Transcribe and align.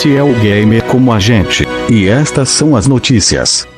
Este 0.00 0.16
é 0.16 0.22
o 0.22 0.32
Gamer 0.32 0.82
como 0.84 1.12
a 1.12 1.20
gente. 1.20 1.62
E 1.92 2.08
estas 2.08 2.48
são 2.48 2.74
as 2.74 2.86
notícias. 2.86 3.68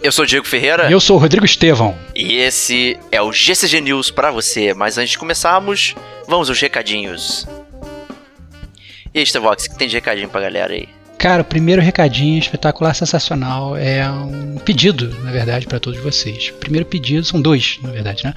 Eu 0.00 0.12
sou 0.12 0.24
o 0.24 0.28
Diego 0.28 0.46
Ferreira. 0.46 0.88
E 0.88 0.92
eu 0.92 1.00
sou 1.00 1.16
o 1.16 1.18
Rodrigo 1.18 1.44
Estevão. 1.44 1.98
E 2.14 2.36
esse 2.36 2.96
é 3.10 3.20
o 3.20 3.32
GCG 3.32 3.80
News 3.80 4.12
para 4.12 4.30
você. 4.30 4.72
Mas 4.72 4.98
antes 4.98 5.10
de 5.10 5.18
começarmos, 5.18 5.96
vamos 6.28 6.48
aos 6.48 6.60
recadinhos. 6.60 7.44
E 9.12 9.18
aí, 9.18 9.24
Estevox, 9.24 9.66
que 9.66 9.76
tem 9.76 9.88
de 9.88 9.96
recadinho 9.96 10.28
pra 10.28 10.42
galera 10.42 10.72
aí? 10.72 10.88
Cara, 11.22 11.42
o 11.42 11.44
primeiro 11.44 11.80
recadinho 11.80 12.36
espetacular, 12.36 12.92
sensacional, 12.94 13.76
é 13.76 14.10
um 14.10 14.56
pedido, 14.56 15.16
na 15.22 15.30
verdade, 15.30 15.68
para 15.68 15.78
todos 15.78 16.00
vocês. 16.00 16.48
O 16.48 16.54
primeiro 16.54 16.84
pedido, 16.84 17.24
são 17.24 17.40
dois, 17.40 17.78
na 17.80 17.92
verdade, 17.92 18.24
né? 18.24 18.34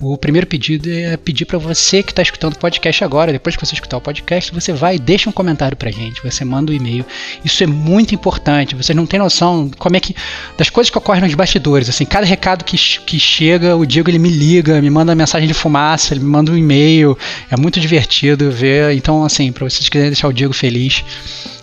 O 0.00 0.16
primeiro 0.16 0.46
pedido 0.46 0.88
é 0.88 1.16
pedir 1.16 1.44
para 1.44 1.58
você 1.58 2.04
que 2.04 2.12
está 2.12 2.22
escutando 2.22 2.52
o 2.52 2.58
podcast 2.60 3.02
agora, 3.02 3.32
depois 3.32 3.56
que 3.56 3.66
você 3.66 3.74
escutar 3.74 3.96
o 3.96 4.00
podcast, 4.00 4.54
você 4.54 4.72
vai 4.72 4.94
e 4.94 4.98
deixa 5.00 5.28
um 5.28 5.32
comentário 5.32 5.76
pra 5.76 5.90
gente, 5.90 6.22
você 6.22 6.44
manda 6.44 6.70
um 6.70 6.74
e-mail. 6.74 7.04
Isso 7.44 7.64
é 7.64 7.66
muito 7.66 8.14
importante, 8.14 8.76
vocês 8.76 8.94
não 8.94 9.06
têm 9.06 9.18
noção 9.18 9.68
como 9.76 9.96
é 9.96 10.00
que. 10.00 10.14
das 10.56 10.70
coisas 10.70 10.88
que 10.88 10.98
ocorrem 10.98 11.22
nos 11.22 11.34
bastidores. 11.34 11.88
Assim, 11.88 12.04
cada 12.04 12.24
recado 12.24 12.64
que, 12.64 12.76
que 12.76 13.18
chega, 13.18 13.74
o 13.74 13.84
Diego 13.84 14.08
ele 14.08 14.20
me 14.20 14.30
liga, 14.30 14.80
me 14.80 14.88
manda 14.88 15.10
uma 15.10 15.16
mensagem 15.16 15.48
de 15.48 15.54
fumaça, 15.54 16.14
ele 16.14 16.20
me 16.20 16.30
manda 16.30 16.52
um 16.52 16.56
e-mail. 16.56 17.18
É 17.50 17.56
muito 17.56 17.80
divertido 17.80 18.52
ver. 18.52 18.94
Então, 18.94 19.24
assim, 19.24 19.50
para 19.50 19.68
vocês 19.68 19.88
quiserem 19.88 20.12
deixar 20.12 20.28
o 20.28 20.32
Diego 20.32 20.54
feliz. 20.54 21.02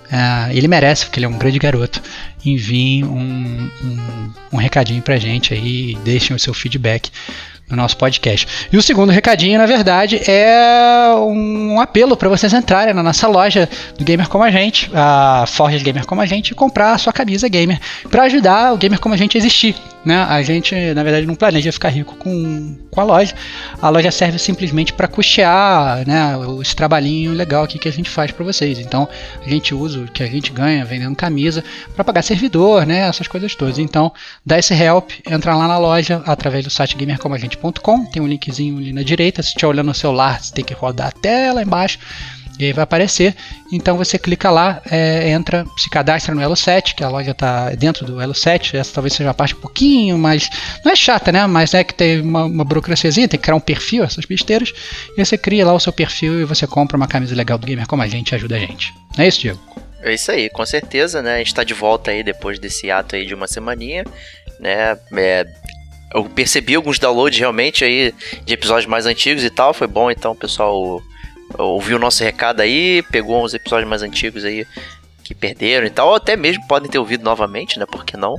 Uh, 0.07 0.51
ele 0.51 0.67
merece, 0.67 1.05
porque 1.05 1.19
ele 1.19 1.25
é 1.25 1.29
um 1.29 1.37
grande 1.37 1.59
garoto. 1.59 2.01
Enviem 2.45 3.03
um, 3.03 3.69
um, 3.83 4.31
um 4.53 4.57
recadinho 4.57 5.01
pra 5.01 5.17
gente 5.17 5.53
aí, 5.53 5.95
deixem 6.03 6.35
o 6.35 6.39
seu 6.39 6.53
feedback 6.53 7.11
no 7.69 7.75
nosso 7.75 7.97
podcast. 7.97 8.47
E 8.71 8.77
o 8.77 8.81
segundo 8.81 9.11
recadinho, 9.11 9.59
na 9.59 9.65
verdade, 9.65 10.21
é 10.29 11.13
um 11.17 11.79
apelo 11.81 12.15
para 12.15 12.29
vocês 12.29 12.53
entrarem 12.53 12.93
na 12.93 13.03
nossa 13.03 13.27
loja 13.27 13.67
do 13.97 14.05
Gamer 14.05 14.29
Como 14.29 14.43
a 14.43 14.51
Gente, 14.51 14.89
a 14.93 15.45
Forge 15.47 15.83
Gamer 15.83 16.05
Como 16.05 16.21
a 16.21 16.25
Gente, 16.25 16.51
e 16.51 16.55
comprar 16.55 16.93
a 16.93 16.97
sua 16.97 17.11
camisa 17.11 17.47
gamer 17.49 17.79
para 18.09 18.23
ajudar 18.23 18.73
o 18.73 18.77
Gamer 18.77 18.99
Como 18.99 19.13
a 19.13 19.17
Gente 19.17 19.37
a 19.37 19.39
existir. 19.39 19.75
Né? 20.05 20.15
A 20.15 20.41
gente, 20.41 20.73
na 20.93 21.03
verdade, 21.03 21.27
não 21.27 21.35
planeja 21.35 21.69
ficar 21.69 21.89
rico 21.89 22.15
com, 22.15 22.77
com 22.89 23.01
a 23.01 23.03
loja. 23.03 23.35
A 23.81 23.89
loja 23.89 24.09
serve 24.09 24.39
simplesmente 24.39 24.93
para 24.93 25.05
custear 25.05 26.07
né, 26.07 26.31
esse 26.61 26.73
trabalhinho 26.73 27.33
legal 27.33 27.65
aqui 27.65 27.77
que 27.77 27.89
a 27.89 27.91
gente 27.91 28.09
faz 28.09 28.31
para 28.31 28.45
vocês. 28.45 28.79
Então, 28.79 29.09
a 29.45 29.49
gente 29.49 29.75
usa 29.75 29.99
o 29.99 30.07
que 30.07 30.23
a 30.23 30.27
gente 30.27 30.49
ganha 30.53 30.85
vendendo 30.85 31.13
camisa 31.13 31.61
para 31.93 32.05
pagar 32.05 32.21
servidor, 32.21 32.85
né, 32.85 32.99
essas 32.99 33.27
coisas 33.27 33.53
todas. 33.53 33.79
Então, 33.79 34.13
dá 34.45 34.57
esse 34.57 34.73
help, 34.73 35.11
entra 35.29 35.53
lá 35.53 35.67
na 35.67 35.77
loja 35.77 36.21
através 36.25 36.63
do 36.63 36.69
site 36.69 36.95
Tem 38.11 38.21
um 38.21 38.27
linkzinho 38.27 38.77
ali 38.77 38.93
na 38.93 39.03
direita. 39.03 39.41
Se 39.41 39.49
estiver 39.49 39.67
olhando 39.67 39.87
no 39.87 39.93
celular, 39.93 40.41
você 40.41 40.53
tem 40.53 40.63
que 40.63 40.73
rodar 40.73 41.07
até 41.07 41.51
lá 41.51 41.61
embaixo 41.61 41.99
e 42.59 42.65
aí 42.65 42.73
vai 42.73 42.83
aparecer. 42.83 43.35
Então 43.71 43.97
você 43.97 44.17
clica 44.17 44.49
lá, 44.49 44.81
é, 44.89 45.29
entra, 45.29 45.65
se 45.77 45.89
cadastra 45.89 46.33
no 46.33 46.41
Elo 46.41 46.55
7, 46.55 46.95
que 46.95 47.03
a 47.03 47.09
loja 47.09 47.31
está 47.31 47.69
dentro 47.71 48.05
do 48.05 48.19
Elo 48.19 48.33
7. 48.33 48.75
Essa 48.75 48.93
talvez 48.93 49.13
seja 49.13 49.29
a 49.29 49.33
parte 49.33 49.53
um 49.53 49.59
pouquinho 49.59 50.17
mais. 50.17 50.49
Não 50.83 50.91
é 50.91 50.95
chata, 50.95 51.31
né? 51.31 51.45
Mas 51.45 51.73
é 51.73 51.83
que 51.83 51.93
tem 51.93 52.21
uma, 52.21 52.45
uma 52.45 52.63
burocraciazinha, 52.63 53.27
tem 53.27 53.39
que 53.39 53.43
criar 53.43 53.55
um 53.55 53.59
perfil, 53.59 54.03
essas 54.03 54.25
besteiras. 54.25 54.73
E 55.15 55.23
você 55.23 55.37
cria 55.37 55.65
lá 55.65 55.73
o 55.73 55.79
seu 55.79 55.93
perfil 55.93 56.41
e 56.41 56.45
você 56.45 56.65
compra 56.65 56.97
uma 56.97 57.07
camisa 57.07 57.35
legal 57.35 57.57
do 57.57 57.67
gamer 57.67 57.87
como 57.87 58.01
a 58.01 58.07
gente 58.07 58.33
ajuda 58.33 58.55
a 58.55 58.59
gente. 58.59 58.93
Não 59.15 59.23
é 59.23 59.27
isso, 59.27 59.41
Diego? 59.41 59.59
É 60.01 60.13
isso 60.13 60.31
aí, 60.31 60.49
com 60.49 60.65
certeza, 60.65 61.21
né? 61.21 61.35
A 61.35 61.37
gente 61.39 61.47
está 61.47 61.63
de 61.63 61.73
volta 61.73 62.11
aí 62.11 62.23
depois 62.23 62.59
desse 62.59 62.89
ato 62.89 63.15
aí 63.15 63.25
de 63.25 63.33
uma 63.33 63.47
semaninha, 63.47 64.03
né? 64.59 64.97
É, 65.13 65.47
eu 66.13 66.23
percebi 66.25 66.75
alguns 66.75 66.99
downloads 66.99 67.37
realmente 67.37 67.83
aí 67.83 68.13
de 68.45 68.53
episódios 68.53 68.85
mais 68.85 69.05
antigos 69.05 69.43
e 69.43 69.49
tal. 69.49 69.73
Foi 69.73 69.87
bom 69.87 70.09
então, 70.09 70.35
pessoal 70.35 71.01
ouviu 71.57 71.97
o 71.97 71.99
nosso 71.99 72.23
recado 72.23 72.61
aí, 72.61 73.01
pegou 73.03 73.43
uns 73.43 73.53
episódios 73.53 73.89
mais 73.89 74.01
antigos 74.01 74.43
aí 74.43 74.65
que 75.23 75.35
perderam 75.35 75.85
e 75.85 75.89
tal, 75.89 76.09
ou 76.09 76.15
até 76.15 76.37
mesmo 76.37 76.65
podem 76.67 76.89
ter 76.89 76.99
ouvido 76.99 77.23
novamente, 77.23 77.77
né? 77.77 77.85
Por 77.85 78.05
que 78.05 78.15
não? 78.15 78.35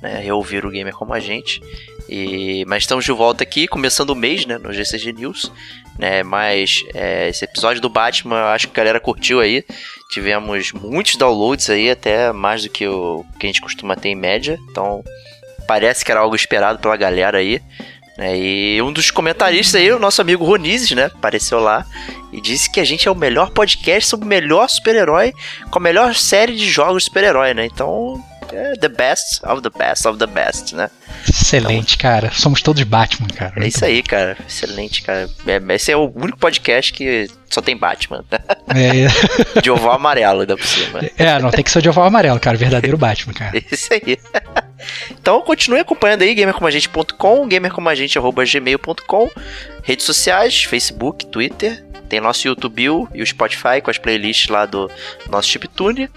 Né, 0.00 0.20
reouvir 0.20 0.64
o 0.64 0.70
gamer 0.70 0.94
como 0.94 1.12
a 1.12 1.20
gente. 1.20 1.60
E, 2.08 2.64
mas 2.66 2.84
estamos 2.84 3.04
de 3.04 3.12
volta 3.12 3.42
aqui, 3.44 3.68
começando 3.68 4.10
o 4.10 4.16
mês, 4.16 4.46
né? 4.46 4.56
No 4.56 4.72
GCG 4.72 5.12
News. 5.12 5.52
Né, 5.98 6.22
mas 6.22 6.82
é, 6.94 7.28
esse 7.28 7.44
episódio 7.44 7.82
do 7.82 7.90
Batman, 7.90 8.44
acho 8.52 8.68
que 8.68 8.72
a 8.72 8.82
galera 8.82 8.98
curtiu 8.98 9.38
aí. 9.38 9.62
Tivemos 10.10 10.72
muitos 10.72 11.16
downloads 11.16 11.68
aí, 11.68 11.90
até 11.90 12.32
mais 12.32 12.62
do 12.62 12.70
que 12.70 12.86
o 12.86 13.22
que 13.38 13.46
a 13.46 13.48
gente 13.48 13.60
costuma 13.60 13.94
ter 13.94 14.08
em 14.08 14.14
média. 14.14 14.58
Então, 14.70 15.04
parece 15.70 16.04
que 16.04 16.10
era 16.10 16.20
algo 16.20 16.34
esperado 16.34 16.80
pela 16.80 16.96
galera 16.96 17.38
aí. 17.38 17.62
Né? 18.18 18.36
E 18.36 18.82
um 18.82 18.92
dos 18.92 19.12
comentaristas 19.12 19.80
aí, 19.80 19.92
o 19.92 20.00
nosso 20.00 20.20
amigo 20.20 20.44
Ronizes, 20.44 20.90
né? 20.90 21.04
Apareceu 21.04 21.60
lá 21.60 21.86
e 22.32 22.40
disse 22.40 22.68
que 22.68 22.80
a 22.80 22.84
gente 22.84 23.06
é 23.06 23.10
o 23.10 23.14
melhor 23.14 23.50
podcast 23.50 24.10
sobre 24.10 24.26
o 24.26 24.28
melhor 24.28 24.68
super-herói 24.68 25.32
com 25.70 25.78
a 25.78 25.82
melhor 25.82 26.16
série 26.16 26.56
de 26.56 26.68
jogos 26.68 27.04
super-herói, 27.04 27.54
né? 27.54 27.66
Então, 27.66 28.20
é 28.52 28.72
the 28.72 28.88
best 28.88 29.40
of 29.44 29.62
the 29.62 29.70
best 29.70 30.08
of 30.08 30.18
the 30.18 30.26
best, 30.26 30.74
né? 30.74 30.90
Excelente, 31.28 31.94
então, 31.94 32.10
cara. 32.10 32.32
Somos 32.32 32.62
todos 32.62 32.82
Batman, 32.82 33.28
cara. 33.28 33.64
É 33.64 33.68
isso 33.68 33.84
aí, 33.84 34.02
cara. 34.02 34.36
Excelente, 34.48 35.02
cara. 35.02 35.28
É, 35.46 35.74
esse 35.74 35.92
é 35.92 35.96
o 35.96 36.12
único 36.16 36.38
podcast 36.38 36.92
que 36.92 37.28
só 37.48 37.60
tem 37.60 37.76
Batman. 37.76 38.24
É. 38.74 39.60
de 39.60 39.70
oval 39.70 39.94
amarelo, 39.94 40.40
ainda 40.40 40.56
por 40.56 40.66
cima. 40.66 41.00
É, 41.18 41.38
não 41.38 41.50
tem 41.50 41.62
que 41.62 41.70
ser 41.70 41.82
de 41.82 41.88
oval 41.88 42.04
amarelo, 42.04 42.38
cara. 42.40 42.56
Verdadeiro 42.56 42.96
Batman, 42.96 43.34
cara. 43.34 43.52
Isso 43.70 43.92
aí. 43.92 44.18
Então 45.10 45.40
continue 45.42 45.80
acompanhando 45.80 46.22
aí, 46.22 46.34
gamercomagente.com, 46.34 47.48
gamercomagente.gmail.com, 47.48 49.30
redes 49.82 50.04
sociais, 50.04 50.64
Facebook, 50.64 51.26
Twitter, 51.26 51.84
tem 52.10 52.20
nosso 52.20 52.46
YouTube 52.46 53.08
e 53.14 53.22
o 53.22 53.26
Spotify 53.26 53.80
com 53.82 53.90
as 53.90 53.96
playlists 53.96 54.48
lá 54.48 54.66
do 54.66 54.90
nosso 55.28 55.48
Chiptune. 55.48 56.10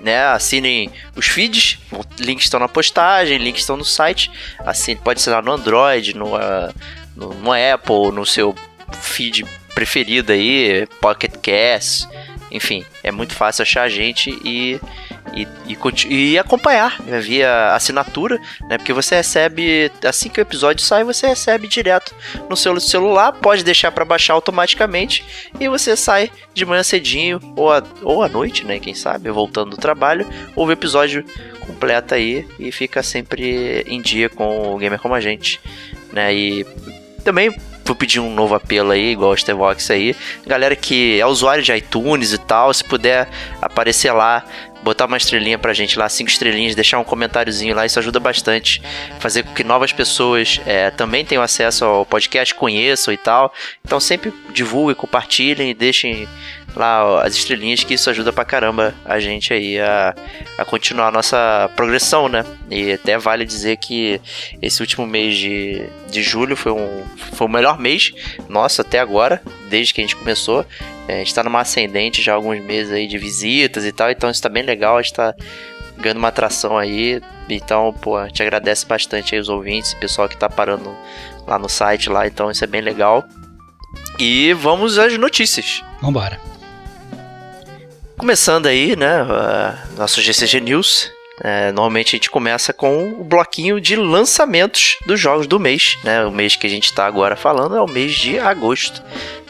Né, 0.00 0.20
assinem 0.24 0.90
os 1.14 1.26
feeds, 1.26 1.78
links 2.18 2.46
estão 2.46 2.58
na 2.58 2.66
postagem, 2.66 3.38
links 3.38 3.62
estão 3.62 3.76
no 3.76 3.84
site. 3.84 4.30
Assim, 4.60 4.96
pode 4.96 5.20
ser 5.20 5.30
lá 5.30 5.40
no 5.40 5.52
Android, 5.52 6.16
no, 6.16 6.34
uh, 6.34 6.74
no, 7.14 7.34
no 7.34 7.52
Apple, 7.52 8.10
no 8.12 8.26
seu 8.26 8.52
feed 8.92 9.44
preferido 9.74 10.32
aí, 10.32 10.86
Pocket 11.00 11.36
Cast, 11.40 12.08
enfim, 12.52 12.84
é 13.02 13.10
muito 13.10 13.34
fácil 13.34 13.62
achar 13.62 13.82
a 13.82 13.88
gente 13.88 14.30
e 14.44 14.78
e, 15.34 15.46
e, 15.66 16.32
e, 16.32 16.38
acompanhar 16.38 17.00
né, 17.00 17.18
via 17.20 17.74
assinatura, 17.74 18.38
né? 18.68 18.76
Porque 18.76 18.92
você 18.92 19.16
recebe, 19.16 19.90
assim 20.04 20.28
que 20.28 20.40
o 20.40 20.42
episódio 20.42 20.84
sai, 20.84 21.04
você 21.04 21.26
recebe 21.26 21.66
direto 21.66 22.14
no 22.50 22.56
seu 22.56 22.78
celular, 22.80 23.32
pode 23.32 23.64
deixar 23.64 23.90
para 23.92 24.04
baixar 24.04 24.34
automaticamente 24.34 25.24
e 25.58 25.68
você 25.68 25.96
sai 25.96 26.30
de 26.52 26.66
manhã 26.66 26.82
cedinho 26.82 27.40
ou, 27.56 27.72
a, 27.72 27.82
ou 28.02 28.22
à 28.22 28.28
noite, 28.28 28.66
né? 28.66 28.78
Quem 28.78 28.94
sabe, 28.94 29.30
voltando 29.30 29.70
do 29.70 29.76
trabalho, 29.76 30.26
ouve 30.54 30.72
o 30.72 30.74
episódio 30.74 31.24
completo 31.60 32.14
aí 32.14 32.46
e 32.58 32.70
fica 32.70 33.02
sempre 33.02 33.84
em 33.86 34.02
dia 34.02 34.28
com 34.28 34.74
o 34.74 34.78
Gamer 34.78 34.98
Como 34.98 35.14
a 35.14 35.20
Gente, 35.20 35.60
né? 36.12 36.34
E 36.34 36.66
também 37.24 37.54
vou 37.84 37.96
pedir 37.96 38.20
um 38.20 38.32
novo 38.32 38.54
apelo 38.54 38.90
aí, 38.90 39.12
igual 39.12 39.32
o 39.32 39.36
Stevox 39.36 39.90
aí. 39.90 40.16
Galera 40.46 40.74
que 40.76 41.20
é 41.20 41.26
usuário 41.26 41.62
de 41.62 41.72
iTunes 41.72 42.32
e 42.32 42.38
tal, 42.38 42.72
se 42.72 42.84
puder 42.84 43.28
aparecer 43.60 44.12
lá 44.12 44.44
botar 44.82 45.06
uma 45.06 45.16
estrelinha 45.16 45.58
pra 45.58 45.72
gente 45.72 45.98
lá, 45.98 46.08
cinco 46.08 46.30
estrelinhas, 46.30 46.74
deixar 46.74 46.98
um 46.98 47.04
comentáriozinho 47.04 47.74
lá, 47.74 47.86
isso 47.86 47.98
ajuda 47.98 48.18
bastante. 48.18 48.82
Fazer 49.20 49.44
com 49.44 49.54
que 49.54 49.64
novas 49.64 49.92
pessoas 49.92 50.60
é, 50.66 50.90
também 50.90 51.24
tenham 51.24 51.42
acesso 51.42 51.84
ao 51.84 52.04
podcast, 52.04 52.54
conheçam 52.54 53.14
e 53.14 53.16
tal. 53.16 53.52
Então 53.84 54.00
sempre 54.00 54.32
divulguem, 54.52 54.94
compartilhem 54.94 55.70
e 55.70 55.74
deixem 55.74 56.28
lá 56.74 57.22
as 57.22 57.34
estrelinhas, 57.34 57.84
que 57.84 57.94
isso 57.94 58.08
ajuda 58.08 58.32
pra 58.32 58.44
caramba 58.44 58.94
a 59.04 59.20
gente 59.20 59.52
aí 59.52 59.78
a, 59.78 60.14
a 60.56 60.64
continuar 60.64 61.08
a 61.08 61.10
nossa 61.10 61.70
progressão, 61.76 62.28
né? 62.28 62.44
E 62.70 62.92
até 62.92 63.18
vale 63.18 63.44
dizer 63.44 63.76
que 63.76 64.20
esse 64.60 64.80
último 64.80 65.06
mês 65.06 65.36
de, 65.36 65.86
de 66.10 66.22
julho 66.22 66.56
foi, 66.56 66.72
um, 66.72 67.04
foi 67.34 67.46
o 67.46 67.50
melhor 67.50 67.78
mês 67.78 68.12
nosso 68.48 68.80
até 68.80 68.98
agora, 68.98 69.42
desde 69.68 69.92
que 69.92 70.00
a 70.00 70.04
gente 70.04 70.16
começou. 70.16 70.64
É, 71.08 71.16
a 71.16 71.18
gente 71.18 71.34
tá 71.34 71.42
numa 71.42 71.60
ascendente 71.60 72.22
já 72.22 72.32
há 72.32 72.36
alguns 72.36 72.62
meses 72.62 72.92
aí 72.92 73.06
de 73.06 73.18
visitas 73.18 73.84
e 73.84 73.92
tal, 73.92 74.10
então 74.10 74.30
isso 74.30 74.42
tá 74.42 74.48
bem 74.48 74.62
legal, 74.62 74.96
a 74.96 75.02
gente 75.02 75.14
tá 75.14 75.34
ganhando 75.98 76.18
uma 76.18 76.28
atração 76.28 76.78
aí. 76.78 77.20
Então, 77.48 77.92
pô, 78.00 78.16
a 78.16 78.28
gente 78.28 78.42
agradece 78.42 78.86
bastante 78.86 79.34
aí 79.34 79.40
os 79.40 79.48
ouvintes, 79.48 79.92
o 79.92 79.98
pessoal 79.98 80.28
que 80.28 80.36
tá 80.36 80.48
parando 80.48 80.96
lá 81.46 81.58
no 81.58 81.68
site 81.68 82.08
lá, 82.08 82.26
então 82.26 82.50
isso 82.50 82.64
é 82.64 82.66
bem 82.66 82.80
legal. 82.80 83.24
E 84.18 84.52
vamos 84.54 84.98
às 84.98 85.18
notícias. 85.18 85.82
Vambora. 86.00 86.51
Começando 88.16 88.66
aí, 88.66 88.94
né, 88.94 89.24
nosso 89.96 90.20
GCG 90.20 90.60
News. 90.60 91.10
É, 91.42 91.72
normalmente 91.72 92.14
a 92.14 92.16
gente 92.18 92.30
começa 92.30 92.72
com 92.72 93.08
o 93.20 93.24
bloquinho 93.24 93.80
de 93.80 93.96
lançamentos 93.96 94.98
dos 95.06 95.18
jogos 95.18 95.46
do 95.46 95.58
mês. 95.58 95.98
Né? 96.04 96.24
O 96.24 96.30
mês 96.30 96.54
que 96.54 96.66
a 96.66 96.70
gente 96.70 96.84
está 96.84 97.06
agora 97.06 97.34
falando 97.34 97.76
é 97.76 97.80
o 97.80 97.88
mês 97.88 98.12
de 98.12 98.38
agosto. 98.38 99.02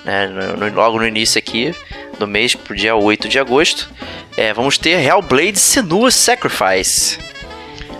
Né? 0.04 0.26
No, 0.26 0.56
no, 0.56 0.74
logo 0.74 0.98
no 0.98 1.06
início 1.06 1.38
aqui 1.38 1.74
do 2.18 2.26
mês, 2.26 2.54
pro 2.54 2.74
dia 2.74 2.94
8 2.94 3.28
de 3.28 3.38
agosto, 3.38 3.90
é, 4.36 4.54
vamos 4.54 4.78
ter 4.78 5.04
Hellblade 5.04 5.58
Senua 5.58 6.10
Sacrifice. 6.10 7.18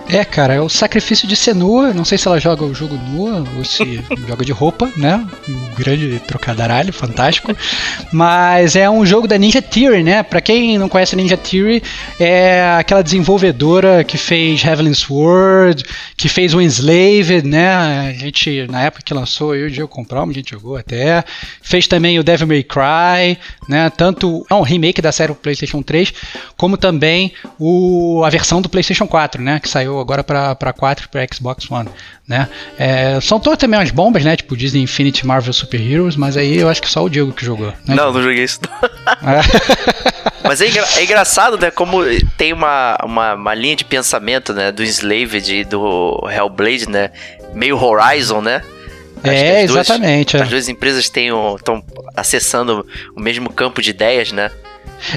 É, 0.09 0.25
cara, 0.25 0.55
é 0.55 0.61
o 0.61 0.69
sacrifício 0.69 1.27
de 1.27 1.35
Senua. 1.35 1.95
Não 1.95 2.05
sei 2.05 2.19
se 2.19 2.29
ela 2.29 2.39
joga 2.39 2.65
o 2.65 2.75
jogo 2.75 2.97
nua 2.97 3.45
ou 3.57 3.65
se 3.65 4.03
joga 4.29 4.45
de 4.45 4.53
roupa, 4.53 4.91
né? 4.97 5.27
Um 5.49 5.75
grande 5.75 6.21
trocadaralho, 6.27 6.93
fantástico. 6.93 7.57
Mas 8.13 8.77
é 8.77 8.91
um 8.91 9.07
jogo 9.07 9.27
da 9.27 9.39
Ninja 9.39 9.63
Theory, 9.63 10.03
né? 10.03 10.23
Pra 10.23 10.41
quem 10.41 10.77
não 10.77 10.89
conhece 10.89 11.15
a 11.15 11.19
Ninja 11.19 11.37
Theory, 11.37 11.83
é 12.21 12.77
aquela 12.79 13.03
desenvolvedora 13.03 14.05
que 14.05 14.19
fez 14.19 14.63
Heavenly 14.63 14.95
Sword, 14.95 15.85
que 16.17 16.29
fez 16.29 16.53
o 16.53 16.61
Enslaved, 16.61 17.47
né? 17.47 18.11
A 18.11 18.13
gente, 18.13 18.67
na 18.71 18.83
época 18.83 19.03
que 19.05 19.15
lançou, 19.15 19.55
eu 19.55 19.67
e 19.67 19.69
o 19.69 19.71
Diego 19.71 19.89
compramos, 19.89 20.35
a 20.35 20.39
gente 20.39 20.51
jogou 20.51 20.77
até. 20.77 21.25
Fez 21.63 21.87
também 21.87 22.19
o 22.19 22.25
Devil 22.25 22.47
May 22.47 22.63
Cry, 22.63 23.39
né? 23.69 23.91
Tanto 23.97 24.45
é 24.51 24.55
um 24.55 24.63
remake 24.63 25.01
da 25.01 25.13
série 25.13 25.33
PlayStation 25.33 25.81
3, 25.83 26.13
como 26.57 26.77
também 26.77 27.33
o, 27.59 28.23
a 28.25 28.31
versão 28.31 28.61
do 28.61 28.69
PlayStation 28.69 29.07
4, 29.07 29.41
né? 29.41 29.59
Que 29.59 29.69
saiu 29.69 29.92
agora 30.01 30.23
para 30.23 30.73
4 30.73 31.07
e 31.07 31.09
para 31.09 31.27
Xbox 31.33 31.71
One, 31.71 31.89
né? 32.27 32.49
É, 32.79 33.21
são 33.21 33.39
todas 33.39 33.59
também 33.59 33.79
umas 33.79 33.91
bombas, 33.91 34.25
né? 34.25 34.37
Tipo 34.37 34.57
Disney 34.57 34.83
Infinity 34.83 35.27
Marvel 35.27 35.53
Super 35.53 35.81
Heroes, 35.81 36.17
mas 36.17 36.37
aí 36.37 36.59
eu 36.59 36.69
acho 36.69 36.81
que 36.81 36.89
só 36.89 37.05
o 37.05 37.09
Diego 37.09 37.33
que 37.33 37.45
jogou. 37.45 37.69
Né? 37.87 37.95
Não, 37.95 38.13
não 38.13 38.23
joguei 38.23 38.45
isso. 38.45 38.61
É. 39.23 40.43
mas 40.45 40.61
é, 40.61 40.69
engra 40.69 40.85
é, 40.97 41.05
engraçado, 41.05 41.59
né? 41.59 41.71
Como 41.71 41.99
tem 42.37 42.53
uma, 42.53 42.99
uma, 43.05 43.35
uma, 43.35 43.55
linha 43.55 43.77
de 43.77 43.85
pensamento, 43.85 44.53
né? 44.53 44.73
Do 44.73 44.83
Enslaved 44.83 45.55
e 45.55 45.65
do 45.65 46.29
Hellblade, 46.31 46.89
né? 46.89 47.11
Meio 47.55 47.83
Horizon, 47.83 48.41
né? 48.41 48.63
Acho 49.23 49.33
é, 49.33 49.67
duas, 49.67 49.89
exatamente. 49.89 50.37
As 50.37 50.49
duas 50.49 50.69
empresas 50.69 51.05
estão 51.05 51.83
acessando 52.17 52.87
o 53.17 53.21
mesmo 53.21 53.51
campo 53.53 53.81
de 53.81 53.91
ideias, 53.91 54.33
né? 54.33 54.51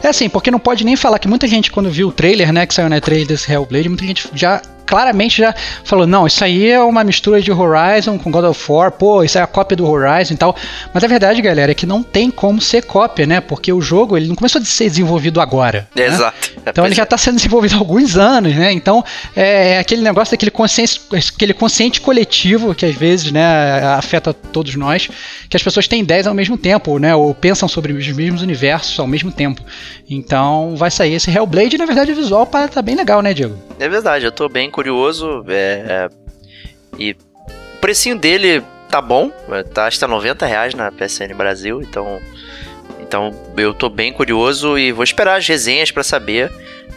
É 0.04 0.08
assim, 0.08 0.30
porque 0.30 0.52
não 0.52 0.60
pode 0.60 0.84
nem 0.84 0.96
falar 0.96 1.20
que 1.20 1.28
muita 1.28 1.48
gente, 1.48 1.72
quando 1.72 1.90
viu 1.90 2.10
o 2.10 2.12
trailer, 2.12 2.52
né, 2.52 2.66
que 2.66 2.74
saiu 2.74 2.90
na 2.90 3.00
trailer 3.00 3.28
desse 3.28 3.52
Hellblade, 3.52 3.90
muita 3.90 4.06
gente 4.06 4.30
já 4.34 4.62
claramente 4.86 5.38
já 5.38 5.54
falou: 5.84 6.06
não, 6.06 6.28
isso 6.28 6.44
aí 6.44 6.70
é 6.70 6.80
uma 6.80 7.04
mistura 7.04 7.42
de 7.42 7.52
Horizon 7.52 8.18
com 8.18 8.32
God 8.32 8.46
of 8.46 8.72
War, 8.72 8.92
pô, 8.92 9.24
isso 9.24 9.38
é 9.38 9.42
a 9.42 9.48
cópia 9.48 9.76
do 9.76 9.90
Horizon 9.90 10.34
e 10.34 10.38
tal. 10.38 10.56
Mas 10.94 11.04
a 11.04 11.08
verdade, 11.08 11.42
galera, 11.42 11.72
é 11.72 11.76
que 11.76 11.86
não 11.86 12.04
tem 12.04 12.30
como 12.30 12.62
ser 12.62 12.84
cópia, 12.84 13.26
né? 13.26 13.42
Porque 13.42 13.72
o 13.72 13.82
jogo 13.82 14.18
ele 14.18 14.28
não 14.28 14.36
começou 14.36 14.62
a 14.62 14.66
ser 14.66 14.90
desenvolvido 14.90 15.42
agora. 15.42 15.88
Né? 15.96 16.06
Exato. 16.06 16.52
Então 16.66 16.86
ele 16.86 16.96
já 16.96 17.04
está 17.04 17.18
sendo 17.18 17.36
desenvolvido 17.36 17.76
há 17.76 17.80
alguns 17.80 18.18
anos, 18.18 18.56
né? 18.56 18.72
Então 18.72 19.04
é, 19.36 19.74
é 19.74 19.80
aquele 19.80 20.02
negócio 20.02 20.32
daquele 20.32 20.52
consciente, 20.52 21.02
aquele 21.12 21.54
consciente 21.54 22.02
coletivo 22.02 22.74
que 22.76 22.86
às 22.86 22.96
vezes 22.96 23.32
né, 23.32 23.46
afeta 23.98 24.34
todos 24.34 24.76
nós, 24.76 25.10
que 25.50 25.56
as 25.56 25.64
pessoas 25.64 25.88
têm 25.88 26.02
ideias 26.02 26.28
ao 26.28 26.34
mesmo 26.34 26.58
tempo, 26.58 26.98
né? 27.00 27.16
Ou 27.16 27.34
pensam 27.34 27.68
sobre 27.68 27.94
os 27.94 28.08
mesmos 28.10 28.42
universos 28.42 29.00
ao 29.00 29.08
mesmo 29.08 29.32
tempo. 29.32 29.62
Então 30.10 30.76
vai 30.76 30.92
sair 30.92 31.14
esse 31.14 31.32
Hellblade 31.32 31.76
e 31.76 31.80
na 31.80 31.86
verdade 31.86 32.12
o 32.12 32.16
visual 32.16 32.46
tá 32.46 32.82
bem 32.82 32.96
legal, 32.96 33.22
né, 33.22 33.34
Diego? 33.34 33.58
É 33.80 33.90
verdade, 33.90 34.26
eu 34.26 34.32
tô 34.32 34.48
bem 34.48 34.70
curioso. 34.76 35.46
É, 35.48 35.86
é, 35.88 36.10
e 37.00 37.12
o 37.14 37.80
precinho 37.80 38.18
dele 38.18 38.62
tá 38.90 39.02
bom, 39.02 39.32
tá, 39.74 39.86
acho 39.86 39.96
que 39.96 40.02
tá 40.02 40.08
90 40.08 40.46
reais 40.46 40.74
na 40.74 40.92
PSN 40.92 41.34
Brasil, 41.36 41.82
então, 41.82 42.22
então 43.00 43.32
eu 43.58 43.74
tô 43.74 43.90
bem 43.90 44.12
curioso 44.14 44.78
e 44.78 44.92
vou 44.92 45.04
esperar 45.04 45.38
as 45.38 45.48
resenhas 45.48 45.92
para 45.92 46.04
saber, 46.04 46.52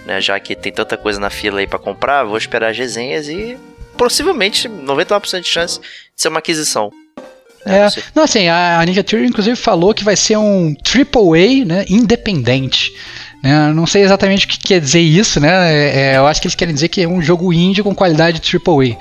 né, 0.04 0.20
já 0.20 0.38
que 0.38 0.54
tem 0.54 0.72
tanta 0.72 0.96
coisa 0.96 1.18
na 1.18 1.30
fila 1.30 1.60
aí 1.60 1.66
para 1.66 1.78
comprar, 1.78 2.24
vou 2.24 2.36
esperar 2.36 2.70
as 2.70 2.78
resenhas 2.78 3.28
e 3.28 3.56
possivelmente 3.96 4.68
99% 4.68 5.40
de 5.40 5.48
chance 5.48 5.80
de 5.80 5.86
ser 6.14 6.28
uma 6.28 6.38
aquisição. 6.38 6.92
É, 7.64 7.86
é 7.86 7.88
não, 8.14 8.22
assim, 8.24 8.48
a 8.48 8.82
Ninja 8.84 9.02
Theory 9.02 9.26
inclusive 9.26 9.56
falou 9.56 9.92
que 9.92 10.04
vai 10.04 10.16
ser 10.16 10.36
um 10.36 10.74
AAA, 10.84 11.64
né, 11.64 11.84
independente. 11.88 12.92
Né? 13.42 13.72
Não 13.72 13.86
sei 13.86 14.02
exatamente 14.02 14.46
o 14.46 14.48
que 14.48 14.58
quer 14.58 14.80
dizer 14.80 15.00
isso, 15.00 15.38
né? 15.38 15.72
É, 15.72 16.00
é, 16.00 16.16
eu 16.16 16.26
acho 16.26 16.40
que 16.40 16.48
eles 16.48 16.54
querem 16.54 16.74
dizer 16.74 16.88
que 16.88 17.02
é 17.02 17.08
um 17.08 17.22
jogo 17.22 17.52
indie 17.52 17.82
com 17.82 17.94
qualidade 17.94 18.40
AAA. 18.40 18.98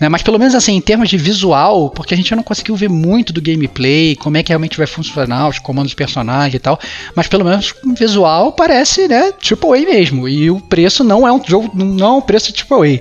Né? 0.00 0.08
Mas 0.08 0.22
pelo 0.22 0.38
menos 0.38 0.54
assim, 0.54 0.74
em 0.74 0.80
termos 0.80 1.08
de 1.08 1.16
visual, 1.16 1.90
porque 1.90 2.14
a 2.14 2.16
gente 2.16 2.34
não 2.34 2.42
conseguiu 2.42 2.76
ver 2.76 2.88
muito 2.88 3.32
do 3.32 3.42
gameplay, 3.42 4.14
como 4.16 4.36
é 4.36 4.42
que 4.42 4.50
realmente 4.50 4.78
vai 4.78 4.86
funcionar, 4.86 5.48
os 5.48 5.58
comandos 5.58 5.90
dos 5.90 5.96
personagens 5.96 6.54
e 6.54 6.58
tal. 6.58 6.78
Mas 7.14 7.26
pelo 7.26 7.44
menos 7.44 7.74
visual 7.98 8.52
parece, 8.52 9.08
né, 9.08 9.32
AAA 9.42 9.80
mesmo. 9.80 10.28
E 10.28 10.50
o 10.50 10.60
preço 10.60 11.02
não 11.02 11.26
é 11.26 11.32
um 11.32 11.42
jogo, 11.44 11.70
não 11.74 12.06
é 12.06 12.12
um 12.12 12.20
preço 12.20 12.52
AAA. 12.52 13.00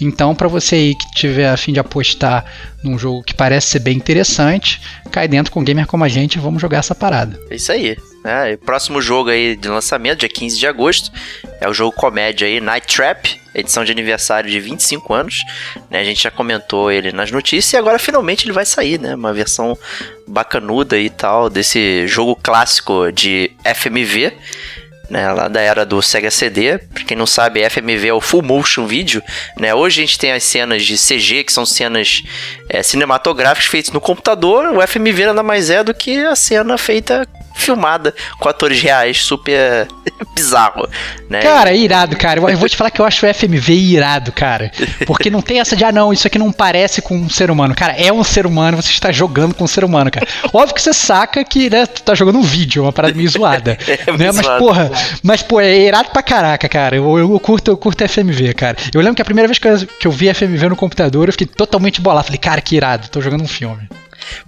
Então, 0.00 0.34
para 0.34 0.48
você 0.48 0.74
aí 0.74 0.94
que 0.94 1.10
tiver 1.12 1.48
a 1.48 1.56
fim 1.56 1.72
de 1.72 1.80
apostar 1.80 2.44
num 2.82 2.98
jogo 2.98 3.22
que 3.22 3.34
parece 3.34 3.68
ser 3.68 3.78
bem 3.78 3.96
interessante, 3.96 4.80
cai 5.10 5.28
dentro 5.28 5.52
com 5.52 5.60
um 5.60 5.64
gamer 5.64 5.86
como 5.86 6.04
a 6.04 6.08
gente 6.08 6.34
e 6.34 6.40
vamos 6.40 6.60
jogar 6.60 6.78
essa 6.78 6.94
parada. 6.94 7.38
É 7.48 7.54
isso 7.54 7.70
aí. 7.70 7.96
É, 8.24 8.56
próximo 8.56 9.02
jogo 9.02 9.28
aí 9.28 9.54
de 9.54 9.68
lançamento, 9.68 10.20
dia 10.20 10.28
15 10.30 10.58
de 10.58 10.66
agosto, 10.66 11.12
é 11.60 11.68
o 11.68 11.74
jogo 11.74 11.94
comédia 11.94 12.48
aí, 12.48 12.58
Night 12.58 12.96
Trap, 12.96 13.38
edição 13.54 13.84
de 13.84 13.92
aniversário 13.92 14.50
de 14.50 14.58
25 14.58 15.12
anos. 15.12 15.42
Né? 15.90 16.00
A 16.00 16.04
gente 16.04 16.22
já 16.22 16.30
comentou 16.30 16.90
ele 16.90 17.12
nas 17.12 17.30
notícias 17.30 17.74
e 17.74 17.76
agora 17.76 17.98
finalmente 17.98 18.46
ele 18.46 18.52
vai 18.52 18.64
sair, 18.64 18.98
né? 18.98 19.14
Uma 19.14 19.34
versão 19.34 19.76
bacanuda 20.26 20.98
e 20.98 21.10
tal 21.10 21.50
desse 21.50 22.06
jogo 22.06 22.34
clássico 22.34 23.12
de 23.12 23.50
FMV. 23.62 24.32
Né, 25.10 25.30
lá 25.30 25.48
da 25.48 25.60
era 25.60 25.84
do 25.84 26.00
Sega 26.00 26.30
CD. 26.30 26.78
Pra 26.78 27.04
quem 27.04 27.14
não 27.14 27.26
sabe, 27.26 27.68
FMV 27.68 28.08
é 28.08 28.14
o 28.14 28.22
Full 28.22 28.40
Motion 28.40 28.86
Video. 28.86 29.22
Né? 29.58 29.74
Hoje 29.74 30.00
a 30.00 30.06
gente 30.06 30.18
tem 30.18 30.32
as 30.32 30.42
cenas 30.42 30.82
de 30.82 30.96
CG, 30.96 31.44
que 31.44 31.52
são 31.52 31.66
cenas 31.66 32.22
é, 32.70 32.82
cinematográficas 32.82 33.70
feitas 33.70 33.92
no 33.92 34.00
computador. 34.00 34.64
O 34.74 34.80
FMV 34.80 35.26
nada 35.26 35.42
mais 35.42 35.68
é 35.68 35.84
do 35.84 35.92
que 35.92 36.24
a 36.24 36.34
cena 36.34 36.78
feita 36.78 37.28
filmada 37.64 38.14
com 38.38 38.48
atores 38.48 38.80
reais, 38.80 39.22
super 39.24 39.88
bizarro, 40.34 40.88
né? 41.28 41.40
Cara, 41.40 41.70
é 41.70 41.76
irado, 41.76 42.16
cara. 42.16 42.40
Eu 42.40 42.58
vou 42.58 42.68
te 42.68 42.76
falar 42.76 42.90
que 42.90 43.00
eu 43.00 43.04
acho 43.04 43.26
o 43.26 43.34
FMV 43.34 43.72
irado, 43.74 44.32
cara. 44.32 44.70
Porque 45.06 45.30
não 45.30 45.40
tem 45.40 45.60
essa 45.60 45.74
de, 45.74 45.84
ah, 45.84 45.92
não, 45.92 46.12
isso 46.12 46.26
aqui 46.26 46.38
não 46.38 46.52
parece 46.52 47.00
com 47.00 47.16
um 47.16 47.28
ser 47.28 47.50
humano. 47.50 47.74
Cara, 47.74 47.94
é 47.94 48.12
um 48.12 48.24
ser 48.24 48.46
humano, 48.46 48.80
você 48.80 48.90
está 48.90 49.10
jogando 49.10 49.54
com 49.54 49.64
um 49.64 49.68
ser 49.68 49.84
humano, 49.84 50.10
cara. 50.10 50.26
Óbvio 50.52 50.74
que 50.74 50.82
você 50.82 50.92
saca 50.92 51.44
que, 51.44 51.70
né, 51.70 51.86
tu 51.86 52.02
tá 52.02 52.14
jogando 52.14 52.38
um 52.38 52.42
vídeo, 52.42 52.82
uma 52.82 52.92
parada 52.92 53.14
meio 53.14 53.28
zoada. 53.28 53.78
é 53.86 54.12
né? 54.12 54.30
Mas, 54.32 54.46
porra, 54.58 54.90
mas, 55.22 55.42
pô, 55.42 55.60
é 55.60 55.76
irado 55.76 56.10
pra 56.10 56.22
caraca, 56.22 56.68
cara. 56.68 56.96
Eu, 56.96 57.18
eu, 57.18 57.40
curto, 57.40 57.70
eu 57.70 57.76
curto 57.76 58.06
FMV, 58.08 58.54
cara. 58.54 58.76
Eu 58.92 59.00
lembro 59.00 59.16
que 59.16 59.22
a 59.22 59.24
primeira 59.24 59.48
vez 59.48 59.58
que 59.58 59.68
eu, 59.68 59.86
que 59.86 60.06
eu 60.06 60.12
vi 60.12 60.32
FMV 60.32 60.68
no 60.68 60.76
computador, 60.76 61.28
eu 61.28 61.32
fiquei 61.32 61.46
totalmente 61.46 62.00
bolado. 62.00 62.26
Falei, 62.26 62.38
cara, 62.38 62.60
que 62.60 62.76
irado, 62.76 63.08
tô 63.08 63.20
jogando 63.20 63.42
um 63.42 63.48
filme. 63.48 63.88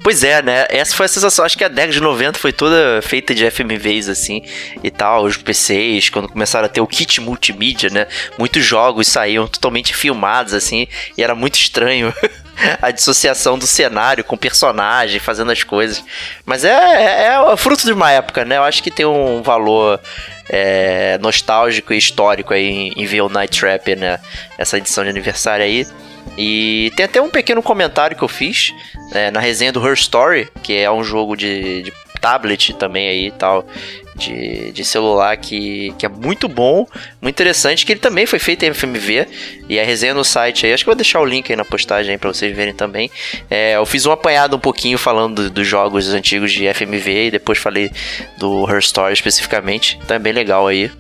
Pois 0.02 0.22
é, 0.22 0.42
né? 0.42 0.66
Essa 0.70 0.94
foi 0.94 1.06
a 1.06 1.08
sensação. 1.08 1.44
Acho 1.44 1.56
que 1.56 1.64
a 1.64 1.68
década 1.68 1.92
de 1.92 2.00
90 2.00 2.38
foi 2.38 2.52
toda 2.52 3.00
feita 3.02 3.34
de 3.34 3.48
FMVs, 3.50 4.08
assim, 4.08 4.42
e 4.82 4.90
tal. 4.90 5.24
Os 5.24 5.36
PCs, 5.36 6.08
quando 6.08 6.28
começaram 6.28 6.66
a 6.66 6.68
ter 6.68 6.80
o 6.80 6.86
kit 6.86 7.20
multimídia, 7.20 7.90
né? 7.90 8.06
Muitos 8.38 8.64
jogos 8.64 9.08
saíam 9.08 9.46
totalmente 9.46 9.94
filmados, 9.94 10.54
assim, 10.54 10.86
e 11.16 11.22
era 11.22 11.34
muito 11.34 11.56
estranho. 11.56 12.12
a 12.80 12.90
dissociação 12.90 13.58
do 13.58 13.66
cenário 13.66 14.24
com 14.24 14.34
o 14.34 14.38
personagem, 14.38 15.20
fazendo 15.20 15.52
as 15.52 15.62
coisas. 15.62 16.02
Mas 16.44 16.64
é, 16.64 16.70
é, 16.70 17.52
é 17.52 17.56
fruto 17.56 17.84
de 17.84 17.92
uma 17.92 18.10
época, 18.10 18.44
né? 18.44 18.56
Eu 18.56 18.62
acho 18.62 18.82
que 18.82 18.90
tem 18.90 19.04
um 19.04 19.42
valor 19.42 20.00
é, 20.48 21.18
nostálgico 21.18 21.92
e 21.92 21.98
histórico 21.98 22.54
aí 22.54 22.66
em, 22.66 22.92
em 22.96 23.06
ver 23.06 23.20
o 23.20 23.28
Night 23.28 23.58
Trap, 23.58 23.96
né? 23.96 24.18
Essa 24.56 24.78
edição 24.78 25.04
de 25.04 25.10
aniversário 25.10 25.64
aí. 25.64 25.86
E 26.36 26.92
tem 26.96 27.04
até 27.04 27.20
um 27.20 27.30
pequeno 27.30 27.62
comentário 27.62 28.16
que 28.16 28.22
eu 28.22 28.28
fiz 28.28 28.72
né, 29.12 29.30
na 29.30 29.40
resenha 29.40 29.72
do 29.72 29.86
Her 29.86 29.94
Story, 29.94 30.48
que 30.62 30.74
é 30.74 30.90
um 30.90 31.02
jogo 31.02 31.36
de, 31.36 31.82
de 31.82 31.92
tablet 32.20 32.74
também 32.74 33.08
aí 33.08 33.26
e 33.28 33.30
tal 33.30 33.66
de, 34.16 34.72
de 34.72 34.84
celular 34.84 35.36
que, 35.36 35.94
que 35.98 36.06
é 36.06 36.08
muito 36.08 36.48
bom, 36.48 36.86
muito 37.20 37.34
interessante, 37.34 37.84
que 37.84 37.92
ele 37.92 38.00
também 38.00 38.26
foi 38.26 38.38
feito 38.38 38.64
em 38.64 38.72
FMV 38.72 39.26
e 39.68 39.78
a 39.78 39.84
resenha 39.84 40.14
no 40.14 40.24
site 40.24 40.66
aí, 40.66 40.72
acho 40.72 40.84
que 40.84 40.90
eu 40.90 40.92
vou 40.92 40.96
deixar 40.96 41.20
o 41.20 41.24
link 41.24 41.50
aí 41.50 41.56
na 41.56 41.64
postagem 41.64 42.18
para 42.18 42.32
vocês 42.32 42.54
verem 42.56 42.74
também. 42.74 43.10
É, 43.50 43.76
eu 43.76 43.86
fiz 43.86 44.06
um 44.06 44.12
apanhado 44.12 44.56
um 44.56 44.60
pouquinho 44.60 44.98
falando 44.98 45.50
dos 45.50 45.66
jogos 45.66 46.12
antigos 46.12 46.52
de 46.52 46.72
FMV 46.72 47.26
e 47.26 47.30
depois 47.30 47.58
falei 47.58 47.90
do 48.38 48.68
Her 48.68 48.78
Story 48.78 49.12
especificamente, 49.12 49.98
então 50.02 50.16
é 50.16 50.18
bem 50.18 50.32
legal 50.32 50.66
aí. 50.66 50.90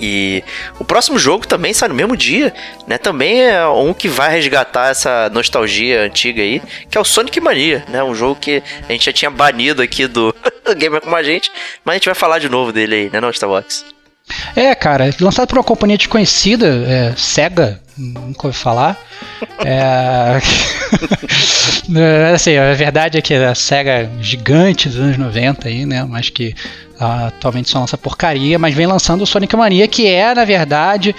E 0.00 0.44
o 0.78 0.84
próximo 0.84 1.18
jogo 1.18 1.46
também 1.46 1.72
sai 1.74 1.88
no 1.88 1.94
mesmo 1.94 2.16
dia, 2.16 2.54
né? 2.86 2.98
Também 2.98 3.42
é 3.42 3.66
um 3.66 3.92
que 3.92 4.08
vai 4.08 4.30
resgatar 4.30 4.90
essa 4.90 5.28
nostalgia 5.30 6.02
antiga 6.02 6.42
aí, 6.42 6.62
que 6.90 6.96
é 6.96 7.00
o 7.00 7.04
Sonic 7.04 7.40
Mania, 7.40 7.84
né? 7.88 8.02
Um 8.02 8.14
jogo 8.14 8.40
que 8.40 8.62
a 8.88 8.92
gente 8.92 9.04
já 9.04 9.12
tinha 9.12 9.30
banido 9.30 9.82
aqui 9.82 10.06
do 10.06 10.34
Gamer 10.76 11.00
com 11.00 11.14
a 11.14 11.22
gente, 11.22 11.50
mas 11.84 11.94
a 11.94 11.96
gente 11.96 12.06
vai 12.06 12.14
falar 12.14 12.38
de 12.38 12.48
novo 12.48 12.72
dele 12.72 12.94
aí, 12.94 13.10
né, 13.10 13.20
não? 13.20 13.28
É, 14.54 14.74
cara, 14.74 15.10
lançado 15.20 15.48
por 15.48 15.58
uma 15.58 15.64
companhia 15.64 15.96
desconhecida, 15.96 16.66
é, 16.86 17.14
Sega, 17.16 17.80
nunca 17.96 18.46
ouvi 18.46 18.56
falar. 18.56 18.96
É... 19.64 20.40
é... 21.98 22.32
assim, 22.34 22.56
a 22.56 22.72
verdade 22.74 23.18
é 23.18 23.22
que 23.22 23.34
a 23.34 23.54
SEGA 23.54 24.10
gigante 24.20 24.88
dos 24.88 24.98
anos 24.98 25.16
90 25.16 25.68
aí, 25.68 25.84
né? 25.84 26.04
Mas 26.04 26.30
que 26.30 26.54
atualmente 26.98 27.68
só 27.68 27.80
lança 27.80 27.96
porcaria, 27.98 28.58
mas 28.58 28.74
vem 28.74 28.86
lançando 28.86 29.22
o 29.22 29.26
Sonic 29.26 29.54
Mania, 29.56 29.86
que 29.86 30.06
é, 30.06 30.34
na 30.34 30.44
verdade, 30.44 31.14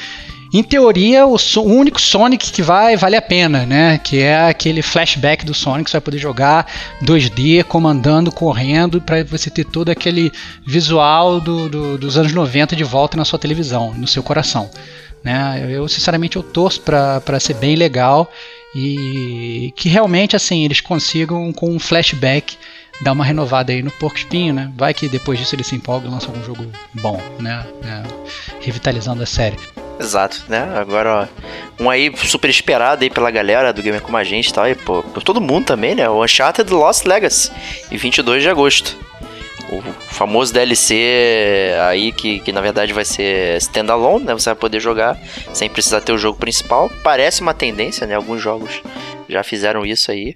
em 0.52 0.64
teoria, 0.64 1.28
o, 1.28 1.36
o, 1.36 1.62
único 1.62 2.02
Sonic 2.02 2.52
que 2.52 2.62
vai 2.62 2.98
vale 2.98 3.16
a 3.16 3.22
pena, 3.22 3.66
né? 3.66 4.00
Que 4.00 4.20
é 4.20 4.48
aquele 4.48 4.82
flashback 4.82 5.46
do 5.46 5.54
Sonic, 5.54 5.86
que 5.86 5.92
você 5.92 5.98
vai 5.98 6.02
poder 6.02 6.18
jogar 6.18 6.66
2D, 7.04 7.64
comandando, 7.64 8.32
correndo, 8.32 9.00
para 9.00 9.24
você 9.24 9.50
ter 9.50 9.64
todo 9.64 9.90
aquele 9.90 10.32
visual 10.66 11.40
do, 11.40 11.70
do, 11.70 11.98
dos 11.98 12.18
anos 12.18 12.34
90 12.34 12.76
de 12.76 12.84
volta 12.84 13.16
na 13.16 13.26
sua 13.26 13.38
televisão, 13.38 13.94
no 13.94 14.08
seu 14.08 14.24
coração. 14.24 14.70
Né? 15.24 15.68
Eu, 15.70 15.88
sinceramente, 15.88 16.36
eu 16.36 16.44
torço 16.44 16.82
para 16.82 17.40
ser 17.40 17.54
bem 17.56 17.76
legal 17.76 18.32
e 18.74 19.72
que 19.76 19.90
realmente, 19.90 20.36
assim, 20.36 20.64
eles 20.64 20.82
consigam 20.82 21.52
com 21.54 21.70
um 21.72 21.80
flashback 21.80 22.58
dar 23.02 23.12
uma 23.12 23.24
renovada 23.24 23.72
aí 23.72 23.82
no 23.82 23.92
porco 23.92 24.18
espinho, 24.18 24.54
né? 24.54 24.72
Vai 24.76 24.94
que 24.94 25.08
depois 25.08 25.40
disso 25.40 25.56
ele 25.56 25.64
se 25.64 25.76
empolga 25.76 26.08
e 26.08 26.12
lança 26.12 26.28
algum 26.28 26.44
jogo 26.44 26.66
bom, 26.96 27.20
né? 27.40 27.66
É, 27.84 28.04
revitalizando 28.60 29.24
a 29.24 29.26
série. 29.26 29.58
Exato, 30.00 30.46
né? 30.48 30.72
Agora, 30.78 31.28
ó, 31.28 31.84
um 31.84 31.90
aí 31.90 32.16
super 32.16 32.50
esperado 32.50 33.04
aí 33.04 33.10
pela 33.10 33.30
galera 33.30 33.74
do 33.74 33.84
Gamer 33.84 34.02
Como 34.02 34.16
a 34.16 34.24
Gente 34.24 34.48
e 34.48 34.54
tal, 34.54 34.68
e 34.68 34.74
por 34.74 35.22
todo 35.22 35.42
mundo 35.42 35.66
também, 35.66 35.94
né? 35.94 36.08
O 36.10 36.24
Uncharted 36.24 36.72
Lost 36.72 37.06
Legacy, 37.06 37.52
em 37.92 37.98
22 37.98 38.42
de 38.42 38.50
agosto. 38.50 38.98
O 39.72 39.82
famoso 40.14 40.54
DLC 40.54 41.76
aí 41.88 42.12
que, 42.12 42.40
que 42.40 42.52
na 42.52 42.62
verdade 42.62 42.92
vai 42.94 43.06
ser 43.06 43.58
standalone, 43.58 44.26
né? 44.26 44.34
Você 44.34 44.50
vai 44.50 44.56
poder 44.56 44.80
jogar 44.80 45.20
sem 45.54 45.70
precisar 45.70 46.02
ter 46.02 46.14
o 46.14 46.18
jogo 46.18 46.40
principal. 46.40 46.90
Parece 47.04 47.42
uma 47.42 47.54
tendência, 47.54 48.08
né? 48.08 48.16
Alguns 48.16 48.42
jogos 48.42 48.82
já 49.28 49.44
fizeram 49.44 49.86
isso 49.86 50.10
aí. 50.12 50.34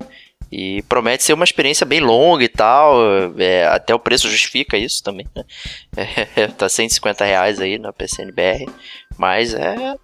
E 0.55 0.83
promete 0.83 1.23
ser 1.23 1.33
uma 1.33 1.43
experiência 1.43 1.83
bem 1.83 1.99
longa 1.99 2.43
e 2.43 2.47
tal. 2.47 2.95
É, 3.39 3.65
até 3.65 3.95
o 3.95 3.97
preço 3.97 4.29
justifica 4.29 4.77
isso 4.77 5.03
também, 5.03 5.25
né? 5.35 5.43
É, 6.35 6.47
tá 6.47 6.69
150 6.69 7.25
reais 7.25 7.59
aí 7.59 7.79
na 7.79 7.91
PCNBR. 7.91 8.67
Mas 9.17 9.53
é 9.53 9.95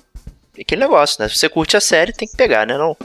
aquele 0.60 0.82
negócio, 0.82 1.22
né? 1.22 1.30
Se 1.30 1.36
você 1.36 1.50
curte 1.50 1.76
a 1.78 1.82
série, 1.82 2.14
tem 2.14 2.28
que 2.28 2.36
pegar, 2.36 2.66
né? 2.66 2.78
Não? 2.78 2.96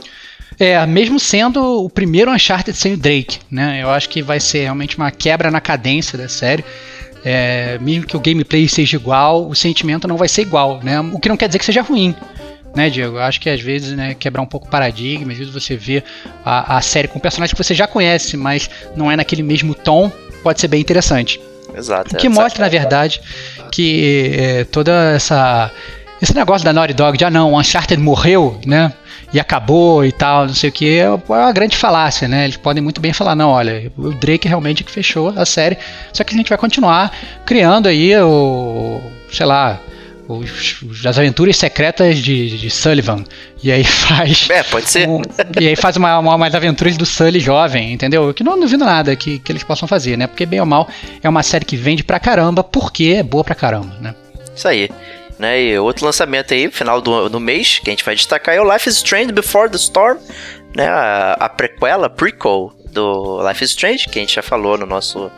É, 0.59 0.85
mesmo 0.85 1.19
sendo 1.19 1.83
o 1.83 1.89
primeiro 1.89 2.31
Uncharted 2.31 2.77
sem 2.77 2.93
o 2.93 2.97
Drake, 2.97 3.39
né? 3.51 3.79
Eu 3.81 3.89
acho 3.89 4.07
que 4.09 4.21
vai 4.21 4.39
ser 4.39 4.63
realmente 4.63 4.97
uma 4.97 5.11
quebra 5.11 5.51
na 5.51 5.59
cadência 5.59 6.17
da 6.17 6.29
série. 6.29 6.63
É, 7.23 7.79
mesmo 7.79 8.05
que 8.05 8.15
o 8.15 8.19
gameplay 8.19 8.67
seja 8.67 8.95
igual, 8.95 9.47
o 9.47 9.55
sentimento 9.55 10.07
não 10.07 10.15
vai 10.15 10.27
ser 10.27 10.43
igual, 10.43 10.79
né? 10.83 10.99
O 10.99 11.19
que 11.19 11.27
não 11.27 11.35
quer 11.35 11.47
dizer 11.47 11.59
que 11.59 11.65
seja 11.65 11.81
ruim 11.81 12.15
né, 12.75 12.89
Diego? 12.89 13.15
Eu 13.15 13.21
acho 13.21 13.39
que 13.39 13.49
às 13.49 13.61
vezes, 13.61 13.95
né, 13.95 14.13
quebrar 14.13 14.41
um 14.41 14.45
pouco 14.45 14.67
o 14.67 14.69
paradigma, 14.69 15.31
às 15.31 15.37
vezes 15.37 15.53
você 15.53 15.75
vê 15.75 16.03
a, 16.43 16.77
a 16.77 16.81
série 16.81 17.07
com 17.07 17.19
personagens 17.19 17.53
que 17.53 17.63
você 17.63 17.73
já 17.73 17.87
conhece, 17.87 18.35
mas 18.35 18.69
não 18.95 19.09
é 19.09 19.15
naquele 19.15 19.41
mesmo 19.41 19.73
tom, 19.73 20.11
pode 20.43 20.59
ser 20.59 20.67
bem 20.67 20.81
interessante. 20.81 21.39
Exato. 21.75 22.15
O 22.15 22.17
que 22.17 22.29
mostra, 22.29 22.63
na 22.63 22.69
verdade, 22.69 23.21
que 23.75 24.31
é, 24.33 24.63
toda 24.63 24.91
essa. 25.13 25.69
Esse 26.21 26.33
negócio 26.33 26.63
da 26.63 26.71
Naughty 26.71 26.93
Dog 26.93 27.17
de 27.17 27.25
ah 27.25 27.29
não, 27.29 27.51
o 27.51 27.59
Uncharted 27.59 28.01
morreu, 28.01 28.57
né? 28.65 28.93
E 29.33 29.39
acabou 29.39 30.05
e 30.05 30.13
tal, 30.13 30.47
não 30.47 30.53
sei 30.53 30.69
o 30.69 30.73
que, 30.73 30.97
é 30.97 31.09
uma 31.09 31.51
grande 31.51 31.75
falácia, 31.75 32.25
né? 32.25 32.45
Eles 32.45 32.55
podem 32.55 32.81
muito 32.81 33.01
bem 33.01 33.11
falar, 33.11 33.35
não, 33.35 33.49
olha, 33.49 33.91
o 33.97 34.11
Drake 34.11 34.47
realmente 34.47 34.81
que 34.81 34.91
fechou 34.91 35.33
a 35.35 35.45
série, 35.45 35.77
só 36.13 36.23
que 36.23 36.33
a 36.33 36.37
gente 36.37 36.47
vai 36.47 36.57
continuar 36.57 37.11
criando 37.45 37.87
aí 37.87 38.15
o. 38.17 39.01
sei 39.29 39.45
lá, 39.45 39.77
os, 40.27 41.05
as 41.05 41.17
aventuras 41.17 41.55
secretas 41.57 42.17
de, 42.19 42.57
de, 42.57 42.69
Sullivan. 42.69 43.23
E 43.61 43.71
aí 43.71 43.83
faz. 43.85 44.49
É, 44.49 44.63
pode 44.63 44.89
ser. 44.89 45.07
Um, 45.07 45.21
e 45.59 45.67
aí 45.67 45.75
faz 45.75 45.95
uma, 45.97 46.19
uma, 46.19 46.35
umas 46.35 46.55
aventuras 46.55 46.97
do 46.97 47.05
Sully 47.05 47.39
jovem, 47.39 47.93
entendeu? 47.93 48.33
Que 48.33 48.43
não 48.43 48.59
duvido 48.59 48.83
nada 48.83 49.15
que, 49.15 49.39
que 49.39 49.51
eles 49.51 49.63
possam 49.63 49.87
fazer, 49.87 50.17
né? 50.17 50.27
Porque, 50.27 50.45
bem 50.45 50.59
ou 50.59 50.65
mal, 50.65 50.87
é 51.21 51.29
uma 51.29 51.43
série 51.43 51.65
que 51.65 51.75
vende 51.75 52.03
pra 52.03 52.19
caramba, 52.19 52.63
porque 52.63 53.15
é 53.17 53.23
boa 53.23 53.43
pra 53.43 53.55
caramba, 53.55 53.95
né? 53.99 54.15
Isso 54.55 54.67
aí. 54.67 54.89
Né, 55.37 55.61
e 55.61 55.77
outro 55.77 56.05
lançamento 56.05 56.53
aí, 56.53 56.71
final 56.71 57.01
do, 57.01 57.27
do 57.27 57.41
mês, 57.41 57.79
que 57.79 57.89
a 57.89 57.91
gente 57.91 58.05
vai 58.05 58.15
destacar 58.15 58.55
é 58.55 58.61
o 58.61 58.71
Life 58.71 58.87
is 58.87 58.95
Strange 58.95 59.33
Before 59.33 59.69
the 59.69 59.75
Storm, 59.75 60.17
né? 60.73 60.87
A, 60.87 61.33
a 61.33 61.49
prequela, 61.49 62.09
prequel 62.09 62.71
do 62.89 63.45
Life 63.45 63.61
is 63.61 63.71
Strange, 63.71 64.07
que 64.07 64.17
a 64.17 64.21
gente 64.21 64.33
já 64.33 64.41
falou 64.41 64.77
no 64.77 64.85
nosso 64.85 65.29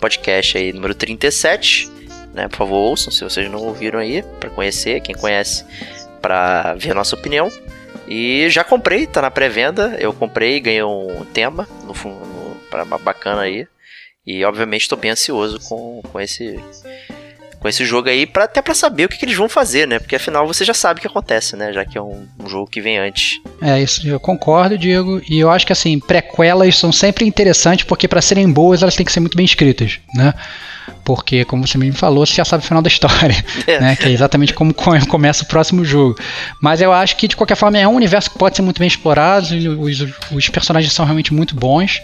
podcast 0.00 0.58
aí, 0.58 0.72
número 0.72 0.92
37 0.92 1.88
né? 2.34 2.48
Por 2.48 2.56
favor, 2.56 2.76
ouçam 2.76 3.12
se 3.12 3.22
vocês 3.22 3.50
não 3.50 3.60
ouviram 3.60 3.98
aí, 3.98 4.22
para 4.40 4.50
conhecer, 4.50 5.00
quem 5.00 5.14
conhece, 5.14 5.64
para 6.20 6.74
ver 6.74 6.90
a 6.90 6.94
nossa 6.94 7.14
opinião. 7.14 7.48
E 8.06 8.48
já 8.50 8.62
comprei, 8.62 9.06
tá 9.06 9.22
na 9.22 9.30
pré-venda. 9.30 9.96
Eu 9.98 10.12
comprei, 10.12 10.60
ganhei 10.60 10.82
um 10.82 11.24
tema 11.32 11.66
no, 11.84 11.94
no, 11.94 12.56
pra, 12.70 12.84
bacana 12.84 13.42
aí. 13.42 13.66
E 14.26 14.44
obviamente 14.44 14.82
estou 14.82 14.98
bem 14.98 15.10
ansioso 15.10 15.60
com, 15.68 16.02
com 16.02 16.20
esse 16.20 16.58
com 17.64 17.68
esse 17.70 17.82
jogo 17.86 18.10
aí, 18.10 18.26
pra, 18.26 18.44
até 18.44 18.60
para 18.60 18.74
saber 18.74 19.06
o 19.06 19.08
que, 19.08 19.16
que, 19.16 19.24
eles 19.24 19.38
vão 19.38 19.48
fazer, 19.48 19.88
né? 19.88 19.98
Porque 19.98 20.14
afinal 20.14 20.46
você 20.46 20.66
já 20.66 20.74
sabe 20.74 20.98
o 20.98 21.00
que 21.00 21.06
acontece, 21.06 21.56
né? 21.56 21.72
Já 21.72 21.82
que 21.82 21.96
é 21.96 22.02
um, 22.02 22.26
um, 22.38 22.46
jogo 22.46 22.70
que 22.70 22.78
vem 22.78 22.98
antes. 22.98 23.40
É, 23.62 23.80
isso 23.80 24.06
eu 24.06 24.20
concordo, 24.20 24.76
Diego. 24.76 25.22
E 25.26 25.40
eu 25.40 25.50
acho 25.50 25.64
que 25.64 25.72
assim, 25.72 25.98
prequelas 25.98 26.76
são 26.76 26.92
sempre 26.92 27.24
interessantes 27.24 27.86
porque 27.86 28.06
para 28.06 28.20
serem 28.20 28.52
boas 28.52 28.82
elas 28.82 28.94
têm 28.94 29.06
que 29.06 29.10
ser 29.10 29.20
muito 29.20 29.34
bem 29.34 29.46
escritas, 29.46 29.98
né? 30.14 30.34
porque, 31.02 31.44
como 31.44 31.66
você 31.66 31.78
mesmo 31.78 31.96
falou, 31.96 32.26
você 32.26 32.34
já 32.34 32.44
sabe 32.44 32.62
o 32.62 32.66
final 32.66 32.82
da 32.82 32.88
história, 32.88 33.44
é. 33.66 33.80
né? 33.80 33.96
Que 33.96 34.08
é 34.08 34.10
exatamente 34.10 34.52
como 34.52 34.74
começa 34.74 35.42
o 35.42 35.46
próximo 35.46 35.84
jogo. 35.84 36.18
Mas 36.60 36.82
eu 36.82 36.92
acho 36.92 37.16
que, 37.16 37.28
de 37.28 37.36
qualquer 37.36 37.56
forma, 37.56 37.78
é 37.78 37.88
um 37.88 37.94
universo 37.94 38.30
que 38.30 38.38
pode 38.38 38.56
ser 38.56 38.62
muito 38.62 38.78
bem 38.78 38.88
explorado, 38.88 39.46
os, 39.80 40.04
os 40.30 40.48
personagens 40.50 40.92
são 40.92 41.04
realmente 41.04 41.32
muito 41.32 41.54
bons. 41.54 42.02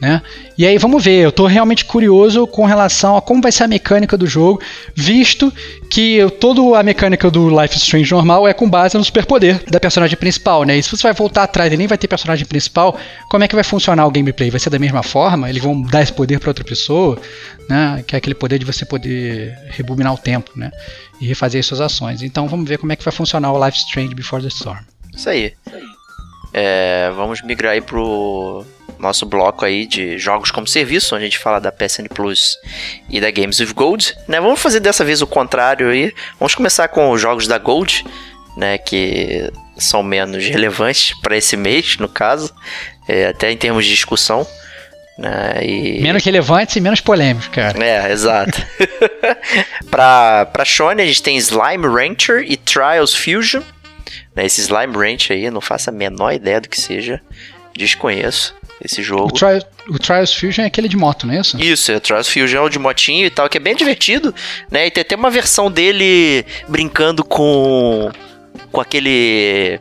Né? 0.00 0.22
E 0.56 0.64
aí 0.64 0.78
vamos 0.78 1.02
ver, 1.02 1.24
eu 1.24 1.30
estou 1.30 1.46
realmente 1.46 1.84
curioso 1.84 2.46
com 2.46 2.64
relação 2.64 3.16
a 3.16 3.22
como 3.22 3.42
vai 3.42 3.50
ser 3.50 3.64
a 3.64 3.68
mecânica 3.68 4.16
do 4.16 4.28
jogo, 4.28 4.60
visto 4.94 5.52
que 5.90 6.24
toda 6.38 6.78
a 6.78 6.82
mecânica 6.84 7.28
do 7.28 7.48
Life 7.48 7.76
is 7.76 7.82
Strange 7.82 8.12
normal 8.12 8.46
é 8.46 8.52
com 8.52 8.70
base 8.70 8.96
no 8.96 9.02
superpoder 9.02 9.60
da 9.68 9.80
personagem 9.80 10.16
principal, 10.16 10.62
né? 10.62 10.76
E 10.76 10.82
se 10.82 10.90
você 10.90 11.02
vai 11.02 11.12
voltar 11.12 11.42
atrás 11.42 11.72
e 11.72 11.76
nem 11.76 11.88
vai 11.88 11.98
ter 11.98 12.06
personagem 12.06 12.46
principal, 12.46 12.96
como 13.28 13.42
é 13.42 13.48
que 13.48 13.56
vai 13.56 13.64
funcionar 13.64 14.06
o 14.06 14.10
gameplay? 14.10 14.50
Vai 14.50 14.60
ser 14.60 14.70
da 14.70 14.78
mesma 14.78 15.02
forma? 15.02 15.50
Eles 15.50 15.62
vão 15.62 15.82
dar 15.82 16.02
esse 16.02 16.12
poder 16.12 16.38
para 16.38 16.50
outra 16.50 16.64
pessoa, 16.64 17.20
né? 17.68 18.04
Que 18.06 18.14
é 18.14 18.18
aquele 18.18 18.36
poder 18.36 18.58
de 18.58 18.64
você 18.64 18.84
poder 18.84 19.58
rebobinar 19.70 20.14
o 20.14 20.18
tempo, 20.18 20.52
né? 20.54 20.70
E 21.20 21.26
refazer 21.26 21.58
as 21.58 21.66
suas 21.66 21.80
ações. 21.80 22.22
Então 22.22 22.46
vamos 22.46 22.68
ver 22.68 22.78
como 22.78 22.92
é 22.92 22.96
que 22.96 23.04
vai 23.04 23.12
funcionar 23.12 23.52
o 23.52 23.64
Life 23.64 23.78
is 23.78 23.84
Strange 23.84 24.14
Before 24.14 24.40
the 24.40 24.48
Storm. 24.48 24.78
Isso 25.12 25.28
aí. 25.28 25.52
É, 26.52 27.10
vamos 27.14 27.42
migrar 27.42 27.72
aí 27.74 27.80
pro 27.80 28.64
nosso 28.98 29.24
bloco 29.26 29.64
aí 29.64 29.86
de 29.86 30.18
jogos 30.18 30.50
como 30.50 30.66
serviço, 30.66 31.14
onde 31.14 31.24
a 31.24 31.26
gente 31.26 31.38
fala 31.38 31.60
da 31.60 31.70
PSN 31.70 32.06
Plus 32.12 32.56
e 33.08 33.20
da 33.20 33.30
Games 33.30 33.60
with 33.60 33.72
Gold, 33.72 34.14
né? 34.26 34.40
Vamos 34.40 34.60
fazer 34.60 34.80
dessa 34.80 35.04
vez 35.04 35.22
o 35.22 35.26
contrário 35.26 35.88
aí. 35.88 36.12
Vamos 36.38 36.54
começar 36.54 36.88
com 36.88 37.10
os 37.10 37.20
jogos 37.20 37.46
da 37.46 37.58
Gold, 37.58 38.04
né, 38.56 38.76
que 38.78 39.50
são 39.76 40.02
menos 40.02 40.44
relevantes 40.44 41.12
para 41.20 41.36
esse 41.36 41.56
mês, 41.56 41.96
no 41.98 42.08
caso, 42.08 42.52
é, 43.06 43.26
até 43.26 43.52
em 43.52 43.56
termos 43.56 43.84
de 43.84 43.92
discussão. 43.92 44.46
Né, 45.16 45.60
e... 45.64 46.00
Menos 46.00 46.24
relevantes 46.24 46.76
e 46.76 46.80
menos 46.80 47.00
polêmicos, 47.00 47.48
cara. 47.48 47.78
É, 47.82 48.10
exato. 48.10 48.60
pra, 49.90 50.46
pra 50.46 50.64
Sony 50.64 51.02
a 51.02 51.06
gente 51.06 51.22
tem 51.22 51.36
Slime 51.36 51.86
Rancher 51.86 52.44
e 52.46 52.56
Trials 52.56 53.14
Fusion. 53.14 53.62
Né, 54.38 54.46
esse 54.46 54.60
Slime 54.60 54.94
Rancher 54.94 55.36
aí, 55.36 55.50
não 55.50 55.60
faço 55.60 55.90
a 55.90 55.92
menor 55.92 56.32
ideia 56.32 56.60
do 56.60 56.68
que 56.68 56.80
seja. 56.80 57.20
Desconheço 57.76 58.54
esse 58.80 59.02
jogo. 59.02 59.26
O, 59.26 59.32
Tri 59.32 59.60
o 59.88 59.98
Trials 59.98 60.32
Fusion 60.32 60.62
é 60.62 60.66
aquele 60.68 60.88
de 60.88 60.96
moto, 60.96 61.26
não 61.26 61.34
é 61.34 61.40
isso? 61.40 61.60
Isso, 61.60 61.90
é 61.90 61.96
o 61.96 62.00
Trials 62.00 62.28
Fusion 62.28 62.60
é 62.60 62.60
o 62.60 62.68
de 62.68 62.78
motinho 62.78 63.26
e 63.26 63.30
tal, 63.30 63.48
que 63.48 63.56
é 63.56 63.60
bem 63.60 63.74
divertido, 63.74 64.32
né? 64.70 64.86
E 64.86 64.92
tem 64.92 65.02
até 65.02 65.16
uma 65.16 65.28
versão 65.28 65.68
dele 65.68 66.46
brincando 66.68 67.24
com 67.24 68.12
com 68.70 68.80
aquele 68.80 69.80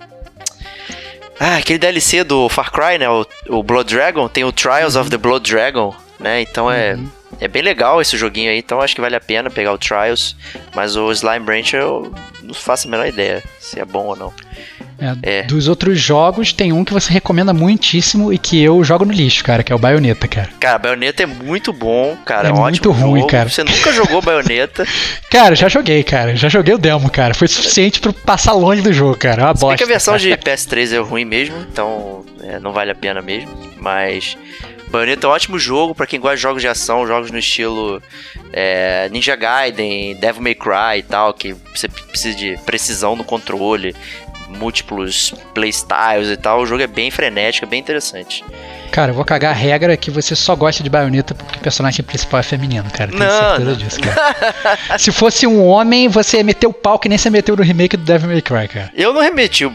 ah, 1.40 1.58
aquele 1.58 1.78
DLC 1.78 2.24
do 2.24 2.50
Far 2.50 2.72
Cry, 2.72 2.98
né? 2.98 3.08
O, 3.08 3.28
o 3.50 3.62
Blood 3.62 3.94
Dragon, 3.94 4.28
tem 4.28 4.44
o 4.44 4.52
Trials 4.52 4.96
uhum. 4.96 5.02
of 5.02 5.12
the 5.12 5.18
Blood 5.18 5.48
Dragon, 5.48 5.96
né? 6.20 6.42
Então 6.42 6.72
é, 6.72 6.96
uhum. 6.96 7.08
É 7.40 7.48
bem 7.48 7.62
legal 7.62 8.02
esse 8.02 8.18
joguinho 8.18 8.50
aí, 8.50 8.58
então 8.58 8.82
acho 8.82 8.96
que 8.96 9.02
vale 9.02 9.16
a 9.16 9.22
pena 9.22 9.50
pegar 9.50 9.74
o 9.74 9.78
Trials. 9.78 10.36
Mas 10.76 10.96
o 10.96 11.12
Slime 11.12 11.46
Branch 11.46 11.74
eu 11.74 12.12
não 12.42 12.54
faço 12.54 12.88
a 12.88 12.92
menor 12.92 13.08
ideia 13.08 13.44
se 13.60 13.80
é 13.80 13.86
bom 13.86 14.06
ou 14.06 14.16
não. 14.16 14.34
É, 15.00 15.40
é. 15.40 15.44
Dos 15.44 15.68
outros 15.68 16.00
jogos, 16.00 16.52
tem 16.52 16.74
um 16.74 16.84
que 16.84 16.92
você 16.92 17.14
recomenda 17.14 17.54
muitíssimo 17.54 18.34
e 18.34 18.38
que 18.38 18.62
eu 18.62 18.84
jogo 18.84 19.06
no 19.06 19.14
lixo, 19.14 19.44
cara, 19.44 19.62
que 19.62 19.72
é 19.72 19.76
o 19.76 19.80
Bayonetta, 19.80 20.28
cara. 20.28 20.50
Cara, 20.60 20.80
Bayonetta 20.80 21.24
é 21.24 21.26
muito 21.26 21.72
bom, 21.72 22.18
cara. 22.26 22.48
É, 22.48 22.52
é 22.52 22.54
muito 22.54 22.92
ruim, 22.92 23.20
jogo. 23.22 23.32
cara. 23.32 23.50
Você 23.50 23.64
nunca 23.64 23.94
jogou 23.94 24.22
Bayonetta? 24.22 24.86
cara, 25.30 25.56
já 25.56 25.70
joguei, 25.70 26.04
cara. 26.04 26.36
Já 26.36 26.50
joguei 26.50 26.74
o 26.74 26.80
demo, 26.80 27.10
cara. 27.12 27.36
Foi 27.36 27.48
suficiente 27.48 28.00
pra 28.00 28.12
passar 28.12 28.54
longe 28.54 28.82
do 28.82 28.92
jogo, 28.92 29.16
cara. 29.16 29.44
É 29.44 29.46
uma 29.46 29.54
bosta. 29.54 29.78
que 29.78 29.84
a 29.84 29.88
versão 29.88 30.18
de 30.18 30.30
PS3 30.30 30.94
é 30.94 30.98
ruim 30.98 31.26
mesmo, 31.26 31.58
então 31.72 32.26
é, 32.42 32.60
não 32.60 32.72
vale 32.74 32.92
a 32.92 32.96
pena 32.96 33.22
mesmo. 33.22 33.56
Mas 33.80 34.36
Bayonetta 34.90 35.28
é 35.28 35.30
um 35.30 35.34
ótimo 35.34 35.60
jogo 35.60 35.94
para 35.94 36.08
quem 36.08 36.20
gosta 36.20 36.38
de 36.38 36.42
jogos 36.42 36.62
de 36.62 36.68
ação, 36.68 37.06
jogos 37.06 37.30
no 37.30 37.38
estilo 37.38 38.02
é, 38.54 39.10
Ninja 39.10 39.36
Gaiden, 39.36 40.16
Devil 40.16 40.42
May 40.42 40.56
Cry 40.56 41.00
e 41.00 41.04
tal, 41.04 41.34
que 41.34 41.54
você 41.76 41.90
precisa 41.90 42.38
de 42.38 42.58
precisão 42.66 43.16
no 43.16 43.24
controle, 43.24 43.96
múltiplos 44.48 45.34
playstyles 45.54 46.30
e 46.30 46.38
tal. 46.38 46.62
O 46.62 46.66
jogo 46.66 46.82
é 46.82 46.88
bem 46.88 47.12
frenético, 47.12 47.66
é 47.66 47.70
bem 47.70 47.80
interessante. 47.80 48.44
Cara, 48.92 49.12
eu 49.12 49.16
vou 49.16 49.26
cagar 49.26 49.52
a 49.52 49.56
regra 49.56 49.96
que 49.96 50.10
você 50.10 50.36
só 50.36 50.56
gosta 50.56 50.84
de 50.84 50.90
baioneta 50.90 51.36
porque 51.36 51.58
o 51.58 51.62
personagem 51.62 52.04
principal 52.04 52.40
é 52.40 52.44
feminino, 52.44 52.90
cara. 52.92 53.12
Tenho 53.12 53.24
não, 53.24 53.50
certeza 53.50 53.72
não. 53.72 53.78
disso, 53.78 54.00
cara. 54.00 54.98
Se 54.98 55.12
fosse 55.12 55.46
um 55.46 55.66
homem, 55.66 56.08
você 56.08 56.38
ia 56.38 56.44
meter 56.44 56.68
o 56.68 56.74
pau 56.74 56.98
que 56.98 57.10
nem 57.10 57.18
você 57.18 57.30
meteu 57.30 57.56
no 57.56 57.64
remake 57.64 57.98
do 57.98 58.04
Devil 58.04 58.30
May 58.30 58.42
Cry, 58.42 58.68
cara. 58.68 58.92
Eu 58.96 59.14
não 59.14 59.22
remeti 59.22 59.66
o 59.66 59.72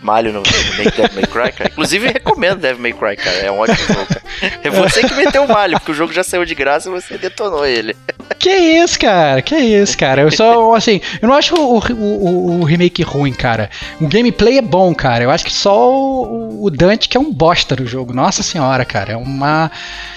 malho 0.00 0.32
no 0.32 0.42
remake 0.42 0.90
do 0.90 1.02
Devil 1.02 1.14
May 1.14 1.26
Cry, 1.26 1.52
cara. 1.52 1.70
Inclusive, 1.70 2.06
recomendo 2.08 2.60
Devil 2.60 2.82
May 2.82 2.92
Cry, 2.92 3.16
cara. 3.16 3.36
É 3.38 3.50
um 3.50 3.58
ótimo 3.58 3.78
jogo, 3.78 4.06
cara. 4.06 4.22
É 4.62 4.70
você 4.70 5.02
que 5.02 5.14
meteu 5.14 5.44
o 5.44 5.48
malho, 5.48 5.78
porque 5.78 5.92
o 5.92 5.94
jogo 5.94 6.12
já 6.12 6.22
saiu 6.22 6.44
de 6.44 6.54
graça 6.54 6.88
e 6.88 6.92
você 6.92 7.16
detonou 7.16 7.64
ele. 7.64 7.96
Que 8.38 8.50
isso, 8.50 8.98
cara? 8.98 9.40
Que 9.40 9.56
isso, 9.56 9.96
cara? 9.96 10.22
Eu 10.22 10.30
só, 10.30 10.74
assim, 10.74 11.00
eu 11.20 11.28
não 11.28 11.34
acho 11.34 11.54
o, 11.54 11.78
o, 11.78 12.60
o 12.60 12.64
remake 12.64 13.02
ruim, 13.02 13.32
cara. 13.32 13.70
O 14.00 14.06
gameplay 14.06 14.58
é 14.58 14.62
bom, 14.62 14.94
cara. 14.94 15.24
Eu 15.24 15.30
acho 15.30 15.44
que 15.44 15.52
só 15.52 15.90
o, 15.90 16.64
o 16.64 16.70
Dante 16.70 17.08
que 17.08 17.16
é 17.16 17.20
um 17.20 17.32
bosta 17.32 17.74
do 17.74 17.86
jogo. 17.86 18.12
Nossa 18.12 18.42
senhora, 18.42 18.53
cara. 18.86 19.12
É 19.12 19.16
uma. 19.16 19.70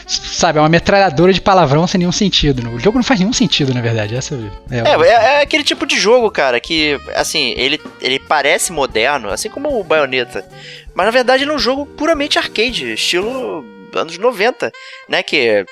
Sabe, 0.08 0.58
é 0.58 0.62
uma 0.62 0.70
metralhadora 0.70 1.34
de 1.34 1.42
palavrão 1.42 1.86
sem 1.86 2.00
nenhum 2.00 2.12
sentido. 2.12 2.68
O 2.70 2.80
jogo 2.80 2.98
não 2.98 3.04
faz 3.04 3.20
nenhum 3.20 3.34
sentido, 3.34 3.74
na 3.74 3.82
verdade. 3.82 4.16
Essa 4.16 4.36
é, 4.72 4.78
é, 4.78 5.08
é, 5.08 5.12
é 5.36 5.42
aquele 5.42 5.64
tipo 5.64 5.86
de 5.86 6.00
jogo, 6.00 6.32
cara, 6.32 6.60
que, 6.60 7.00
assim, 7.16 7.54
ele, 7.58 7.80
ele 8.02 8.20
parece 8.20 8.72
moderno, 8.72 9.30
assim 9.30 9.50
como 9.50 9.80
o 9.80 9.84
Bayonetta. 9.84 10.46
Mas 10.94 11.06
na 11.06 11.12
verdade 11.12 11.44
ele 11.44 11.52
é 11.52 11.54
um 11.54 11.60
jogo 11.60 11.86
puramente 11.86 12.40
arcade, 12.40 12.94
estilo 12.94 13.64
anos 13.94 14.18
90, 14.18 14.72
né? 15.08 15.24
Que 15.24 15.66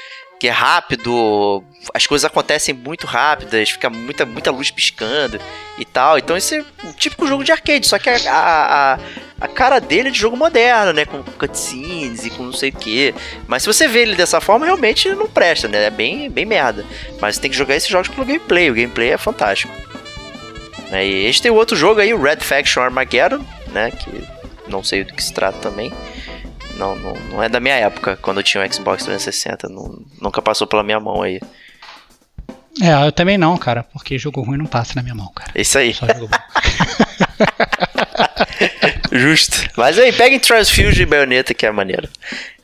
que 0.46 0.50
é 0.50 0.52
rápido, 0.52 1.64
as 1.92 2.06
coisas 2.06 2.24
acontecem 2.24 2.76
muito 2.76 3.08
rápidas, 3.08 3.72
fica 3.72 3.90
muita, 3.90 4.28
muita 4.28 4.52
luz 4.52 4.70
piscando 4.70 5.40
e 5.76 5.84
tal. 5.84 6.20
Então 6.20 6.38
esse 6.38 6.58
é 6.58 6.66
um 6.84 6.92
típico 6.92 7.26
jogo 7.26 7.44
de 7.44 7.52
arcade, 7.52 7.88
só 7.88 7.98
que 7.98 8.08
a, 8.08 8.20
a, 8.30 9.00
a 9.42 9.48
cara 9.48 9.80
dele 9.80 10.10
é 10.10 10.12
de 10.12 10.20
jogo 10.20 10.38
moderno, 10.38 10.94
né? 10.94 11.04
Com 11.04 11.24
cutscenes 11.24 12.28
e 12.28 12.30
com 12.30 12.44
não 12.44 12.54
sei 12.54 12.70
o 12.70 12.74
que. 12.74 13.16
Mas 13.48 13.64
se 13.64 13.68
você 13.68 13.88
vê 13.88 14.04
ele 14.04 14.16
dessa 14.16 14.40
forma, 14.40 14.68
realmente 14.68 15.10
não 15.10 15.28
presta, 15.28 15.68
né? 15.68 15.86
É 15.86 15.90
bem, 15.90 16.30
bem 16.30 16.46
merda. 16.46 16.86
Mas 17.20 17.36
você 17.36 17.42
tem 17.42 17.50
que 17.50 17.58
jogar 17.58 17.76
esses 17.76 17.90
jogos 17.90 18.10
pelo 18.10 18.24
gameplay, 18.24 18.70
o 18.70 18.76
gameplay 18.76 19.10
é 19.10 19.18
fantástico. 19.18 19.74
Né, 20.92 21.08
e 21.08 21.26
este 21.26 21.42
tem 21.42 21.52
outro 21.52 21.76
jogo 21.76 22.02
aí, 22.02 22.14
o 22.14 22.22
Red 22.22 22.42
Faction 22.42 22.84
Armageddon, 22.84 23.44
né? 23.72 23.90
Que 23.90 24.24
não 24.68 24.84
sei 24.84 25.04
do 25.04 25.12
que 25.12 25.24
se 25.24 25.34
trata 25.34 25.58
também. 25.58 25.92
Não, 26.76 26.96
não, 26.96 27.14
não 27.14 27.44
é 27.44 27.50
da 27.50 27.60
minha 27.60 27.76
época, 27.76 28.18
quando 28.22 28.40
eu 28.40 28.44
tinha 28.44 28.64
um 28.64 28.72
Xbox 28.72 29.04
360. 29.04 29.70
Não, 29.70 30.02
nunca 30.22 30.42
passou 30.42 30.68
pela 30.68 30.84
minha 30.84 31.00
mão 31.00 31.22
aí. 31.22 31.40
É, 32.82 33.08
eu 33.08 33.12
também 33.12 33.38
não, 33.38 33.58
cara, 33.58 33.84
porque 33.84 34.18
jogo 34.18 34.42
ruim 34.42 34.58
não 34.58 34.66
passa 34.66 34.94
na 34.96 35.02
minha 35.02 35.16
mão, 35.16 35.32
cara. 35.34 35.52
Isso 35.56 35.78
aí. 35.78 35.94
Só 35.94 36.06
jogo 36.08 36.28
bom. 36.28 36.38
Justo. 39.18 39.70
Mas 39.78 39.98
aí, 39.98 40.12
peguem 40.12 40.40
Field 40.70 41.02
e 41.02 41.06
Bayonetta, 41.06 41.54
que 41.54 41.66
é 41.66 41.72
maneiro. 41.72 42.10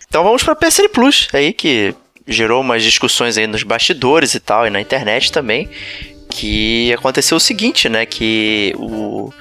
Então 0.07 0.23
vamos 0.23 0.43
pra 0.43 0.55
PSN 0.55 0.89
Plus, 0.89 1.29
aí 1.31 1.53
que 1.53 1.95
gerou 2.27 2.61
umas 2.61 2.83
discussões 2.83 3.37
aí 3.37 3.47
nos 3.47 3.63
bastidores 3.63 4.35
e 4.35 4.39
tal, 4.39 4.67
e 4.67 4.69
na 4.69 4.81
internet 4.81 5.31
também 5.31 5.69
que 6.31 6.91
aconteceu 6.93 7.37
o 7.37 7.39
seguinte, 7.39 7.87
né? 7.87 8.05
Que 8.05 8.73
o, 8.77 9.31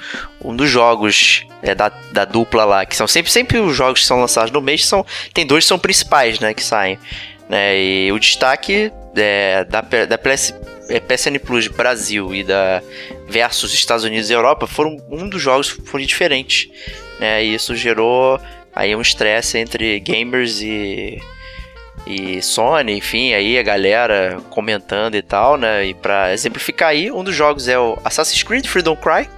um 0.43 0.55
dos 0.55 0.69
jogos 0.69 1.45
é, 1.63 1.73
da, 1.73 1.89
da 2.11 2.25
dupla 2.25 2.65
lá, 2.65 2.85
que 2.85 2.95
são 2.95 3.07
sempre, 3.07 3.31
sempre 3.31 3.57
os 3.57 3.75
jogos 3.75 4.01
que 4.01 4.05
são 4.05 4.19
lançados 4.19 4.51
no 4.51 4.61
mês, 4.61 4.85
são, 4.85 5.05
tem 5.33 5.45
dois 5.45 5.63
que 5.63 5.69
são 5.69 5.79
principais, 5.79 6.39
né? 6.39 6.53
Que 6.53 6.63
saem. 6.63 6.99
Né, 7.51 7.83
e 7.83 8.11
o 8.13 8.17
destaque 8.17 8.93
é, 9.13 9.65
da, 9.65 9.81
da 9.81 10.17
PS, 10.17 10.55
é, 10.87 11.01
PSN 11.01 11.37
Plus 11.37 11.67
Brasil 11.67 12.33
e 12.33 12.45
da 12.45 12.81
versus 13.27 13.73
Estados 13.73 14.05
Unidos 14.05 14.29
e 14.29 14.33
Europa 14.33 14.65
foram 14.65 14.95
um 15.09 15.27
dos 15.27 15.41
jogos 15.41 15.67
foram 15.67 16.05
diferentes. 16.05 16.69
Né, 17.19 17.43
e 17.43 17.53
isso 17.53 17.75
gerou 17.75 18.39
aí 18.73 18.95
um 18.95 19.01
estresse 19.01 19.57
entre 19.57 19.99
gamers 19.99 20.61
e 20.61 21.21
e 22.05 22.41
Sony, 22.41 22.97
enfim, 22.97 23.33
aí 23.33 23.57
a 23.57 23.63
galera 23.63 24.39
comentando 24.49 25.15
e 25.15 25.21
tal, 25.21 25.57
né? 25.57 25.85
E 25.85 25.93
para 25.93 26.33
exemplificar 26.33 26.89
aí, 26.89 27.11
um 27.11 27.23
dos 27.23 27.35
jogos 27.35 27.67
é 27.67 27.77
o 27.77 27.97
Assassin's 28.03 28.43
Creed 28.43 28.65
Freedom 28.65 28.95
Cry, 28.95 29.29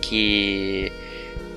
que 0.00 0.90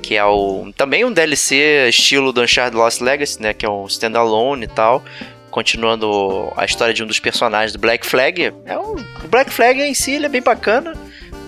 que 0.02 0.16
é 0.16 0.26
o 0.26 0.74
também 0.76 1.06
um 1.06 1.12
DLC 1.12 1.88
estilo 1.88 2.34
do 2.34 2.42
Uncharted 2.42 2.76
Lost 2.76 3.02
Legacy, 3.02 3.42
né, 3.42 3.54
que 3.54 3.66
é 3.66 3.70
um 3.70 3.86
standalone 3.86 4.66
e 4.66 4.68
tal, 4.68 5.04
continuando 5.50 6.52
a 6.58 6.66
história 6.66 6.94
de 6.94 7.04
um 7.04 7.08
dos 7.08 7.20
personagens 7.20 7.72
do 7.72 7.80
Black 7.80 8.06
Flag. 8.06 8.52
É 8.66 8.78
um, 8.78 8.96
o 9.24 9.28
Black 9.30 9.52
Flag 9.52 9.80
em 9.80 9.94
si 9.94 10.12
ele 10.12 10.26
é 10.26 10.30
bem 10.30 10.42
bacana, 10.42 10.96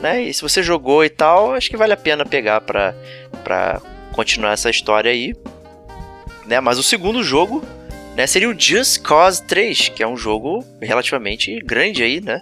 né? 0.01 0.21
E 0.21 0.33
se 0.33 0.41
você 0.41 0.63
jogou 0.63 1.03
e 1.03 1.09
tal, 1.09 1.53
acho 1.53 1.69
que 1.69 1.75
vale 1.75 1.93
a 1.93 1.97
pena 1.97 2.25
pegar 2.25 2.61
para 2.61 2.95
para 3.43 3.81
continuar 4.13 4.53
essa 4.53 4.69
história 4.69 5.11
aí, 5.11 5.35
né? 6.45 6.61
Mas 6.61 6.77
o 6.77 6.83
segundo 6.83 7.21
jogo 7.23 7.63
né, 8.15 8.28
seria 8.28 8.49
o 8.49 8.58
Just 8.58 9.02
Cause 9.02 9.41
3, 9.43 9.89
que 9.89 10.04
é 10.04 10.08
um 10.08 10.15
jogo 10.15 10.63
relativamente 10.82 11.60
grande 11.62 12.04
aí, 12.04 12.21
né? 12.21 12.41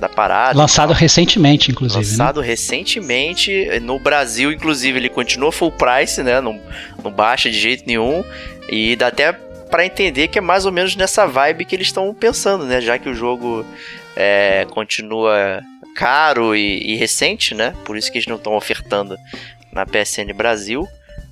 Da 0.00 0.08
parada. 0.08 0.58
Lançado 0.58 0.92
recentemente, 0.92 1.70
inclusive. 1.70 2.04
Né? 2.04 2.10
Lançado 2.10 2.40
né? 2.40 2.46
recentemente. 2.46 3.80
No 3.80 3.98
Brasil, 3.98 4.52
inclusive, 4.52 4.98
ele 4.98 5.08
continua 5.08 5.50
full 5.50 5.72
price, 5.72 6.22
né? 6.22 6.40
Não, 6.40 6.60
não 7.02 7.10
baixa 7.10 7.48
de 7.48 7.58
jeito 7.58 7.84
nenhum. 7.86 8.22
E 8.68 8.94
dá 8.96 9.06
até 9.06 9.32
para 9.32 9.86
entender 9.86 10.28
que 10.28 10.38
é 10.38 10.42
mais 10.42 10.66
ou 10.66 10.72
menos 10.72 10.94
nessa 10.96 11.26
vibe 11.26 11.64
que 11.64 11.74
eles 11.74 11.86
estão 11.86 12.12
pensando, 12.12 12.66
né? 12.66 12.80
Já 12.80 12.98
que 12.98 13.08
o 13.08 13.14
jogo 13.14 13.64
é, 14.14 14.66
continua 14.70 15.62
caro 15.94 16.54
e, 16.54 16.92
e 16.92 16.96
recente, 16.96 17.54
né? 17.54 17.74
Por 17.84 17.96
isso 17.96 18.12
que 18.12 18.18
eles 18.18 18.26
não 18.26 18.36
estão 18.36 18.54
ofertando 18.54 19.16
na 19.72 19.86
PSN 19.86 20.32
Brasil 20.34 20.86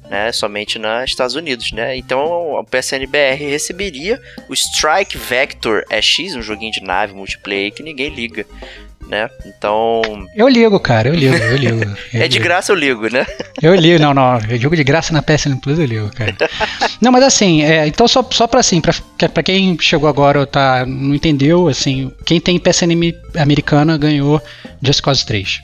né, 0.09 0.33
somente 0.33 0.79
nos 0.79 1.05
Estados 1.05 1.35
Unidos, 1.35 1.73
né? 1.73 1.97
Então 1.97 2.59
o 2.59 2.64
PSNBR 2.64 3.37
receberia 3.37 4.21
o 4.49 4.55
Strike 4.55 5.17
Vector 5.17 5.85
EX, 5.90 6.35
um 6.37 6.43
joguinho 6.43 6.73
de 6.73 6.83
nave 6.83 7.14
multiplayer 7.14 7.73
que 7.73 7.83
ninguém 7.83 8.14
liga. 8.14 8.47
Né? 9.07 9.29
Então. 9.45 10.01
Eu 10.35 10.49
ligo, 10.49 10.81
cara, 10.81 11.09
eu 11.09 11.14
ligo, 11.14 11.37
eu 11.37 11.57
ligo. 11.57 11.97
Eu 12.12 12.23
é 12.23 12.27
de 12.27 12.38
graça 12.38 12.73
eu 12.73 12.77
ligo, 12.77 13.07
né? 13.12 13.27
Eu 13.61 13.75
ligo, 13.75 14.03
não, 14.03 14.14
não. 14.14 14.40
Eu 14.49 14.59
jogo 14.59 14.75
de 14.75 14.83
graça 14.83 15.12
na 15.12 15.21
PSN 15.21 15.57
Plus, 15.61 15.79
eu 15.79 15.85
ligo, 15.85 16.11
cara. 16.11 16.35
não, 17.03 17.12
mas 17.12 17.23
assim, 17.23 17.62
é, 17.62 17.87
então 17.87 18.09
só, 18.09 18.27
só 18.31 18.47
pra 18.47 18.61
assim, 18.61 18.81
pra, 18.81 18.95
pra 19.29 19.43
quem 19.43 19.77
chegou 19.79 20.09
agora 20.09 20.40
ou 20.40 20.47
tá, 20.47 20.87
não 20.87 21.14
entendeu, 21.14 21.69
assim, 21.69 22.11
quem 22.25 22.40
tem 22.40 22.59
PSN 22.59 22.93
americana 23.38 23.99
ganhou 23.99 24.40
Just 24.83 25.03
Cause 25.03 25.27
3. 25.27 25.61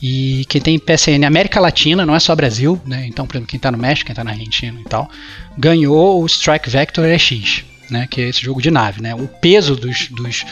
E 0.00 0.44
quem 0.48 0.60
tem 0.60 0.78
PSN 0.78 1.24
América 1.26 1.60
Latina, 1.60 2.06
não 2.06 2.14
é 2.14 2.20
só 2.20 2.34
Brasil, 2.34 2.80
né? 2.86 3.06
Então, 3.06 3.26
por 3.26 3.34
exemplo, 3.34 3.48
quem 3.48 3.56
está 3.56 3.70
no 3.70 3.78
México, 3.78 4.06
quem 4.06 4.12
está 4.12 4.22
na 4.22 4.30
Argentina 4.30 4.80
e 4.80 4.84
tal, 4.84 5.10
ganhou 5.56 6.22
o 6.22 6.26
Strike 6.26 6.70
Vector 6.70 7.04
EX, 7.04 7.64
né? 7.90 8.06
Que 8.08 8.20
é 8.20 8.28
esse 8.28 8.42
jogo 8.42 8.62
de 8.62 8.70
nave, 8.70 9.02
né? 9.02 9.14
O 9.14 9.26
peso 9.26 9.74
dos, 9.74 10.08
dos, 10.08 10.44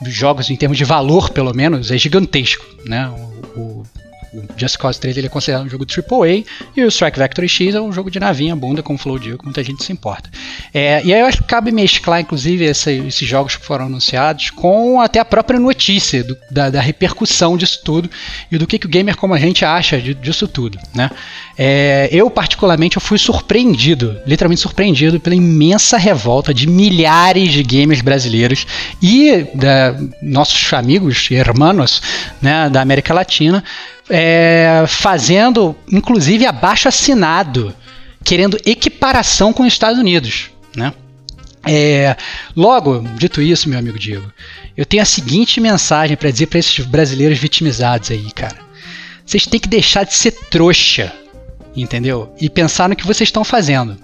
dos 0.00 0.12
jogos, 0.12 0.50
em 0.50 0.56
termos 0.56 0.76
de 0.76 0.84
valor, 0.84 1.30
pelo 1.30 1.54
menos, 1.54 1.90
é 1.90 1.96
gigantesco, 1.96 2.64
né? 2.84 3.08
O, 3.08 3.60
o 3.60 3.86
Just 4.56 4.78
Cause 4.78 4.98
3 5.00 5.16
ele 5.16 5.26
é 5.26 5.30
considerado 5.30 5.66
um 5.66 5.68
jogo 5.68 5.84
AAA 5.84 6.44
e 6.76 6.84
o 6.84 6.88
Strike 6.88 7.18
Vector 7.18 7.46
X 7.46 7.74
é 7.74 7.80
um 7.80 7.92
jogo 7.92 8.10
de 8.10 8.18
navinha 8.18 8.56
bunda, 8.56 8.82
como 8.82 8.96
o 8.96 8.98
Flow 8.98 9.18
Dio, 9.18 9.38
que 9.38 9.44
muita 9.44 9.62
gente 9.62 9.84
se 9.84 9.92
importa. 9.92 10.30
É, 10.72 11.02
e 11.04 11.12
aí 11.12 11.20
eu 11.20 11.26
acho 11.26 11.38
que 11.38 11.44
cabe 11.44 11.70
mesclar, 11.70 12.20
inclusive, 12.20 12.64
esse, 12.64 12.92
esses 13.06 13.28
jogos 13.28 13.56
que 13.56 13.64
foram 13.64 13.86
anunciados 13.86 14.50
com 14.50 15.00
até 15.00 15.18
a 15.18 15.24
própria 15.24 15.60
notícia 15.60 16.24
do, 16.24 16.36
da, 16.50 16.70
da, 16.70 16.80
repercussão 16.80 17.56
disso 17.56 17.80
tudo 17.84 18.10
e 18.50 18.58
do 18.58 18.66
que, 18.66 18.78
que 18.78 18.86
o 18.86 18.88
gamer 18.88 19.16
como 19.16 19.34
a 19.34 19.38
gente 19.38 19.64
acha 19.64 20.00
disso 20.00 20.48
tudo. 20.48 20.78
Né? 20.94 21.10
É, 21.56 22.08
eu, 22.10 22.30
particularmente, 22.30 22.96
eu 22.96 23.02
fui 23.02 23.18
surpreendido, 23.18 24.18
literalmente 24.26 24.60
surpreendido, 24.60 25.20
pela 25.20 25.36
imensa 25.36 25.98
revolta 25.98 26.54
de 26.54 26.66
milhares 26.66 27.52
de 27.52 27.62
gamers 27.62 28.00
brasileiros 28.00 28.66
e 29.00 29.46
da, 29.54 29.94
nossos 30.22 30.72
amigos 30.72 31.28
e 31.30 31.34
hermanos 31.34 32.02
né, 32.40 32.70
da 32.70 32.80
América 32.80 33.12
Latina 33.12 33.62
é, 34.08 34.84
fazendo, 34.86 35.76
inclusive, 35.90 36.46
abaixo 36.46 36.88
assinado, 36.88 37.74
querendo 38.24 38.58
equiparação 38.64 39.52
com 39.52 39.62
os 39.62 39.72
Estados 39.72 39.98
Unidos, 39.98 40.50
né? 40.76 40.92
É, 41.64 42.16
logo, 42.56 43.00
dito 43.16 43.40
isso, 43.40 43.68
meu 43.68 43.78
amigo 43.78 43.98
Diego, 43.98 44.32
eu 44.76 44.84
tenho 44.84 45.02
a 45.02 45.06
seguinte 45.06 45.60
mensagem 45.60 46.16
para 46.16 46.30
dizer 46.30 46.46
para 46.46 46.58
esses 46.58 46.84
brasileiros 46.84 47.38
vitimizados 47.38 48.10
aí, 48.10 48.30
cara. 48.32 48.56
Vocês 49.24 49.46
têm 49.46 49.60
que 49.60 49.68
deixar 49.68 50.04
de 50.04 50.14
ser 50.14 50.32
trouxa, 50.50 51.12
entendeu? 51.76 52.34
E 52.40 52.50
pensar 52.50 52.88
no 52.88 52.96
que 52.96 53.06
vocês 53.06 53.28
estão 53.28 53.44
fazendo. 53.44 53.96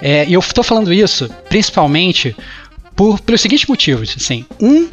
É, 0.00 0.26
e 0.26 0.34
eu 0.34 0.40
estou 0.40 0.62
falando 0.62 0.92
isso 0.92 1.28
principalmente 1.48 2.36
por, 2.94 3.20
pelos 3.20 3.40
seguintes 3.40 3.66
motivos. 3.66 4.14
Assim, 4.16 4.46
um, 4.60 4.88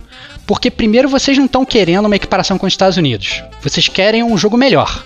porque 0.49 0.71
primeiro 0.71 1.07
vocês 1.07 1.37
não 1.37 1.45
estão 1.45 1.63
querendo 1.63 2.07
uma 2.07 2.15
equiparação 2.15 2.57
com 2.57 2.65
os 2.65 2.73
Estados 2.73 2.97
Unidos. 2.97 3.43
Vocês 3.61 3.87
querem 3.87 4.23
um 4.23 4.35
jogo 4.35 4.57
melhor. 4.57 5.05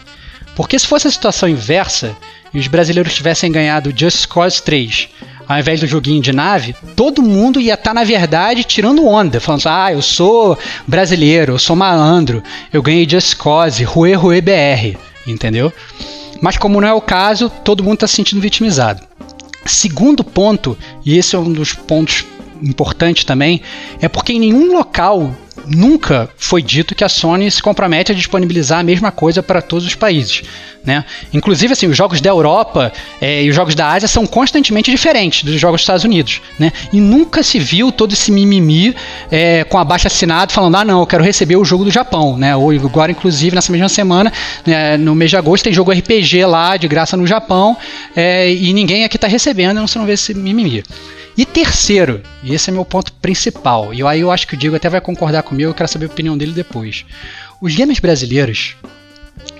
Porque 0.56 0.80
se 0.80 0.88
fosse 0.88 1.06
a 1.06 1.12
situação 1.12 1.50
inversa 1.50 2.16
e 2.54 2.60
os 2.60 2.68
brasileiros 2.68 3.14
tivessem 3.14 3.52
ganhado 3.52 3.94
Just 3.94 4.26
Cause 4.28 4.64
3 4.64 5.10
ao 5.46 5.60
invés 5.60 5.82
do 5.82 5.86
joguinho 5.86 6.22
de 6.22 6.32
nave, 6.32 6.74
todo 6.96 7.22
mundo 7.22 7.60
ia 7.60 7.74
estar, 7.74 7.90
tá, 7.90 7.94
na 7.94 8.06
verdade, 8.06 8.64
tirando 8.64 9.06
onda, 9.06 9.42
falando 9.42 9.60
assim, 9.60 9.70
ah, 9.70 9.92
eu 9.92 10.02
sou 10.02 10.58
brasileiro, 10.88 11.56
eu 11.56 11.60
sou 11.60 11.76
malandro, 11.76 12.42
eu 12.72 12.82
ganhei 12.82 13.06
Just 13.06 13.36
Cause, 13.36 13.84
Rue 13.84 14.14
Rue 14.14 14.40
BR, 14.40 14.98
entendeu? 15.28 15.74
Mas 16.42 16.56
como 16.56 16.80
não 16.80 16.88
é 16.88 16.94
o 16.94 17.02
caso, 17.02 17.50
todo 17.66 17.84
mundo 17.84 17.96
está 17.96 18.08
se 18.08 18.16
sentindo 18.16 18.40
vitimizado. 18.40 19.06
Segundo 19.66 20.24
ponto, 20.24 20.78
e 21.06 21.18
esse 21.18 21.36
é 21.36 21.40
um 21.40 21.52
dos 21.52 21.74
pontos 21.74 22.24
importantes 22.64 23.24
também, 23.24 23.62
é 24.02 24.08
porque 24.08 24.34
em 24.34 24.40
nenhum 24.40 24.74
local 24.74 25.36
nunca 25.68 26.30
foi 26.38 26.62
dito 26.62 26.96
que 26.96 27.04
a 27.04 27.10
Sony 27.10 27.50
se 27.50 27.62
compromete 27.62 28.12
a 28.12 28.16
disponibilizar 28.16 28.80
a 28.80 28.84
mesma 28.84 29.12
coisa 29.12 29.44
para 29.44 29.62
todos 29.62 29.86
os 29.86 29.96
países. 29.96 30.44
Né? 30.84 31.06
Inclusive, 31.32 31.72
assim, 31.72 31.88
os 31.88 31.96
jogos 31.96 32.20
da 32.20 32.30
Europa 32.30 32.92
é, 33.22 33.44
e 33.44 33.50
os 33.50 33.56
jogos 33.56 33.74
da 33.74 33.90
Ásia 33.90 34.08
são 34.08 34.26
constantemente 34.26 34.92
diferentes 34.92 35.44
dos 35.44 35.60
jogos 35.60 35.80
dos 35.80 35.84
Estados 35.84 36.04
Unidos. 36.04 36.42
Né? 36.60 36.74
E 36.92 37.00
nunca 37.00 37.42
se 37.42 37.58
viu 37.58 37.92
todo 37.92 38.12
esse 38.12 38.32
mimimi 38.32 38.94
é, 39.32 39.64
com 39.64 39.78
abaixo 39.78 40.08
assinado 40.08 40.52
falando: 40.52 40.76
ah, 40.76 40.84
não, 40.84 41.00
eu 41.00 41.08
quero 41.08 41.24
receber 41.24 41.56
o 41.56 41.64
jogo 41.64 41.86
do 41.86 41.92
Japão. 41.92 42.38
Né? 42.38 42.54
Ou 42.56 42.72
agora, 42.72 43.12
inclusive, 43.12 43.56
nessa 43.56 43.72
mesma 43.72 43.88
semana, 43.88 44.32
né, 44.66 44.98
no 44.98 45.16
mês 45.16 45.30
de 45.30 45.38
agosto, 45.38 45.64
tem 45.64 45.74
jogo 45.74 45.92
RPG 45.92 46.44
lá 46.46 46.76
de 46.76 46.88
graça 46.88 47.16
no 47.16 47.26
Japão 47.26 47.78
é, 48.14 48.52
e 48.52 48.74
ninguém 48.74 49.06
aqui 49.06 49.16
está 49.16 49.28
recebendo, 49.28 49.78
não 49.78 49.88
se 49.88 49.98
não 49.98 50.06
vê 50.06 50.14
esse 50.14 50.34
mimimi. 50.34 50.84
E 51.36 51.46
terceiro, 51.46 52.22
e 52.44 52.54
esse 52.54 52.70
é 52.70 52.74
meu 52.74 52.86
ponto 52.86 53.12
principal, 53.14 53.92
e 53.94 54.04
aí 54.04 54.20
eu 54.20 54.30
acho 54.30 54.48
que 54.48 54.54
o 54.54 54.58
Diego 54.58 54.76
até 54.76 54.88
vai 54.88 55.02
concordar 55.02 55.42
comigo, 55.42 55.70
eu 55.70 55.74
quero 55.74 55.90
saber 55.90 56.06
a 56.06 56.10
opinião 56.10 56.38
dele 56.38 56.52
depois. 56.52 57.06
Os 57.60 57.76
gamers 57.76 58.00
brasileiros, 58.00 58.76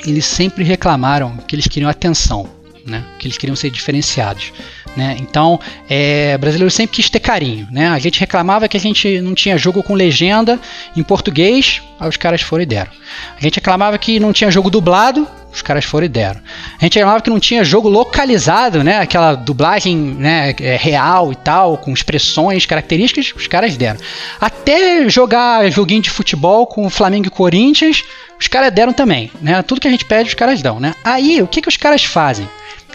eles 0.06 0.26
sempre 0.26 0.64
reclamaram 0.64 1.36
que 1.38 1.56
eles 1.56 1.68
queriam 1.68 1.90
atenção, 1.90 2.48
né? 2.86 3.04
que 3.18 3.28
eles 3.28 3.40
queriam 3.40 3.56
ser 3.56 3.72
diferenciados. 3.72 4.54
Né? 4.96 5.18
Então, 5.20 5.60
é, 5.90 6.38
brasileiro 6.38 6.70
sempre 6.70 6.96
quis 6.96 7.10
ter 7.10 7.20
carinho. 7.20 7.68
Né? 7.72 7.88
A 7.88 8.00
gente 8.00 8.20
reclamava 8.20 8.68
que 8.68 8.78
a 8.78 8.80
gente 8.80 9.20
não 9.22 9.34
tinha 9.34 9.58
jogo 9.58 9.82
com 9.82 9.94
legenda 9.94 10.60
em 10.96 11.04
português, 11.04 11.82
aí 12.00 12.08
os 12.08 12.18
caras 12.18 12.42
foram 12.42 12.64
e 12.64 12.66
deram. 12.66 12.92
A 13.38 13.42
gente 13.42 13.56
reclamava 13.56 13.98
que 13.98 14.20
não 14.20 14.32
tinha 14.32 14.52
jogo 14.52 14.70
dublado, 14.70 15.28
os 15.52 15.62
caras 15.62 15.86
foram 15.86 16.06
e 16.06 16.10
deram. 16.10 16.40
A 16.80 16.84
gente 16.84 16.96
reclamava 16.96 17.22
que 17.22 17.30
não 17.30 17.40
tinha 17.40 17.64
jogo 17.64 17.88
localizado, 17.88 18.84
né? 18.84 19.00
aquela 19.00 19.36
dublagem 19.36 19.96
né, 19.96 20.56
é, 20.60 20.76
real 20.76 21.32
e 21.32 21.36
tal, 21.36 21.78
com 21.78 21.92
expressões, 21.92 22.66
características, 22.66 23.34
os 23.36 23.48
caras 23.48 23.78
deram. 23.78 24.00
Até 24.42 25.08
jogar 25.10 25.70
joguinho 25.72 26.02
de 26.02 26.10
futebol 26.10 26.66
com 26.66 26.90
Flamengo 26.90 27.28
e 27.28 27.32
Corinthians, 27.32 28.04
os 28.40 28.48
caras 28.48 28.72
deram 28.74 28.94
também. 28.94 29.32
Né? 29.42 29.62
Tudo 29.62 29.82
que 29.82 29.88
a 29.88 29.92
gente 29.92 30.06
pede, 30.06 30.30
os 30.30 30.36
caras 30.36 30.62
dão. 30.62 30.80
Né? 30.80 30.94
Aí, 31.04 31.42
o 31.42 31.48
que, 31.48 31.62
que 31.62 31.70
os 31.70 31.78
caras 31.78 32.04
fazem? 32.04 32.50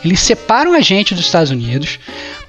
Eles 0.05 0.21
separam 0.21 0.75
a 0.75 0.81
gente 0.81 1.15
dos 1.15 1.27
Estados 1.27 1.51
Unidos 1.51 1.99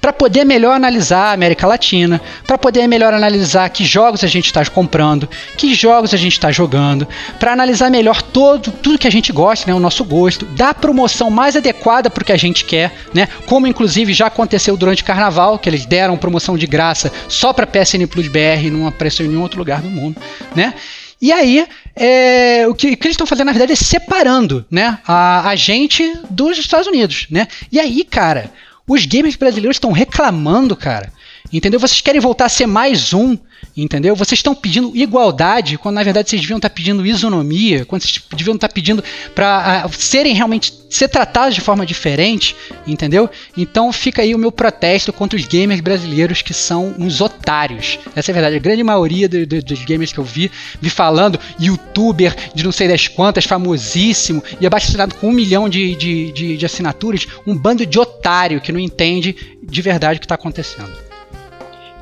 para 0.00 0.12
poder 0.12 0.44
melhor 0.44 0.74
analisar 0.74 1.26
a 1.26 1.32
América 1.32 1.66
Latina, 1.66 2.20
para 2.46 2.56
poder 2.56 2.86
melhor 2.86 3.12
analisar 3.12 3.68
que 3.68 3.84
jogos 3.84 4.24
a 4.24 4.26
gente 4.26 4.46
está 4.46 4.64
comprando, 4.64 5.28
que 5.56 5.74
jogos 5.74 6.14
a 6.14 6.16
gente 6.16 6.32
está 6.32 6.50
jogando, 6.50 7.06
para 7.38 7.52
analisar 7.52 7.90
melhor 7.90 8.22
todo 8.22 8.70
tudo 8.70 8.98
que 8.98 9.06
a 9.06 9.10
gente 9.10 9.32
gosta, 9.32 9.66
né, 9.66 9.74
o 9.74 9.80
nosso 9.80 10.04
gosto, 10.04 10.46
dar 10.46 10.74
promoção 10.74 11.30
mais 11.30 11.54
adequada 11.54 12.08
para 12.08 12.22
o 12.22 12.24
que 12.24 12.32
a 12.32 12.36
gente 12.36 12.64
quer, 12.64 12.92
né, 13.12 13.28
como 13.46 13.66
inclusive 13.66 14.12
já 14.14 14.26
aconteceu 14.26 14.76
durante 14.76 15.02
o 15.02 15.04
Carnaval, 15.04 15.58
que 15.58 15.68
eles 15.68 15.84
deram 15.84 16.16
promoção 16.16 16.56
de 16.56 16.66
graça 16.66 17.12
só 17.28 17.52
para 17.52 17.66
PSN 17.66 18.06
Plus 18.08 18.28
BR 18.28 18.64
e 18.64 18.70
não 18.70 18.86
apareceu 18.86 19.26
em 19.26 19.28
nenhum 19.28 19.42
outro 19.42 19.58
lugar 19.58 19.82
do 19.82 19.90
mundo, 19.90 20.20
né? 20.54 20.74
E 21.20 21.32
aí, 21.32 21.66
é, 21.94 22.66
o, 22.66 22.74
que, 22.74 22.92
o, 22.92 22.96
que, 22.96 23.06
eles 23.06 23.14
estão 23.14 23.26
fazendo, 23.26 23.46
na 23.46 23.52
verdade, 23.52 23.72
é 23.72 23.76
separando 23.76 24.64
né, 24.70 24.98
a, 25.06 25.48
a 25.50 25.56
gente 25.56 26.14
dos 26.30 26.56
Estados 26.56 26.86
Unidos. 26.86 27.26
Né? 27.30 27.46
E 27.70 27.78
aí, 27.78 28.04
cara, 28.04 28.50
os 28.86 29.04
gamers 29.04 29.36
brasileiros 29.36 29.76
estão 29.76 29.92
reclamando, 29.92 30.74
cara. 30.74 31.12
Entendeu? 31.52 31.78
Vocês 31.78 32.00
querem 32.00 32.20
voltar 32.20 32.46
a 32.46 32.48
ser 32.48 32.66
mais 32.66 33.12
um 33.12 33.36
Entendeu? 33.76 34.16
Vocês 34.16 34.38
estão 34.38 34.54
pedindo 34.54 34.90
igualdade 34.94 35.78
quando 35.78 35.94
na 35.94 36.02
verdade 36.02 36.28
vocês 36.28 36.42
deviam 36.42 36.58
estar 36.58 36.70
pedindo 36.70 37.06
isonomia, 37.06 37.84
quando 37.84 38.02
vocês 38.02 38.20
deviam 38.36 38.54
estar 38.54 38.68
pedindo 38.68 39.02
para 39.34 39.86
uh, 39.86 39.92
serem 39.94 40.34
realmente 40.34 40.74
ser 40.90 41.08
tratados 41.08 41.54
de 41.54 41.60
forma 41.60 41.86
diferente, 41.86 42.56
entendeu? 42.84 43.30
Então 43.56 43.92
fica 43.92 44.22
aí 44.22 44.34
o 44.34 44.38
meu 44.38 44.50
protesto 44.50 45.12
contra 45.12 45.38
os 45.38 45.46
gamers 45.46 45.80
brasileiros 45.80 46.42
que 46.42 46.52
são 46.52 46.94
uns 46.98 47.20
otários. 47.20 47.98
Essa 48.14 48.30
é 48.30 48.32
a 48.32 48.34
verdade. 48.34 48.56
A 48.56 48.58
grande 48.58 48.82
maioria 48.82 49.28
do, 49.28 49.46
do, 49.46 49.62
dos 49.62 49.84
gamers 49.84 50.12
que 50.12 50.18
eu 50.18 50.24
vi, 50.24 50.50
vi 50.80 50.90
falando, 50.90 51.38
youtuber 51.58 52.34
de 52.54 52.64
não 52.64 52.72
sei 52.72 52.88
das 52.88 53.06
quantas, 53.06 53.44
famosíssimo, 53.44 54.42
e 54.60 54.66
abaixo 54.66 54.90
com 55.20 55.28
um 55.28 55.32
milhão 55.32 55.68
de, 55.68 55.94
de, 55.94 56.32
de, 56.32 56.56
de 56.56 56.66
assinaturas, 56.66 57.26
um 57.46 57.56
bando 57.56 57.86
de 57.86 57.98
otário 57.98 58.60
que 58.60 58.72
não 58.72 58.80
entende 58.80 59.36
de 59.62 59.82
verdade 59.82 60.16
o 60.16 60.20
que 60.20 60.26
está 60.26 60.34
acontecendo. 60.34 61.09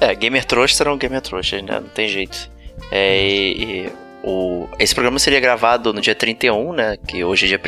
É, 0.01 0.15
gamer 0.15 0.45
trouxa 0.45 0.77
será 0.77 0.93
um 0.93 0.99
gamer 0.99 1.21
trouxa, 1.21 1.61
né? 1.61 1.81
Não 1.81 1.89
tem 1.89 2.09
jeito. 2.09 2.51
É, 2.91 3.21
e, 3.21 3.63
e, 3.63 3.93
o, 4.23 4.69
esse 4.79 4.95
programa 4.95 5.19
seria 5.19 5.41
gravado 5.41 5.93
no 5.93 6.01
dia 6.01 6.15
31, 6.15 6.73
né? 6.73 6.97
Que 7.07 7.25
hoje 7.25 7.47
é 7.47 7.49
dia 7.49 7.61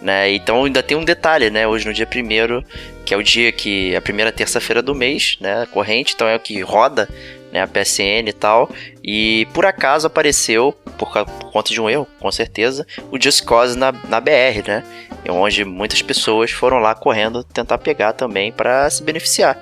1 0.00 0.04
né? 0.04 0.32
Então 0.32 0.64
ainda 0.64 0.82
tem 0.82 0.96
um 0.96 1.04
detalhe, 1.04 1.50
né? 1.50 1.66
Hoje 1.66 1.86
no 1.86 1.92
dia 1.92 2.06
1 2.06 2.62
que 3.04 3.12
é 3.12 3.16
o 3.16 3.22
dia 3.22 3.52
que. 3.52 3.94
a 3.94 4.00
primeira 4.00 4.32
terça-feira 4.32 4.82
do 4.82 4.94
mês, 4.94 5.36
né? 5.40 5.66
Corrente, 5.70 6.14
então 6.14 6.26
é 6.26 6.36
o 6.36 6.40
que 6.40 6.60
roda 6.60 7.08
né, 7.52 7.62
a 7.62 7.68
PSN 7.68 8.28
e 8.28 8.32
tal. 8.32 8.70
E 9.02 9.46
por 9.54 9.64
acaso 9.64 10.06
apareceu, 10.06 10.72
por, 10.98 11.10
por, 11.12 11.52
conta 11.52 11.70
de 11.70 11.80
um 11.80 11.88
erro, 11.88 12.06
com 12.18 12.30
certeza, 12.32 12.84
o 13.12 13.20
Just 13.20 13.44
Cause 13.44 13.78
na, 13.78 13.92
na 14.08 14.20
BR, 14.20 14.66
né? 14.66 14.82
Onde 15.28 15.64
muitas 15.64 16.02
pessoas 16.02 16.50
foram 16.50 16.78
lá 16.78 16.94
correndo 16.94 17.44
tentar 17.44 17.78
pegar 17.78 18.12
também 18.12 18.52
para 18.52 18.90
se 18.90 19.02
beneficiar 19.02 19.58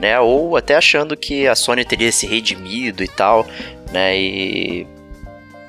né? 0.00 0.18
Ou 0.20 0.56
até 0.56 0.76
achando 0.76 1.16
que 1.16 1.46
a 1.46 1.54
Sony 1.54 1.84
teria 1.84 2.12
se 2.12 2.26
redimido 2.26 3.02
e 3.02 3.08
tal, 3.08 3.46
né? 3.92 4.18
E 4.18 4.86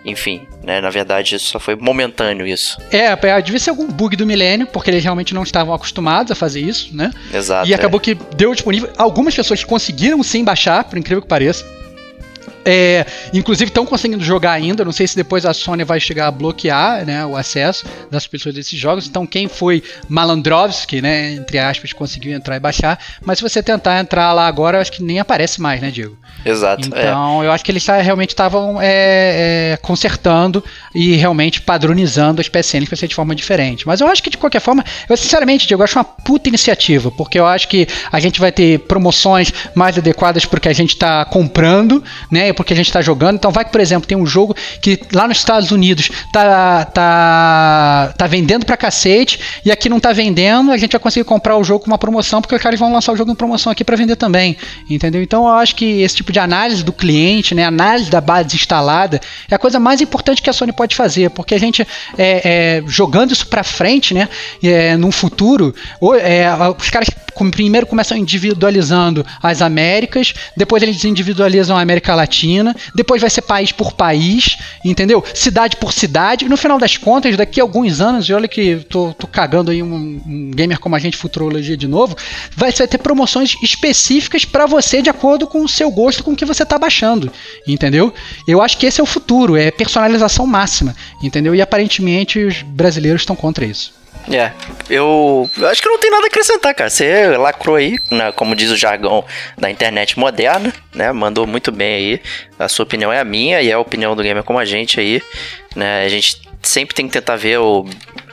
enfim, 0.07 0.47
né? 0.63 0.79
Na 0.79 0.89
verdade, 0.89 1.35
isso 1.35 1.47
só 1.47 1.59
foi 1.59 1.75
momentâneo 1.75 2.47
isso. 2.47 2.77
É, 2.91 3.13
devia 3.41 3.59
ser 3.59 3.71
algum 3.71 3.87
bug 3.87 4.15
do 4.15 4.25
milênio, 4.25 4.65
porque 4.65 4.89
eles 4.89 5.03
realmente 5.03 5.33
não 5.33 5.43
estavam 5.43 5.73
acostumados 5.73 6.31
a 6.31 6.35
fazer 6.35 6.61
isso, 6.61 6.95
né? 6.95 7.11
Exato. 7.33 7.67
E 7.67 7.73
acabou 7.73 7.99
é. 7.99 8.03
que 8.03 8.15
deu 8.35 8.53
disponível. 8.53 8.89
Algumas 8.97 9.35
pessoas 9.35 9.65
conseguiram 9.65 10.23
sim 10.23 10.45
baixar, 10.45 10.85
por 10.85 10.97
incrível 10.97 11.21
que 11.21 11.27
pareça. 11.27 11.65
É, 12.69 13.05
inclusive 13.33 13.69
estão 13.69 13.85
conseguindo 13.85 14.21
jogar 14.21 14.51
ainda. 14.51 14.83
Não 14.83 14.91
sei 14.91 15.07
se 15.07 15.15
depois 15.15 15.45
a 15.45 15.53
Sony 15.53 15.85
vai 15.85 16.01
chegar 16.01 16.27
a 16.27 16.31
bloquear 16.31 17.05
né, 17.05 17.25
o 17.25 17.37
acesso 17.37 17.85
das 18.11 18.27
pessoas 18.27 18.53
desses 18.53 18.77
jogos. 18.77 19.07
Então 19.07 19.25
quem 19.25 19.47
foi 19.47 19.81
Malandrovski, 20.09 21.01
né, 21.01 21.31
entre 21.31 21.59
aspas, 21.59 21.93
conseguiu 21.93 22.33
entrar 22.33 22.57
e 22.57 22.59
baixar. 22.59 22.99
Mas 23.23 23.37
se 23.37 23.43
você 23.43 23.63
tentar 23.63 23.97
entrar 24.01 24.33
lá 24.33 24.47
agora, 24.47 24.81
acho 24.81 24.91
que 24.91 25.01
nem 25.01 25.17
aparece 25.17 25.61
mais, 25.61 25.79
né, 25.79 25.89
Diego? 25.89 26.17
Exato. 26.43 26.93
É. 26.93 26.99
Então 26.99 27.41
é. 27.41 27.47
eu 27.47 27.51
acho 27.53 27.63
que 27.63 27.71
eles 27.71 27.85
realmente 27.85 28.29
estavam 28.29 28.81
é, 28.81 29.73
é, 29.73 29.77
consertando 29.81 30.61
e 30.93 31.15
realmente 31.15 31.61
padronizando 31.61 32.41
as 32.41 32.49
PSN 32.49 32.85
para 32.85 32.97
ser 32.97 33.07
de 33.07 33.15
forma 33.15 33.33
diferente. 33.33 33.87
Mas 33.87 34.01
eu 34.01 34.07
acho 34.07 34.21
que 34.21 34.29
de 34.29 34.37
qualquer 34.37 34.59
forma, 34.59 34.83
eu 35.07 35.15
sinceramente, 35.15 35.67
Diego, 35.67 35.83
acho 35.83 35.97
uma 35.97 36.03
puta 36.03 36.49
iniciativa, 36.49 37.09
porque 37.11 37.39
eu 37.39 37.45
acho 37.45 37.69
que 37.69 37.87
a 38.11 38.19
gente 38.19 38.39
vai 38.39 38.51
ter 38.51 38.79
promoções 38.79 39.53
mais 39.73 39.97
adequadas 39.97 40.45
porque 40.45 40.67
a 40.67 40.73
gente 40.73 40.91
está 40.91 41.23
comprando, 41.23 42.03
né? 42.29 42.49
Porque 42.57 42.73
a 42.73 42.75
gente 42.75 42.87
está 42.87 43.01
jogando. 43.01 43.35
Então 43.35 43.51
vai 43.51 43.63
que, 43.63 43.71
por 43.71 43.79
exemplo, 43.79 44.07
tem 44.07 44.17
um 44.17 44.25
jogo 44.25 44.55
que 44.81 44.99
lá 45.13 45.27
nos 45.27 45.37
Estados 45.37 45.71
Unidos 45.71 46.09
tá, 46.33 46.83
tá, 46.85 48.13
tá 48.17 48.27
vendendo 48.27 48.65
pra 48.65 48.75
cacete 48.75 49.39
e 49.63 49.71
aqui 49.71 49.87
não 49.87 49.99
tá 49.99 50.11
vendendo, 50.11 50.71
a 50.71 50.77
gente 50.77 50.91
vai 50.91 50.99
conseguir 50.99 51.23
comprar 51.23 51.55
o 51.55 51.63
jogo 51.63 51.85
com 51.85 51.91
uma 51.91 51.97
promoção, 51.97 52.41
porque 52.41 52.55
os 52.55 52.61
caras 52.61 52.79
vão 52.79 52.91
lançar 52.91 53.13
o 53.13 53.15
jogo 53.15 53.31
em 53.31 53.35
promoção 53.35 53.71
aqui 53.71 53.83
para 53.83 53.95
vender 53.95 54.15
também. 54.15 54.57
Entendeu? 54.89 55.21
Então 55.21 55.47
eu 55.47 55.53
acho 55.53 55.75
que 55.75 56.01
esse 56.01 56.15
tipo 56.15 56.31
de 56.31 56.39
análise 56.39 56.83
do 56.83 56.91
cliente, 56.91 57.53
né, 57.53 57.63
análise 57.63 58.09
da 58.09 58.19
base 58.19 58.55
instalada, 58.55 59.21
é 59.49 59.53
a 59.53 59.59
coisa 59.59 59.79
mais 59.79 60.01
importante 60.01 60.41
que 60.41 60.49
a 60.49 60.53
Sony 60.53 60.73
pode 60.73 60.95
fazer, 60.95 61.29
porque 61.29 61.53
a 61.53 61.59
gente 61.59 61.87
é, 62.17 62.79
é, 62.79 62.83
jogando 62.87 63.31
isso 63.31 63.47
para 63.47 63.63
frente, 63.63 64.13
né, 64.13 64.27
é, 64.63 64.97
num 64.97 65.11
futuro, 65.11 65.75
ou, 66.01 66.15
é, 66.15 66.47
os 66.77 66.89
caras 66.89 67.09
primeiro 67.51 67.85
começam 67.85 68.17
individualizando 68.17 69.25
as 69.41 69.61
Américas, 69.61 70.33
depois 70.55 70.81
eles 70.81 71.03
individualizam 71.03 71.77
a 71.77 71.81
América 71.81 72.15
Latina, 72.15 72.75
depois 72.95 73.21
vai 73.21 73.29
ser 73.29 73.41
país 73.41 73.71
por 73.71 73.93
país, 73.93 74.57
entendeu? 74.83 75.23
Cidade 75.33 75.77
por 75.77 75.93
cidade. 75.93 76.47
No 76.47 76.57
final 76.57 76.79
das 76.79 76.97
contas, 76.97 77.35
daqui 77.37 77.59
a 77.59 77.63
alguns 77.63 78.01
anos, 78.01 78.27
e 78.27 78.33
olha 78.33 78.47
que 78.47 78.77
tô, 78.89 79.13
tô 79.13 79.27
cagando 79.27 79.71
aí 79.71 79.83
um, 79.83 80.21
um 80.25 80.51
gamer 80.51 80.79
como 80.79 80.95
a 80.95 80.99
gente, 80.99 81.17
futurologia 81.17 81.77
de 81.77 81.87
novo, 81.87 82.15
vai, 82.55 82.71
vai 82.71 82.87
ter 82.87 82.97
promoções 82.97 83.55
específicas 83.61 84.45
para 84.45 84.65
você 84.65 85.01
de 85.01 85.09
acordo 85.09 85.47
com 85.47 85.63
o 85.63 85.67
seu 85.67 85.91
gosto, 85.91 86.23
com 86.23 86.31
o 86.31 86.35
que 86.35 86.45
você 86.45 86.65
tá 86.65 86.77
baixando, 86.77 87.31
entendeu? 87.67 88.13
Eu 88.47 88.61
acho 88.61 88.77
que 88.77 88.85
esse 88.85 88.99
é 88.99 89.03
o 89.03 89.07
futuro, 89.07 89.55
é 89.55 89.71
personalização 89.71 90.45
máxima, 90.45 90.95
entendeu? 91.21 91.53
E 91.53 91.61
aparentemente 91.61 92.39
os 92.39 92.61
brasileiros 92.61 93.21
estão 93.21 93.35
contra 93.35 93.65
isso. 93.65 93.93
É, 94.29 94.51
eu, 94.89 95.49
eu 95.57 95.67
acho 95.67 95.81
que 95.81 95.87
não 95.87 95.97
tem 95.97 96.11
nada 96.11 96.25
a 96.25 96.27
acrescentar, 96.27 96.75
cara. 96.75 96.89
Você 96.89 97.37
lacrou 97.37 97.75
aí, 97.77 97.97
né, 98.11 98.31
como 98.33 98.55
diz 98.55 98.69
o 98.69 98.75
jargão 98.75 99.23
da 99.57 99.69
internet 99.69 100.19
moderna, 100.19 100.73
né? 100.93 101.11
Mandou 101.11 101.47
muito 101.47 101.71
bem 101.71 101.95
aí. 101.95 102.21
A 102.59 102.67
sua 102.67 102.83
opinião 102.83 103.11
é 103.11 103.19
a 103.19 103.23
minha 103.23 103.61
e 103.61 103.69
é 103.69 103.73
a 103.73 103.79
opinião 103.79 104.15
do 104.15 104.23
gamer 104.23 104.43
como 104.43 104.59
a 104.59 104.65
gente 104.65 104.99
aí, 104.99 105.21
né? 105.75 106.03
A 106.03 106.09
gente 106.09 106.41
sempre 106.61 106.93
tem 106.93 107.07
que 107.07 107.13
tentar 107.13 107.37
ver 107.37 107.59
o, 107.59 107.85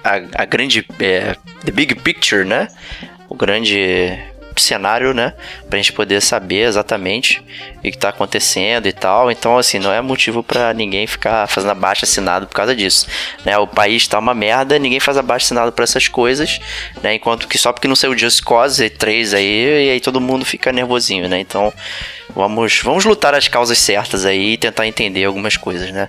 a, 0.03 0.43
a 0.43 0.45
grande, 0.45 0.85
é, 0.99 1.37
the 1.65 1.71
big 1.71 1.95
picture, 1.97 2.45
né? 2.45 2.67
O 3.29 3.35
grande 3.37 4.19
cenário, 4.61 5.13
né? 5.13 5.35
Pra 5.69 5.77
gente 5.79 5.93
poder 5.93 6.21
saber 6.21 6.67
exatamente 6.67 7.43
o 7.79 7.83
que 7.83 7.99
tá 7.99 8.09
acontecendo 8.09 8.87
e 8.87 8.93
tal. 8.93 9.31
Então, 9.31 9.59
assim, 9.59 9.79
não 9.79 9.93
é 9.93 10.01
motivo 10.01 10.43
para 10.43 10.73
ninguém 10.73 11.07
ficar 11.07 11.47
fazendo 11.47 11.71
abaixo 11.71 12.05
assinado 12.05 12.47
por 12.47 12.55
causa 12.55 12.75
disso, 12.75 13.07
né? 13.45 13.57
O 13.59 13.67
país 13.67 14.07
tá 14.07 14.19
uma 14.19 14.35
merda, 14.35 14.79
ninguém 14.79 15.01
faz 15.01 15.17
abaixo 15.17 15.47
assinado 15.47 15.73
por 15.73 15.83
essas 15.83 16.09
coisas, 16.09 16.61
né? 17.03 17.15
Enquanto 17.15 17.49
que 17.49 17.59
só 17.59 17.73
porque 17.73 17.89
não 17.89 17.97
saiu 17.97 18.17
Just 18.17 18.43
Cause 18.43 18.89
3 18.89 19.35
aí, 19.35 19.87
e 19.87 19.91
aí 19.91 20.01
todo 20.01 20.21
mundo 20.21 20.45
fica 20.45 20.73
nervosinho, 20.73 21.29
né? 21.29 21.41
Então, 21.41 21.73
vamos, 22.35 22.81
vamos 22.83 23.05
lutar 23.05 23.35
as 23.35 23.49
causas 23.49 23.79
certas 23.79 24.25
aí 24.25 24.53
e 24.53 24.57
tentar 24.57 24.87
entender 24.87 25.25
algumas 25.25 25.57
coisas, 25.57 25.91
né? 25.91 26.09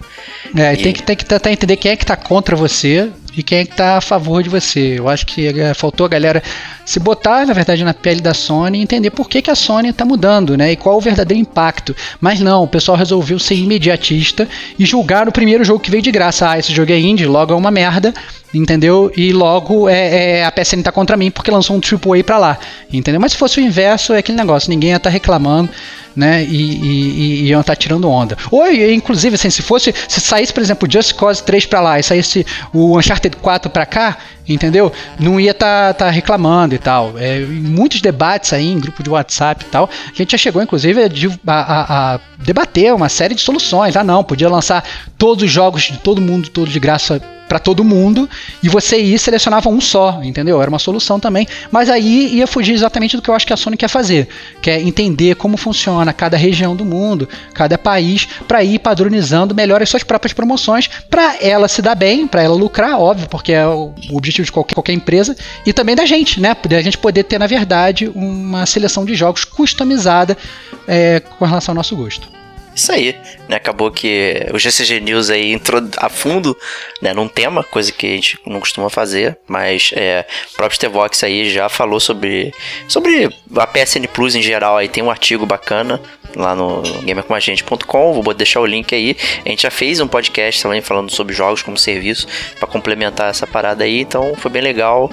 É, 0.56 0.74
e... 0.74 0.78
tem, 0.78 0.94
que, 0.94 1.04
tem 1.04 1.16
que 1.16 1.26
tentar 1.26 1.52
entender 1.52 1.78
quem 1.78 1.92
é 1.92 1.96
que 1.96 2.06
tá 2.06 2.16
contra 2.16 2.56
você 2.56 3.12
e 3.36 3.44
quem 3.44 3.60
é 3.60 3.66
que 3.66 3.76
tá 3.76 3.98
a 3.98 4.02
favor 4.02 4.42
de 4.42 4.50
você. 4.50 5.00
Eu 5.00 5.10
acho 5.10 5.26
que 5.26 5.48
é, 5.48 5.74
faltou 5.74 6.06
a 6.06 6.10
galera 6.10 6.42
se 6.86 7.00
botar, 7.00 7.46
na 7.46 7.54
verdade, 7.54 7.84
na 7.84 7.94
pele 7.94 8.22
da 8.22 8.34
Sony 8.34 8.78
e 8.78 8.82
entender 8.82 9.10
por 9.10 9.28
que, 9.28 9.42
que 9.42 9.50
a 9.50 9.56
Sony 9.56 9.90
está 9.90 10.06
mudando, 10.06 10.56
né? 10.56 10.72
E 10.72 10.76
qual 10.76 10.98
o 10.98 11.02
verdadeiro 11.02 11.42
impacto. 11.42 11.96
Mas 12.22 12.40
não, 12.40 12.64
o 12.64 12.68
pessoal 12.68 12.98
resolveu 12.98 13.40
ser 13.40 13.56
imediatista 13.56 14.48
e 14.78 14.86
julgar 14.86 15.28
o 15.28 15.32
primeiro 15.32 15.64
jogo 15.64 15.80
que 15.80 15.90
veio 15.90 16.04
de 16.04 16.12
graça. 16.12 16.52
Ah, 16.52 16.60
esse 16.60 16.72
jogo 16.72 16.92
é 16.92 17.00
indie, 17.00 17.26
logo 17.26 17.54
é 17.54 17.56
uma 17.56 17.72
merda, 17.72 18.14
entendeu? 18.54 19.12
E 19.18 19.34
logo 19.34 19.90
é, 19.90 20.40
é, 20.40 20.46
a 20.46 20.52
PSN 20.52 20.84
tá 20.84 20.92
contra 20.92 21.18
mim 21.18 21.32
porque 21.32 21.50
lançou 21.50 21.76
um 21.76 21.80
AAA 21.80 22.24
pra 22.24 22.38
lá, 22.38 22.60
entendeu? 22.94 23.20
Mas 23.20 23.32
se 23.32 23.38
fosse 23.38 23.60
o 23.60 23.64
inverso, 23.64 24.14
é 24.14 24.20
aquele 24.20 24.38
negócio, 24.38 24.70
ninguém 24.70 24.92
ia 24.92 24.98
estar 24.98 25.10
tá 25.10 25.14
reclamando 25.14 25.70
né? 26.16 26.44
E, 26.46 26.56
e, 26.56 27.44
e 27.44 27.48
iam 27.48 27.62
estar 27.62 27.74
tá 27.74 27.76
tirando 27.76 28.10
onda. 28.10 28.38
Ou, 28.50 28.72
inclusive, 28.72 29.36
assim, 29.36 29.50
se 29.50 29.62
fosse, 29.62 29.94
se 30.08 30.22
saísse, 30.22 30.54
por 30.54 30.64
exemplo, 30.64 30.90
Just 30.90 31.14
Cause 31.16 31.44
3 31.44 31.66
para 31.66 31.82
lá 31.82 32.00
e 32.00 32.04
saísse 32.04 32.46
o 32.74 32.98
Uncharted 32.98 33.36
4 33.38 33.70
para 33.70 33.86
cá, 33.86 34.18
entendeu? 34.48 34.92
Não 35.20 35.40
ia 35.40 35.52
estar 35.52 35.94
tá, 35.94 36.06
tá 36.06 36.10
reclamando 36.10 36.75
e 36.76 36.80
tal. 36.80 37.18
É, 37.18 37.40
muitos 37.40 38.02
debates 38.02 38.54
aí 38.54 38.72
em 38.72 38.80
grupo 38.80 39.02
de 39.02 39.10
WhatsApp 39.10 39.66
e 39.66 39.70
tal. 39.70 39.90
A 40.08 40.16
gente 40.16 40.32
já 40.32 40.38
chegou, 40.38 40.62
inclusive, 40.62 41.02
a, 41.48 41.54
a, 41.54 42.16
a, 42.16 42.20
debater 42.40 42.94
uma 42.94 43.10
série 43.10 43.36
de 43.36 43.42
soluções. 43.42 43.96
Ah, 43.96 44.04
não, 44.04 44.24
podia 44.24 44.50
lançar 44.50 44.84
todos 45.18 45.44
os 45.44 45.52
jogos 45.52 45.84
de 45.84 45.98
todo 45.98 46.22
mundo, 46.22 46.50
todos 46.50 46.72
de 46.72 46.80
graça 46.80 47.22
para 47.48 47.60
todo 47.60 47.84
mundo 47.84 48.30
e 48.62 48.70
você 48.70 49.02
ia 49.02 49.18
selecionava 49.18 49.70
um 49.70 49.80
só, 49.80 50.22
entendeu? 50.24 50.62
Era 50.62 50.70
uma 50.70 50.80
solução 50.80 51.20
também, 51.20 51.48
mas 51.72 51.90
aí 51.90 52.36
ia 52.36 52.48
fugir 52.48 52.74
exatamente 52.74 53.16
do 53.16 53.22
que 53.22 53.30
eu 53.30 53.36
acho 53.36 53.46
que 53.46 53.54
a 53.54 53.58
Sony 53.58 53.78
quer 53.78 53.88
fazer, 53.88 54.28
que 54.62 54.70
é 54.70 54.82
entender 54.82 55.36
como 55.36 55.58
funciona 55.58 56.12
cada 56.14 56.38
região 56.38 56.76
do 56.76 56.86
mundo, 56.86 57.28
cada 57.54 57.78
país, 57.78 58.28
para 58.48 58.64
ir 58.64 58.80
padronizando 58.80 59.56
melhor 59.56 59.82
as 59.82 59.90
suas 59.90 60.04
próprias 60.04 60.34
promoções, 60.34 60.90
para 61.10 61.38
ela 61.42 61.68
se 61.68 61.82
dar 61.82 61.96
bem, 61.96 62.28
para 62.28 62.44
ela 62.44 62.56
lucrar, 62.56 63.00
óbvio, 63.00 63.28
porque 63.30 63.54
é 63.54 63.66
o 63.66 63.94
objetivo 64.12 64.46
de 64.46 64.52
qualquer, 64.52 64.74
qualquer 64.74 64.94
empresa, 64.94 65.36
e 65.66 65.74
também 65.74 65.96
da 65.96 66.06
gente, 66.06 66.40
né? 66.40 66.54
A 66.74 66.82
gente 66.82 66.98
poder 66.98 67.24
ter, 67.24 67.38
na 67.38 67.48
verdade, 67.48 68.10
uma 68.14 68.66
seleção 68.66 69.06
de 69.06 69.16
jogos 69.16 69.44
customizada 69.44 70.38
é, 70.88 71.20
com 71.20 71.46
relação 71.46 71.74
ao 71.74 71.76
nosso 71.76 71.96
gosto 71.96 72.36
isso 72.76 72.92
aí, 72.92 73.16
né? 73.48 73.56
Acabou 73.56 73.90
que 73.90 74.48
o 74.54 74.60
GCG 74.60 75.00
News 75.00 75.30
aí 75.30 75.54
entrou 75.54 75.82
a 75.98 76.10
fundo, 76.10 76.56
né, 77.02 77.14
num 77.14 77.28
tema, 77.28 77.64
coisa 77.64 77.92
que 77.92 78.06
a 78.06 78.10
gente 78.10 78.38
não 78.46 78.60
costuma 78.60 78.90
fazer, 78.90 79.38
mas 79.48 79.92
é, 79.96 80.26
o 80.52 80.56
próprio 80.58 80.76
Stevox 80.76 81.24
aí 81.24 81.50
já 81.50 81.70
falou 81.70 82.02
sobre 82.02 82.54
sobre 82.88 83.30
a 83.56 83.66
PSN 83.66 84.06
Plus 84.14 84.36
em 84.36 84.42
geral, 84.42 84.76
aí 84.76 84.90
tem 84.90 85.02
um 85.02 85.10
artigo 85.10 85.46
bacana 85.46 86.02
lá 86.36 86.54
no 86.54 86.82
gamercomagente.com, 87.06 88.22
vou 88.22 88.34
deixar 88.34 88.60
o 88.60 88.66
link 88.66 88.94
aí. 88.94 89.16
A 89.46 89.50
gente 89.50 89.64
já 89.64 89.72
fez 89.72 90.02
um 90.02 90.08
podcast 90.08 90.62
também 90.62 90.82
falando 90.82 91.10
sobre 91.10 91.34
jogos 91.34 91.62
como 91.62 91.78
serviço 91.78 92.28
para 92.60 92.68
complementar 92.68 93.30
essa 93.30 93.48
parada 93.48 93.86
aí, 93.86 94.02
então 94.02 94.36
foi 94.36 94.52
bem 94.52 94.62
legal. 94.62 95.10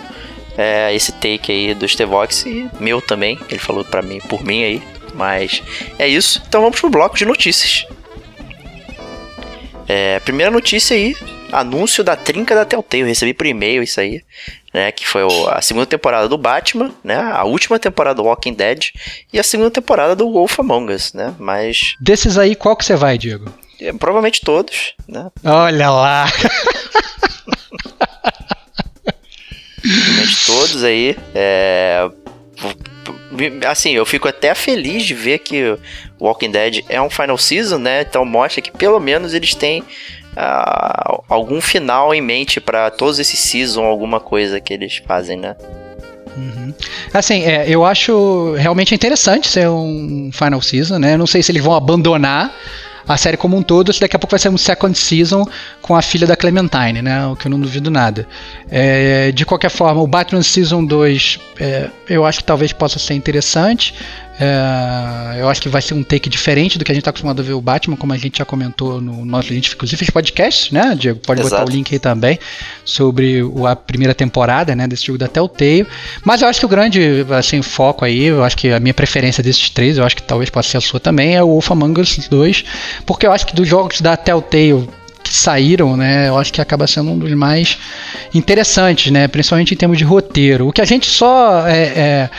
É, 0.57 0.95
esse 0.95 1.13
take 1.13 1.51
aí 1.51 1.75
do 1.75 1.89
Stevox 1.89 2.45
e 2.45 2.69
meu 2.79 3.01
também, 3.01 3.39
ele 3.49 3.59
falou 3.59 3.85
para 3.85 4.03
mim, 4.03 4.21
por 4.29 4.45
mim 4.45 4.63
aí, 4.63 4.83
mas 5.15 5.63
é 5.99 6.07
isso. 6.07 6.43
Então 6.47 6.61
vamos 6.61 6.79
pro 6.81 6.91
bloco 6.91 7.17
de 7.17 7.25
notícias. 7.25 7.87
É, 9.89 10.21
primeira 10.21 10.51
notícia 10.51 10.97
aí, 10.97 11.17
anúncio 11.51 12.03
da 12.03 12.17
trinca 12.17 12.55
da 12.55 12.65
Telltale. 12.65 13.03
Eu 13.03 13.07
recebi 13.07 13.35
por 13.35 13.47
e-mail 13.47 13.83
isso 13.83 14.01
aí, 14.01 14.23
né? 14.73 14.91
Que 14.91 15.07
foi 15.07 15.23
a 15.51 15.61
segunda 15.61 15.87
temporada 15.87 16.29
do 16.29 16.39
Batman, 16.39 16.93
né? 17.05 17.17
A 17.17 17.45
última 17.45 17.79
temporada 17.79 18.17
do 18.17 18.25
Walking 18.25 18.55
Dead 18.55 18.91
e 19.33 19.39
a 19.39 19.43
segunda 19.43 19.71
temporada 19.71 20.17
do 20.17 20.31
Wolf 20.31 20.59
Among 20.61 20.93
Us, 20.93 21.13
né? 21.13 21.35
Mas. 21.39 21.95
Desses 22.01 22.39
aí, 22.39 22.55
qual 22.55 22.77
que 22.77 22.85
você 22.85 22.97
vai, 22.97 23.19
Diego? 23.19 23.53
É, 23.81 23.93
provavelmente 23.93 24.41
todos, 24.41 24.95
né? 25.09 25.31
Olha 25.45 25.91
lá! 25.91 26.27
provavelmente 29.83 30.47
todos 30.47 30.85
aí. 30.85 31.17
É 31.35 32.09
assim, 33.67 33.93
eu 33.93 34.05
fico 34.05 34.29
até 34.29 34.55
feliz 34.55 35.05
de 35.05 35.15
ver 35.15 35.39
que 35.39 35.77
Walking 36.21 36.51
Dead 36.51 36.85
é 36.89 37.01
um 37.01 37.11
final 37.11 37.39
season, 37.39 37.79
né? 37.79 38.03
Então 38.03 38.25
mostra 38.25 38.61
que 38.61 38.71
pelo 38.71 39.01
menos 39.01 39.35
eles 39.35 39.55
têm 39.55 39.81
uh, 39.81 41.25
algum 41.29 41.61
final 41.61 42.15
em 42.15 42.21
mente 42.21 42.61
para 42.61 42.91
todos 42.91 43.19
esses 43.19 43.41
seasons, 43.41 43.85
alguma 43.85 44.21
coisa 44.21 44.61
que 44.61 44.73
eles 44.73 45.03
fazem, 45.07 45.39
né? 45.39 45.57
Uhum. 46.37 46.73
Assim, 47.13 47.43
é, 47.43 47.69
eu 47.69 47.85
acho 47.85 48.55
realmente 48.55 48.95
interessante 48.95 49.49
ser 49.49 49.69
um 49.69 50.31
final 50.33 50.63
season, 50.63 50.99
né? 50.99 51.17
Não 51.17 51.27
sei 51.27 51.43
se 51.43 51.53
eles 51.53 51.63
vão 51.63 51.75
abandonar 51.75 52.55
a 53.07 53.17
série 53.17 53.37
como 53.37 53.57
um 53.57 53.63
todo, 53.63 53.93
daqui 53.99 54.17
a 54.17 54.19
pouco 54.19 54.31
vai 54.31 54.39
ser 54.39 54.49
um 54.49 54.59
second 54.59 54.97
season 54.97 55.45
com 55.81 55.97
a 55.97 56.03
filha 56.03 56.27
da 56.27 56.37
Clementine, 56.37 57.03
né? 57.03 57.27
O 57.27 57.37
que 57.37 57.47
eu 57.47 57.51
não 57.51 57.61
duvido 57.61 57.91
nada. 57.91 58.27
É, 58.71 59.33
de 59.33 59.45
qualquer 59.45 59.71
forma, 59.71 60.01
o 60.01 60.07
Batman 60.07 60.43
Season 60.43 60.85
2 60.85 61.39
é, 61.61 61.91
eu 62.09 62.25
acho 62.25 62.39
que 62.39 62.45
talvez 62.45 62.73
possa 62.73 62.99
ser 62.99 63.15
interessante. 63.15 63.95
É, 64.41 65.41
eu 65.41 65.49
acho 65.49 65.61
que 65.61 65.69
vai 65.69 65.83
ser 65.83 65.95
um 65.95 66.03
take 66.03 66.29
diferente 66.29 66.79
do 66.79 66.85
que 66.85 66.91
a 66.91 66.95
gente 66.95 67.03
está 67.03 67.11
acostumado 67.11 67.41
a 67.41 67.45
ver 67.45 67.53
o 67.53 67.61
Batman, 67.61 67.97
como 67.97 68.13
a 68.13 68.17
gente 68.17 68.39
já 68.39 68.45
comentou 68.45 69.01
no 69.01 69.25
nosso. 69.25 69.53
Inclusive 69.53 69.97
fez 69.97 70.11
podcast, 70.11 70.73
né, 70.73 70.97
Diego? 70.99 71.21
Pode 71.21 71.41
Exato. 71.41 71.57
botar 71.57 71.71
o 71.71 71.75
link 71.75 71.93
aí 71.93 71.99
também 71.99 72.39
sobre 72.85 73.43
a 73.69 73.77
primeira 73.77 74.15
temporada 74.15 74.75
né, 74.75 74.87
desse 74.89 75.07
jogo 75.07 75.19
da 75.19 75.29
Telltale. 75.29 75.87
Mas 76.25 76.43
eu 76.43 76.49
acho 76.49 76.61
que 76.61 76.67
o 76.67 76.69
grande 76.69 77.27
assim, 77.31 77.61
foco 77.63 78.05
aí, 78.05 78.25
eu 78.25 78.43
acho 78.43 78.57
que 78.57 78.71
a 78.71 78.81
minha 78.81 78.95
preferência 78.95 79.43
desses 79.43 79.69
três, 79.71 79.99
eu 79.99 80.05
acho 80.05 80.17
que 80.17 80.23
talvez 80.23 80.49
possa 80.51 80.71
ser 80.71 80.77
a 80.79 80.81
sua 80.81 80.99
também, 80.99 81.37
é 81.37 81.43
o 81.43 81.49
Wolf 81.49 81.71
Among 81.71 82.01
Us 82.01 82.29
2, 82.29 82.65
porque 83.05 83.27
eu 83.27 83.33
acho 83.33 83.47
que 83.47 83.55
dos 83.55 83.69
jogos 83.69 84.01
da 84.01 84.17
Telltale 84.17 84.89
que 85.23 85.35
saíram, 85.35 85.97
né, 85.97 86.29
eu 86.29 86.39
acho 86.39 86.53
que 86.53 86.61
acaba 86.61 86.87
sendo 86.87 87.11
um 87.11 87.19
dos 87.19 87.33
mais 87.33 87.79
interessantes, 88.35 89.11
né, 89.11 89.29
principalmente 89.29 89.75
em 89.75 89.77
termos 89.77 89.99
de 89.99 90.05
roteiro. 90.05 90.69
O 90.69 90.73
que 90.73 90.81
a 90.81 90.85
gente 90.85 91.09
só, 91.09 91.67
é, 91.67 91.83
é, 91.83 92.31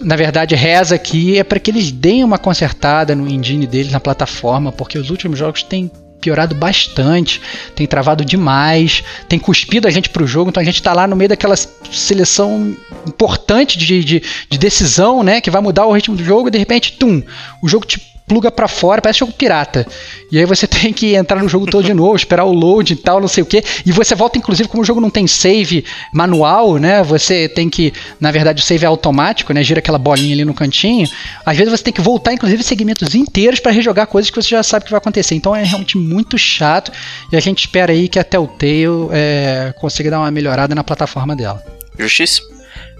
na 0.00 0.16
verdade, 0.16 0.54
reza 0.54 0.94
aqui 0.94 1.38
é 1.38 1.44
para 1.44 1.58
que 1.58 1.70
eles 1.70 1.90
deem 1.90 2.24
uma 2.24 2.38
consertada 2.38 3.14
no 3.14 3.28
engine 3.28 3.66
deles 3.66 3.92
na 3.92 4.00
plataforma, 4.00 4.72
porque 4.72 4.98
os 4.98 5.10
últimos 5.10 5.38
jogos 5.38 5.62
têm 5.62 5.90
piorado 6.22 6.54
bastante, 6.54 7.40
tem 7.74 7.86
travado 7.86 8.24
demais, 8.24 9.02
tem 9.28 9.40
cuspido 9.40 9.88
a 9.88 9.90
gente 9.90 10.08
pro 10.08 10.26
jogo, 10.26 10.50
então 10.50 10.60
a 10.60 10.64
gente 10.64 10.80
tá 10.80 10.92
lá 10.92 11.06
no 11.06 11.16
meio 11.16 11.28
daquela 11.28 11.56
seleção 11.56 12.76
importante 13.06 13.76
de, 13.76 14.04
de, 14.04 14.22
de 14.48 14.58
decisão, 14.58 15.22
né, 15.24 15.40
que 15.40 15.50
vai 15.50 15.60
mudar 15.60 15.84
o 15.84 15.92
ritmo 15.92 16.16
do 16.16 16.24
jogo 16.24 16.46
e 16.46 16.50
de 16.52 16.58
repente, 16.58 16.92
tum, 16.92 17.20
o 17.60 17.68
jogo 17.68 17.84
te 17.84 18.11
pluga 18.32 18.50
para 18.50 18.66
fora, 18.66 19.02
parece 19.02 19.18
jogo 19.18 19.32
pirata. 19.32 19.86
E 20.30 20.38
aí 20.38 20.46
você 20.46 20.64
tem 20.66 20.90
que 20.90 21.14
entrar 21.14 21.42
no 21.42 21.48
jogo 21.50 21.66
todo 21.66 21.84
de 21.84 21.92
novo, 21.92 22.16
esperar 22.16 22.44
o 22.44 22.52
load 22.52 22.94
e 22.94 22.96
tal, 22.96 23.20
não 23.20 23.28
sei 23.28 23.42
o 23.42 23.46
que. 23.46 23.62
E 23.84 23.92
você 23.92 24.14
volta, 24.14 24.38
inclusive, 24.38 24.70
como 24.70 24.82
o 24.82 24.86
jogo 24.86 25.02
não 25.02 25.10
tem 25.10 25.26
save 25.26 25.84
manual, 26.14 26.78
né? 26.78 27.02
Você 27.02 27.46
tem 27.46 27.68
que, 27.68 27.92
na 28.18 28.30
verdade, 28.30 28.62
o 28.62 28.64
save 28.64 28.84
é 28.84 28.88
automático, 28.88 29.52
né? 29.52 29.62
Gira 29.62 29.80
aquela 29.80 29.98
bolinha 29.98 30.34
ali 30.34 30.46
no 30.46 30.54
cantinho. 30.54 31.06
Às 31.44 31.58
vezes 31.58 31.70
você 31.70 31.84
tem 31.84 31.92
que 31.92 32.00
voltar, 32.00 32.32
inclusive, 32.32 32.62
segmentos 32.62 33.14
inteiros 33.14 33.60
para 33.60 33.70
rejogar 33.70 34.06
coisas 34.06 34.30
que 34.30 34.36
você 34.36 34.48
já 34.48 34.62
sabe 34.62 34.86
que 34.86 34.90
vai 34.90 34.98
acontecer. 34.98 35.34
Então 35.34 35.54
é 35.54 35.62
realmente 35.62 35.98
muito 35.98 36.38
chato. 36.38 36.90
E 37.30 37.36
a 37.36 37.40
gente 37.40 37.58
espera 37.58 37.92
aí 37.92 38.08
que 38.08 38.18
a 38.18 38.24
Telltale 38.24 39.08
é, 39.12 39.74
consiga 39.78 40.10
dar 40.10 40.20
uma 40.20 40.30
melhorada 40.30 40.74
na 40.74 40.82
plataforma 40.82 41.36
dela. 41.36 41.62
Justíssimo. 41.98 42.46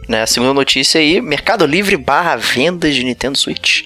né, 0.06 0.20
a 0.20 0.26
segunda 0.26 0.52
notícia 0.52 1.00
aí, 1.00 1.22
Mercado 1.22 1.64
Livre 1.64 1.96
barra 1.96 2.36
vendas 2.36 2.94
de 2.94 3.02
Nintendo 3.02 3.38
Switch. 3.38 3.84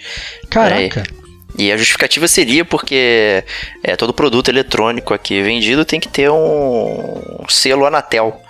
Caraca. 0.50 1.06
É, 1.22 1.25
e 1.58 1.72
a 1.72 1.76
justificativa 1.76 2.28
seria 2.28 2.64
porque 2.64 3.42
é, 3.82 3.96
todo 3.96 4.12
produto 4.12 4.48
eletrônico 4.48 5.14
aqui 5.14 5.42
vendido 5.42 5.84
tem 5.84 5.98
que 5.98 6.08
ter 6.08 6.30
um 6.30 7.44
selo 7.48 7.86
Anatel. 7.86 8.40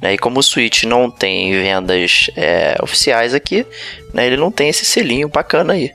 Né? 0.00 0.14
E 0.14 0.18
como 0.18 0.40
o 0.40 0.42
Switch 0.42 0.84
não 0.84 1.10
tem 1.10 1.52
vendas 1.52 2.30
é, 2.36 2.76
oficiais 2.82 3.34
aqui, 3.34 3.64
né, 4.12 4.26
ele 4.26 4.36
não 4.36 4.50
tem 4.50 4.68
esse 4.68 4.84
selinho 4.84 5.28
bacana 5.28 5.74
aí. 5.74 5.92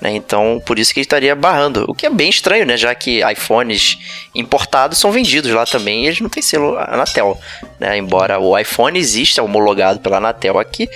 Né? 0.00 0.12
Então, 0.14 0.60
por 0.64 0.78
isso 0.78 0.92
que 0.92 1.00
ele 1.00 1.04
estaria 1.04 1.36
barrando. 1.36 1.84
O 1.86 1.94
que 1.94 2.06
é 2.06 2.10
bem 2.10 2.30
estranho, 2.30 2.64
né? 2.64 2.76
Já 2.76 2.94
que 2.94 3.20
iPhones 3.32 3.98
importados 4.34 4.98
são 4.98 5.12
vendidos 5.12 5.52
lá 5.52 5.66
também 5.66 6.04
e 6.04 6.06
eles 6.06 6.20
não 6.20 6.28
têm 6.28 6.42
selo 6.42 6.76
Anatel. 6.78 7.38
Né? 7.78 7.98
Embora 7.98 8.38
o 8.38 8.58
iPhone 8.58 8.98
exista 8.98 9.42
homologado 9.42 10.00
pela 10.00 10.16
Anatel 10.16 10.58
aqui, 10.58 10.88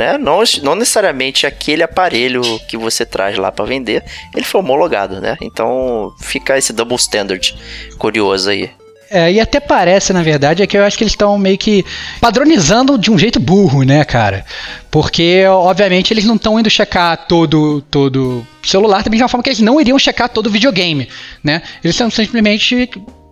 né? 0.00 0.16
Não, 0.16 0.42
não 0.62 0.74
necessariamente 0.74 1.46
aquele 1.46 1.82
aparelho 1.82 2.40
que 2.66 2.78
você 2.78 3.04
traz 3.04 3.36
lá 3.36 3.52
para 3.52 3.66
vender, 3.66 4.02
ele 4.34 4.46
foi 4.46 4.62
homologado, 4.62 5.20
né? 5.20 5.36
Então 5.42 6.10
fica 6.18 6.56
esse 6.56 6.72
double 6.72 6.96
standard 6.96 7.54
curioso 7.98 8.48
aí. 8.48 8.70
É, 9.10 9.30
e 9.30 9.38
até 9.38 9.60
parece, 9.60 10.12
na 10.14 10.22
verdade, 10.22 10.62
é 10.62 10.66
que 10.66 10.78
eu 10.78 10.84
acho 10.84 10.96
que 10.96 11.02
eles 11.04 11.12
estão 11.12 11.36
meio 11.36 11.58
que 11.58 11.84
padronizando 12.18 12.96
de 12.96 13.10
um 13.10 13.18
jeito 13.18 13.38
burro, 13.38 13.82
né, 13.82 14.02
cara? 14.04 14.46
Porque, 14.90 15.44
obviamente, 15.46 16.14
eles 16.14 16.24
não 16.24 16.36
estão 16.36 16.58
indo 16.58 16.70
checar 16.70 17.26
todo 17.26 17.82
todo 17.90 18.46
celular, 18.62 19.02
também 19.02 19.18
de 19.18 19.22
uma 19.22 19.28
forma 19.28 19.42
que 19.42 19.50
eles 19.50 19.60
não 19.60 19.80
iriam 19.80 19.98
checar 19.98 20.30
todo 20.30 20.48
videogame, 20.48 21.08
né? 21.44 21.60
Eles 21.84 21.94
estão 21.94 22.08
simplesmente 22.08 22.88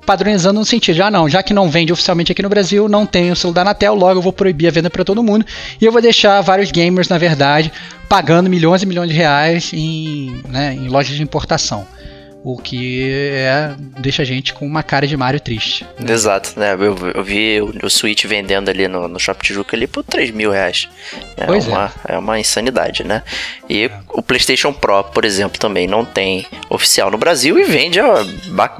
padronizando 0.08 0.58
no 0.58 0.64
sentido 0.64 0.94
de, 0.94 1.02
ah 1.02 1.10
não, 1.10 1.28
já 1.28 1.42
que 1.42 1.52
não 1.52 1.68
vende 1.68 1.92
oficialmente 1.92 2.32
aqui 2.32 2.40
no 2.40 2.48
Brasil, 2.48 2.88
não 2.88 3.04
tem 3.04 3.30
o 3.30 3.36
selo 3.36 3.52
da 3.52 3.60
Anatel, 3.60 3.94
logo 3.94 4.18
eu 4.18 4.22
vou 4.22 4.32
proibir 4.32 4.66
a 4.66 4.70
venda 4.70 4.88
para 4.88 5.04
todo 5.04 5.22
mundo 5.22 5.44
e 5.78 5.84
eu 5.84 5.92
vou 5.92 6.00
deixar 6.00 6.40
vários 6.40 6.72
gamers, 6.72 7.10
na 7.10 7.18
verdade, 7.18 7.70
pagando 8.08 8.48
milhões 8.48 8.82
e 8.82 8.86
milhões 8.86 9.10
de 9.10 9.14
reais 9.14 9.70
em, 9.74 10.40
né, 10.48 10.72
em 10.72 10.88
lojas 10.88 11.14
de 11.14 11.22
importação. 11.22 11.86
O 12.44 12.56
que 12.56 13.10
é, 13.10 13.74
deixa 13.98 14.22
a 14.22 14.24
gente 14.24 14.54
com 14.54 14.64
uma 14.64 14.82
cara 14.82 15.06
de 15.06 15.16
Mario 15.16 15.40
triste. 15.40 15.84
Né? 15.98 16.12
Exato, 16.12 16.58
né? 16.58 16.74
Eu, 16.74 16.96
eu 17.14 17.24
vi 17.24 17.60
o, 17.60 17.86
o, 17.86 17.90
Switch 17.90 18.24
vendendo 18.26 18.68
ali 18.68 18.86
no, 18.86 19.08
no 19.08 19.18
Shop 19.18 19.42
Tijuca 19.44 19.76
ali 19.76 19.86
por 19.86 20.04
3 20.04 20.30
mil 20.30 20.50
reais. 20.50 20.88
É 21.36 21.46
pois 21.46 21.66
uma, 21.66 21.92
é. 22.08 22.14
é 22.14 22.18
uma 22.18 22.38
insanidade, 22.38 23.02
né? 23.02 23.24
E 23.68 23.86
é. 23.86 23.90
o 24.10 24.22
PlayStation 24.22 24.72
Pro, 24.72 25.02
por 25.04 25.24
exemplo, 25.24 25.58
também 25.58 25.88
não 25.88 26.04
tem 26.04 26.46
oficial 26.70 27.10
no 27.10 27.18
Brasil 27.18 27.58
e 27.58 27.64
vende 27.64 28.00
ó, 28.00 28.24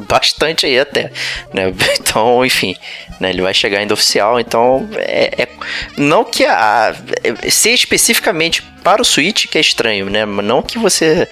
bastante 0.08 0.64
aí 0.64 0.78
até. 0.78 1.10
Né? 1.52 1.72
Então, 2.00 2.44
enfim, 2.44 2.74
né? 3.20 3.30
ele 3.30 3.42
vai 3.42 3.52
chegar 3.52 3.80
ainda 3.80 3.92
oficial. 3.92 4.40
Então, 4.40 4.88
é, 4.94 5.42
é 5.42 5.48
não 5.96 6.24
que 6.24 6.46
a, 6.46 6.94
ser 7.50 7.70
especificamente 7.70 8.62
para 8.82 9.02
o 9.02 9.04
Switch 9.04 9.46
que 9.46 9.58
é 9.58 9.60
estranho, 9.60 10.08
né? 10.10 10.24
Não 10.24 10.62
que 10.62 10.78
você 10.78 11.28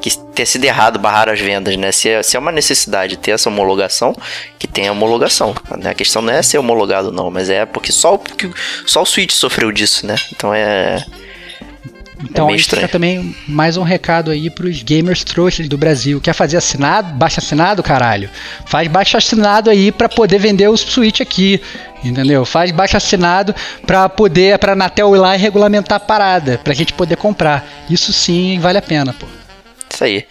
que 0.00 0.16
tenha 0.16 0.46
sido 0.46 0.64
errado 0.64 0.98
barrar 0.98 1.28
as 1.28 1.40
vendas, 1.40 1.76
né? 1.76 1.90
Se 1.92 2.08
é, 2.08 2.22
se 2.22 2.36
é 2.36 2.40
uma 2.40 2.52
necessidade 2.52 3.16
ter 3.16 3.32
essa 3.32 3.48
homologação, 3.48 4.14
que 4.58 4.66
tenha 4.66 4.92
homologação. 4.92 5.54
Né? 5.78 5.90
A 5.90 5.94
questão 5.94 6.22
não 6.22 6.32
é 6.32 6.42
ser 6.42 6.58
homologado 6.58 7.10
não, 7.10 7.30
mas 7.30 7.50
é 7.50 7.66
porque 7.66 7.92
só, 7.92 8.16
porque 8.16 8.50
só 8.86 9.02
o 9.02 9.06
Switch 9.06 9.32
sofreu 9.32 9.72
disso, 9.72 10.06
né? 10.06 10.16
Então 10.32 10.52
é 10.54 11.04
então, 12.24 12.50
é 12.50 12.56
isso 12.56 12.70
fica 12.70 12.88
também 12.88 13.34
mais 13.46 13.76
um 13.76 13.82
recado 13.82 14.30
aí 14.30 14.50
pros 14.50 14.82
gamers 14.82 15.22
trouxas 15.22 15.68
do 15.68 15.78
Brasil. 15.78 16.20
Quer 16.20 16.32
fazer 16.32 16.56
assinado? 16.56 17.14
Baixa 17.14 17.40
assinado, 17.40 17.82
caralho. 17.82 18.28
Faz 18.66 18.88
baixo 18.88 19.16
assinado 19.16 19.70
aí 19.70 19.92
para 19.92 20.08
poder 20.08 20.38
vender 20.38 20.68
os 20.68 20.80
Switch 20.80 21.20
aqui. 21.20 21.60
Entendeu? 22.02 22.44
Faz 22.44 22.70
baixo 22.70 22.96
assinado 22.96 23.54
para 23.86 24.08
poder, 24.08 24.58
pra 24.58 24.72
Anatel 24.72 25.14
ir 25.14 25.18
lá 25.18 25.36
e 25.36 25.38
regulamentar 25.38 25.96
a 25.96 26.00
parada, 26.00 26.60
pra 26.62 26.74
gente 26.74 26.92
poder 26.92 27.16
comprar. 27.16 27.66
Isso 27.90 28.12
sim 28.12 28.58
vale 28.60 28.78
a 28.78 28.82
pena, 28.82 29.12
pô. 29.12 29.26
Isso 29.92 30.04
aí. 30.04 30.24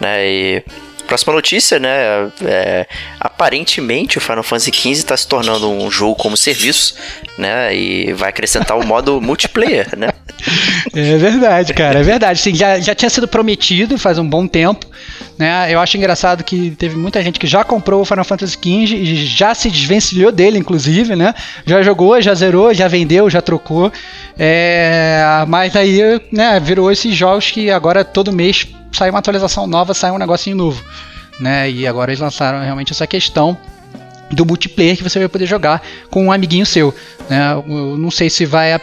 Né? 0.00 0.26
E 0.26 0.64
Próxima 1.06 1.32
notícia, 1.32 1.78
né? 1.78 2.30
É, 2.44 2.86
aparentemente 3.20 4.18
o 4.18 4.20
Final 4.20 4.42
Fantasy 4.42 4.72
XV 4.72 4.90
está 4.90 5.16
se 5.16 5.26
tornando 5.26 5.70
um 5.70 5.90
jogo 5.90 6.14
como 6.14 6.36
serviço, 6.36 6.94
né? 7.36 7.74
E 7.74 8.12
vai 8.12 8.30
acrescentar 8.30 8.78
o 8.78 8.86
modo 8.86 9.20
multiplayer, 9.22 9.88
né? 9.96 10.08
É 10.94 11.16
verdade, 11.16 11.74
cara, 11.74 12.00
é 12.00 12.02
verdade. 12.02 12.38
Sim, 12.38 12.54
já, 12.54 12.78
já 12.80 12.94
tinha 12.94 13.10
sido 13.10 13.28
prometido 13.28 13.98
faz 13.98 14.18
um 14.18 14.28
bom 14.28 14.46
tempo. 14.46 14.86
Né? 15.38 15.72
Eu 15.72 15.80
acho 15.80 15.96
engraçado 15.96 16.44
que 16.44 16.70
teve 16.72 16.96
muita 16.96 17.22
gente 17.22 17.40
que 17.40 17.46
já 17.46 17.64
comprou 17.64 18.02
o 18.02 18.04
Final 18.04 18.24
Fantasy 18.24 18.52
XV 18.52 18.96
e 18.96 19.26
já 19.26 19.54
se 19.54 19.68
desvencilhou 19.68 20.30
dele, 20.30 20.58
inclusive, 20.58 21.16
né? 21.16 21.34
Já 21.66 21.82
jogou, 21.82 22.20
já 22.20 22.34
zerou, 22.34 22.72
já 22.72 22.86
vendeu, 22.86 23.28
já 23.28 23.42
trocou. 23.42 23.92
É... 24.38 25.44
Mas 25.48 25.74
aí, 25.74 26.20
né, 26.30 26.60
virou 26.60 26.90
esses 26.90 27.14
jogos 27.14 27.50
que 27.50 27.70
agora 27.70 28.04
todo 28.04 28.32
mês 28.32 28.68
sai 28.92 29.10
uma 29.10 29.18
atualização 29.18 29.66
nova, 29.66 29.92
sai 29.92 30.12
um 30.12 30.18
negocinho 30.18 30.56
novo. 30.56 30.84
Né? 31.40 31.68
E 31.68 31.86
agora 31.86 32.12
eles 32.12 32.20
lançaram 32.20 32.62
realmente 32.62 32.92
essa 32.92 33.06
questão 33.06 33.58
do 34.30 34.44
multiplayer 34.44 34.96
que 34.96 35.02
você 35.02 35.18
vai 35.18 35.28
poder 35.28 35.46
jogar 35.46 35.82
com 36.10 36.26
um 36.26 36.32
amiguinho 36.32 36.66
seu. 36.66 36.94
Né? 37.28 37.52
Eu 37.66 37.96
não 37.96 38.10
sei 38.10 38.28
se 38.28 38.44
vai. 38.44 38.74
Uh, 38.76 38.80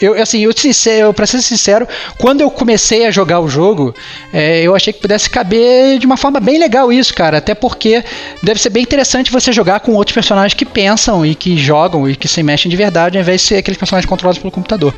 eu, 0.00 0.20
assim, 0.20 0.40
eu, 0.40 0.52
sincero, 0.56 1.12
pra 1.12 1.26
ser 1.26 1.40
sincero, 1.40 1.86
quando 2.18 2.40
eu 2.40 2.50
comecei 2.50 3.06
a 3.06 3.10
jogar 3.10 3.40
o 3.40 3.48
jogo, 3.48 3.94
é, 4.32 4.62
eu 4.62 4.74
achei 4.74 4.92
que 4.92 5.00
pudesse 5.00 5.28
caber 5.30 5.98
de 5.98 6.06
uma 6.06 6.16
forma 6.16 6.40
bem 6.40 6.58
legal 6.58 6.92
isso, 6.92 7.14
cara. 7.14 7.38
Até 7.38 7.54
porque 7.54 8.04
deve 8.42 8.60
ser 8.60 8.70
bem 8.70 8.82
interessante 8.82 9.30
você 9.30 9.52
jogar 9.52 9.80
com 9.80 9.92
outros 9.94 10.14
personagens 10.14 10.54
que 10.54 10.64
pensam 10.64 11.24
e 11.24 11.34
que 11.34 11.56
jogam 11.56 12.08
e 12.08 12.16
que 12.16 12.28
se 12.28 12.42
mexem 12.42 12.70
de 12.70 12.76
verdade, 12.76 13.16
ao 13.16 13.22
invés 13.22 13.40
de 13.40 13.46
ser 13.48 13.56
aqueles 13.56 13.78
personagens 13.78 14.08
controlados 14.08 14.38
pelo 14.38 14.50
computador. 14.50 14.94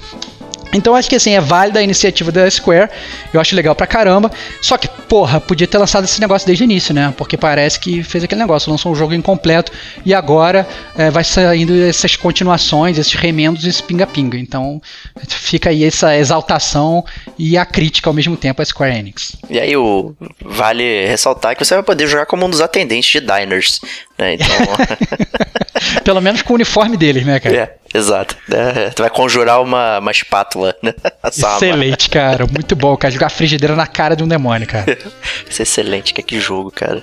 Então 0.73 0.95
acho 0.95 1.09
que 1.09 1.17
assim, 1.17 1.33
é 1.33 1.41
válida 1.41 1.81
a 1.81 1.83
iniciativa 1.83 2.31
da 2.31 2.49
Square, 2.51 2.91
eu 3.33 3.41
acho 3.41 3.55
legal 3.57 3.75
pra 3.75 3.87
caramba. 3.87 4.31
Só 4.61 4.77
que, 4.77 4.89
porra, 4.89 5.41
podia 5.41 5.67
ter 5.67 5.79
lançado 5.79 6.05
esse 6.05 6.21
negócio 6.21 6.47
desde 6.47 6.65
o 6.65 6.67
início, 6.67 6.95
né? 6.95 7.13
Porque 7.17 7.37
parece 7.37 7.79
que 7.81 8.03
fez 8.03 8.25
aquele 8.25 8.41
negócio, 8.41 8.71
lançou 8.71 8.93
um 8.93 8.95
jogo 8.95 9.15
incompleto 9.15 9.73
e 10.05 10.13
agora 10.13 10.67
é, 10.97 11.11
vai 11.11 11.25
saindo 11.25 11.75
essas 11.83 12.17
continuações, 12.17 12.99
esses 12.99 13.15
remendos 13.15 13.65
e 13.65 13.69
esse 13.69 13.83
pinga-pinga. 13.83 14.39
Então 14.39 14.81
fica 15.29 15.71
aí 15.71 15.85
essa 15.85 16.17
exaltação 16.17 17.05
e 17.39 17.57
a 17.57 17.65
crítica 17.65 18.11
ao 18.11 18.15
mesmo 18.15 18.37
tempo 18.37 18.61
à 18.61 18.65
Square 18.65 18.97
Enix. 18.97 19.37
E 19.49 19.59
aí 19.59 19.77
o, 19.77 20.15
vale 20.45 21.07
ressaltar 21.07 21.57
que 21.57 21.65
você 21.65 21.75
vai 21.75 21.83
poder 21.83 22.07
jogar 22.07 22.27
como 22.27 22.45
um 22.47 22.51
dos 22.51 22.61
atendentes 22.61 23.11
de 23.11 23.21
diners, 23.21 23.81
né? 24.19 24.35
Então... 24.35 24.47
Pelo 26.05 26.21
menos 26.21 26.43
com 26.43 26.53
o 26.53 26.57
uniforme 26.57 26.97
deles, 26.97 27.25
né, 27.25 27.41
cara? 27.41 27.57
É. 27.57 27.79
Exato. 27.95 28.37
É, 28.53 28.91
tu 28.91 29.03
vai 29.03 29.11
conjurar 29.11 29.63
uma, 29.63 29.99
uma 29.99 30.11
espátula, 30.11 30.77
né? 30.83 30.93
Excelente, 31.25 32.11
cara. 32.11 32.47
Muito 32.47 32.77
bom, 32.77 32.95
cara. 32.97 33.11
Jogar 33.11 33.31
frigideira 33.31 33.75
na 33.75 33.87
cara 33.87 34.15
de 34.15 34.23
um 34.23 34.29
demônio, 34.29 34.67
cara. 34.67 34.99
Isso 35.49 35.63
é 35.63 35.65
excelente, 35.65 36.13
que, 36.13 36.23
que 36.23 36.39
jogo, 36.39 36.71
cara. 36.71 37.03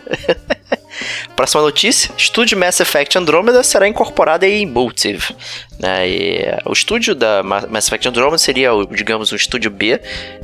Próxima 1.36 1.64
notícia: 1.64 2.12
estúdio 2.16 2.58
Mass 2.58 2.80
Effect 2.80 3.18
Andromeda 3.18 3.64
será 3.64 3.88
incorporado 3.88 4.46
em 4.46 4.66
Motive. 4.66 5.36
Né? 5.80 6.08
E 6.08 6.42
o 6.66 6.72
estúdio 6.72 7.16
da 7.16 7.42
Mass 7.42 7.88
Effect 7.88 8.08
Andromeda 8.08 8.38
seria, 8.38 8.70
digamos, 8.92 9.32
o 9.32 9.36
estúdio 9.36 9.72
B 9.72 10.00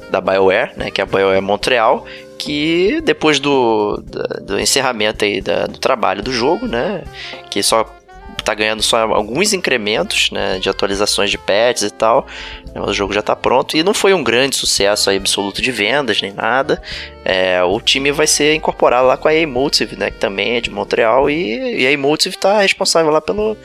da 0.09 0.19
BioWare, 0.19 0.71
né? 0.75 0.89
que 0.89 1.01
é 1.01 1.03
a 1.03 1.07
BioWare 1.07 1.41
Montreal, 1.41 2.05
que 2.41 2.99
depois 3.01 3.39
do, 3.39 3.97
do, 3.97 4.45
do 4.45 4.59
encerramento 4.59 5.23
aí 5.23 5.39
da, 5.39 5.67
do 5.67 5.77
trabalho 5.77 6.23
do 6.23 6.33
jogo, 6.33 6.67
né, 6.67 7.03
que 7.51 7.61
só 7.61 7.87
tá 8.43 8.53
ganhando 8.53 8.81
só 8.81 8.97
alguns 8.97 9.53
incrementos, 9.53 10.31
né, 10.31 10.59
de 10.59 10.69
atualizações 10.69 11.29
de 11.29 11.37
patches 11.37 11.83
e 11.83 11.91
tal. 11.91 12.25
Né, 12.73 12.81
o 12.81 12.93
jogo 12.93 13.13
já 13.13 13.21
tá 13.21 13.35
pronto 13.35 13.75
e 13.75 13.83
não 13.83 13.93
foi 13.93 14.13
um 14.13 14.23
grande 14.23 14.55
sucesso 14.55 15.09
absoluto 15.09 15.61
de 15.61 15.71
vendas 15.71 16.21
nem 16.21 16.31
nada. 16.31 16.81
É, 17.23 17.61
o 17.63 17.79
time 17.79 18.11
vai 18.11 18.27
ser 18.27 18.55
incorporado 18.55 19.07
lá 19.07 19.17
com 19.17 19.27
a 19.27 19.33
Emotive, 19.33 19.95
né, 19.95 20.09
que 20.09 20.17
também 20.17 20.57
é 20.57 20.61
de 20.61 20.69
Montreal 20.69 21.29
e, 21.29 21.81
e 21.81 21.87
a 21.87 21.91
Emotive 21.91 22.37
tá 22.37 22.61
responsável 22.61 23.11
lá 23.11 23.21
pelo 23.21 23.57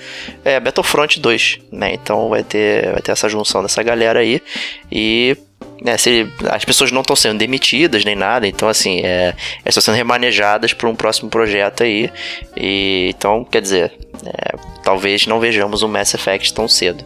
é, 0.44 0.60
Battlefront 0.60 1.20
2, 1.20 1.58
né? 1.72 1.94
Então 1.94 2.28
vai 2.28 2.42
ter 2.42 2.92
vai 2.92 3.00
ter 3.00 3.12
essa 3.12 3.28
junção 3.28 3.62
dessa 3.62 3.82
galera 3.82 4.20
aí 4.20 4.42
e 4.90 5.36
né, 5.82 5.96
se, 5.96 6.26
as 6.50 6.64
pessoas 6.64 6.90
não 6.90 7.02
estão 7.02 7.14
sendo 7.14 7.38
demitidas 7.38 8.04
nem 8.04 8.16
nada, 8.16 8.46
então 8.46 8.68
assim, 8.68 9.00
é, 9.04 9.34
estão 9.64 9.82
sendo 9.82 9.94
remanejadas 9.94 10.72
para 10.72 10.88
um 10.88 10.94
próximo 10.94 11.28
projeto 11.28 11.82
aí. 11.82 12.10
E, 12.56 13.12
então, 13.16 13.44
quer 13.44 13.60
dizer, 13.60 13.92
é, 14.26 14.56
talvez 14.82 15.26
não 15.26 15.40
vejamos 15.40 15.82
um 15.82 15.88
Mass 15.88 16.14
Effect 16.14 16.52
tão 16.52 16.68
cedo. 16.68 17.04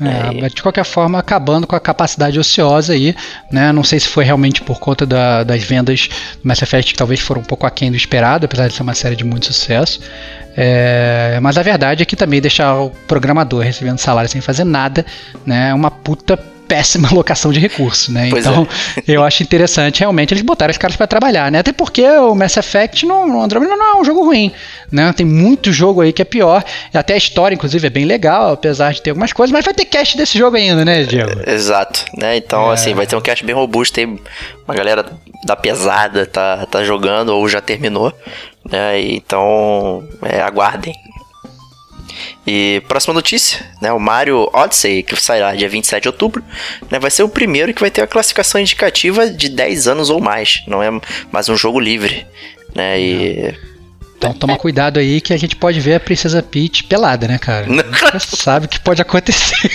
É, 0.00 0.40
mas 0.40 0.54
de 0.54 0.62
qualquer 0.62 0.84
forma, 0.84 1.18
acabando 1.18 1.66
com 1.66 1.74
a 1.74 1.80
capacidade 1.80 2.38
ociosa 2.38 2.92
aí, 2.92 3.16
né? 3.50 3.72
Não 3.72 3.82
sei 3.82 3.98
se 3.98 4.06
foi 4.06 4.24
realmente 4.24 4.62
por 4.62 4.78
conta 4.78 5.04
da, 5.04 5.42
das 5.42 5.64
vendas 5.64 6.08
do 6.40 6.46
Mass 6.46 6.62
Effect, 6.62 6.92
que 6.92 6.98
talvez 6.98 7.18
foram 7.18 7.40
um 7.40 7.44
pouco 7.44 7.66
aquém 7.66 7.90
do 7.90 7.96
esperado, 7.96 8.46
apesar 8.46 8.68
de 8.68 8.74
ser 8.74 8.82
uma 8.82 8.94
série 8.94 9.16
de 9.16 9.24
muito 9.24 9.46
sucesso. 9.46 10.00
É, 10.56 11.38
mas 11.42 11.58
a 11.58 11.62
verdade 11.62 12.02
é 12.02 12.06
que 12.06 12.14
também 12.14 12.40
deixar 12.40 12.80
o 12.80 12.90
programador 13.08 13.62
recebendo 13.62 13.98
salário 13.98 14.30
sem 14.30 14.40
fazer 14.40 14.64
nada, 14.64 15.04
né? 15.44 15.70
É 15.70 15.74
uma 15.74 15.90
puta 15.90 16.38
péssima 16.68 17.08
alocação 17.10 17.50
de 17.50 17.58
recursos, 17.58 18.08
né? 18.08 18.28
Pois 18.30 18.46
então, 18.46 18.68
eu 19.06 19.24
acho 19.24 19.42
interessante 19.42 20.00
realmente 20.00 20.34
eles 20.34 20.42
botarem 20.42 20.70
os 20.70 20.78
caras 20.78 20.96
para 20.96 21.06
trabalhar, 21.06 21.50
né? 21.50 21.60
Até 21.60 21.72
porque 21.72 22.06
o 22.06 22.34
Mass 22.34 22.56
Effect 22.56 23.06
no, 23.06 23.26
no 23.26 23.42
Andromeda 23.42 23.74
não 23.74 23.96
é 23.96 24.00
um 24.00 24.04
jogo 24.04 24.24
ruim, 24.24 24.52
né? 24.92 25.12
Tem 25.14 25.24
muito 25.24 25.72
jogo 25.72 26.02
aí 26.02 26.12
que 26.12 26.22
é 26.22 26.24
pior. 26.24 26.62
Até 26.92 27.14
a 27.14 27.16
história, 27.16 27.54
inclusive, 27.54 27.86
é 27.86 27.90
bem 27.90 28.04
legal, 28.04 28.52
apesar 28.52 28.92
de 28.92 29.02
ter 29.02 29.10
algumas 29.10 29.32
coisas, 29.32 29.52
mas 29.52 29.64
vai 29.64 29.72
ter 29.72 29.86
cast 29.86 30.16
desse 30.16 30.38
jogo 30.38 30.56
ainda, 30.56 30.84
né, 30.84 31.04
Diego? 31.04 31.40
Exato, 31.46 32.04
né? 32.16 32.36
Então, 32.36 32.70
é. 32.70 32.74
assim, 32.74 32.94
vai 32.94 33.06
ter 33.06 33.16
um 33.16 33.20
cast 33.20 33.44
bem 33.44 33.54
robusto, 33.54 33.94
tem 33.94 34.18
uma 34.66 34.74
galera 34.74 35.04
da 35.44 35.56
pesada 35.56 36.26
tá, 36.26 36.66
tá 36.66 36.84
jogando 36.84 37.30
ou 37.30 37.48
já 37.48 37.60
terminou, 37.60 38.12
né? 38.70 39.00
Então, 39.00 40.04
é, 40.22 40.40
aguardem. 40.40 40.94
E 42.46 42.82
próxima 42.88 43.14
notícia, 43.14 43.64
né, 43.80 43.92
o 43.92 43.98
Mario 43.98 44.48
Odyssey, 44.52 45.02
que 45.02 45.16
sairá 45.16 45.54
dia 45.54 45.68
27 45.68 46.02
de 46.02 46.08
outubro, 46.08 46.42
né, 46.90 46.98
vai 46.98 47.10
ser 47.10 47.22
o 47.22 47.28
primeiro 47.28 47.74
que 47.74 47.80
vai 47.80 47.90
ter 47.90 48.02
a 48.02 48.06
classificação 48.06 48.60
indicativa 48.60 49.28
de 49.28 49.48
10 49.48 49.88
anos 49.88 50.10
ou 50.10 50.20
mais, 50.20 50.62
não 50.66 50.82
é 50.82 50.88
mais 51.32 51.48
um 51.48 51.56
jogo 51.56 51.78
livre, 51.78 52.26
né, 52.74 53.00
e... 53.00 53.54
Então 54.16 54.32
toma 54.32 54.56
cuidado 54.56 54.98
aí 54.98 55.20
que 55.20 55.32
a 55.32 55.36
gente 55.36 55.54
pode 55.54 55.78
ver 55.78 55.94
a 55.94 56.00
Princesa 56.00 56.42
Peach 56.42 56.82
pelada, 56.84 57.28
né, 57.28 57.38
cara? 57.38 57.66
Você 58.18 58.36
sabe 58.36 58.66
o 58.66 58.68
que 58.68 58.80
pode 58.80 59.00
acontecer. 59.00 59.70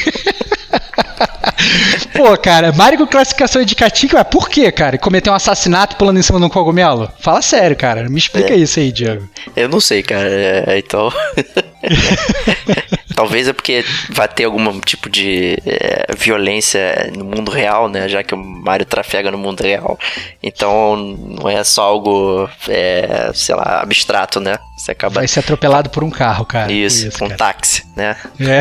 Pô, 2.14 2.38
cara, 2.38 2.72
Mario 2.72 3.00
com 3.00 3.08
classificação 3.08 3.62
indicativa, 3.62 4.18
mas 4.18 4.28
por 4.28 4.50
quê, 4.50 4.72
cara? 4.72 4.98
Cometer 4.98 5.30
um 5.30 5.34
assassinato 5.34 5.96
pulando 5.96 6.20
em 6.20 6.22
cima 6.22 6.40
de 6.40 6.46
um 6.46 6.50
cogumelo? 6.50 7.12
Fala 7.20 7.42
sério, 7.42 7.76
cara. 7.76 8.10
Me 8.10 8.18
explica 8.18 8.54
é. 8.54 8.58
isso 8.58 8.80
aí, 8.80 8.92
Diego. 8.92 9.28
Eu 9.56 9.70
não 9.70 9.80
sei, 9.80 10.04
cara. 10.04 10.30
É, 10.30 10.78
então. 10.78 11.12
Talvez 13.24 13.48
é 13.48 13.54
porque 13.54 13.86
vai 14.10 14.28
ter 14.28 14.44
algum 14.44 14.82
tipo 14.82 15.10
de 15.10 15.58
é, 15.66 16.14
violência 16.14 17.10
no 17.16 17.24
mundo 17.24 17.52
real, 17.52 17.88
né? 17.88 18.10
Já 18.10 18.22
que 18.22 18.36
o 18.36 18.38
Mario 18.38 18.86
trafega 18.86 19.32
no 19.32 19.38
mundo 19.38 19.62
real. 19.62 19.98
Então 20.44 20.98
não 20.98 21.50
é 21.50 21.64
só 21.64 21.84
algo, 21.84 22.50
é, 22.68 23.32
sei 23.34 23.56
lá, 23.56 23.80
abstrato, 23.82 24.42
né? 24.42 24.58
Você 24.78 24.92
acaba. 24.92 25.16
Vai 25.16 25.28
ser 25.30 25.40
atropelado 25.40 25.90
por 25.90 26.04
um 26.04 26.10
carro, 26.10 26.46
cara. 26.46 26.70
Isso, 26.70 27.08
isso 27.08 27.24
um 27.24 27.30
cara. 27.30 27.38
táxi, 27.38 27.86
né? 27.96 28.18
É. 28.42 28.60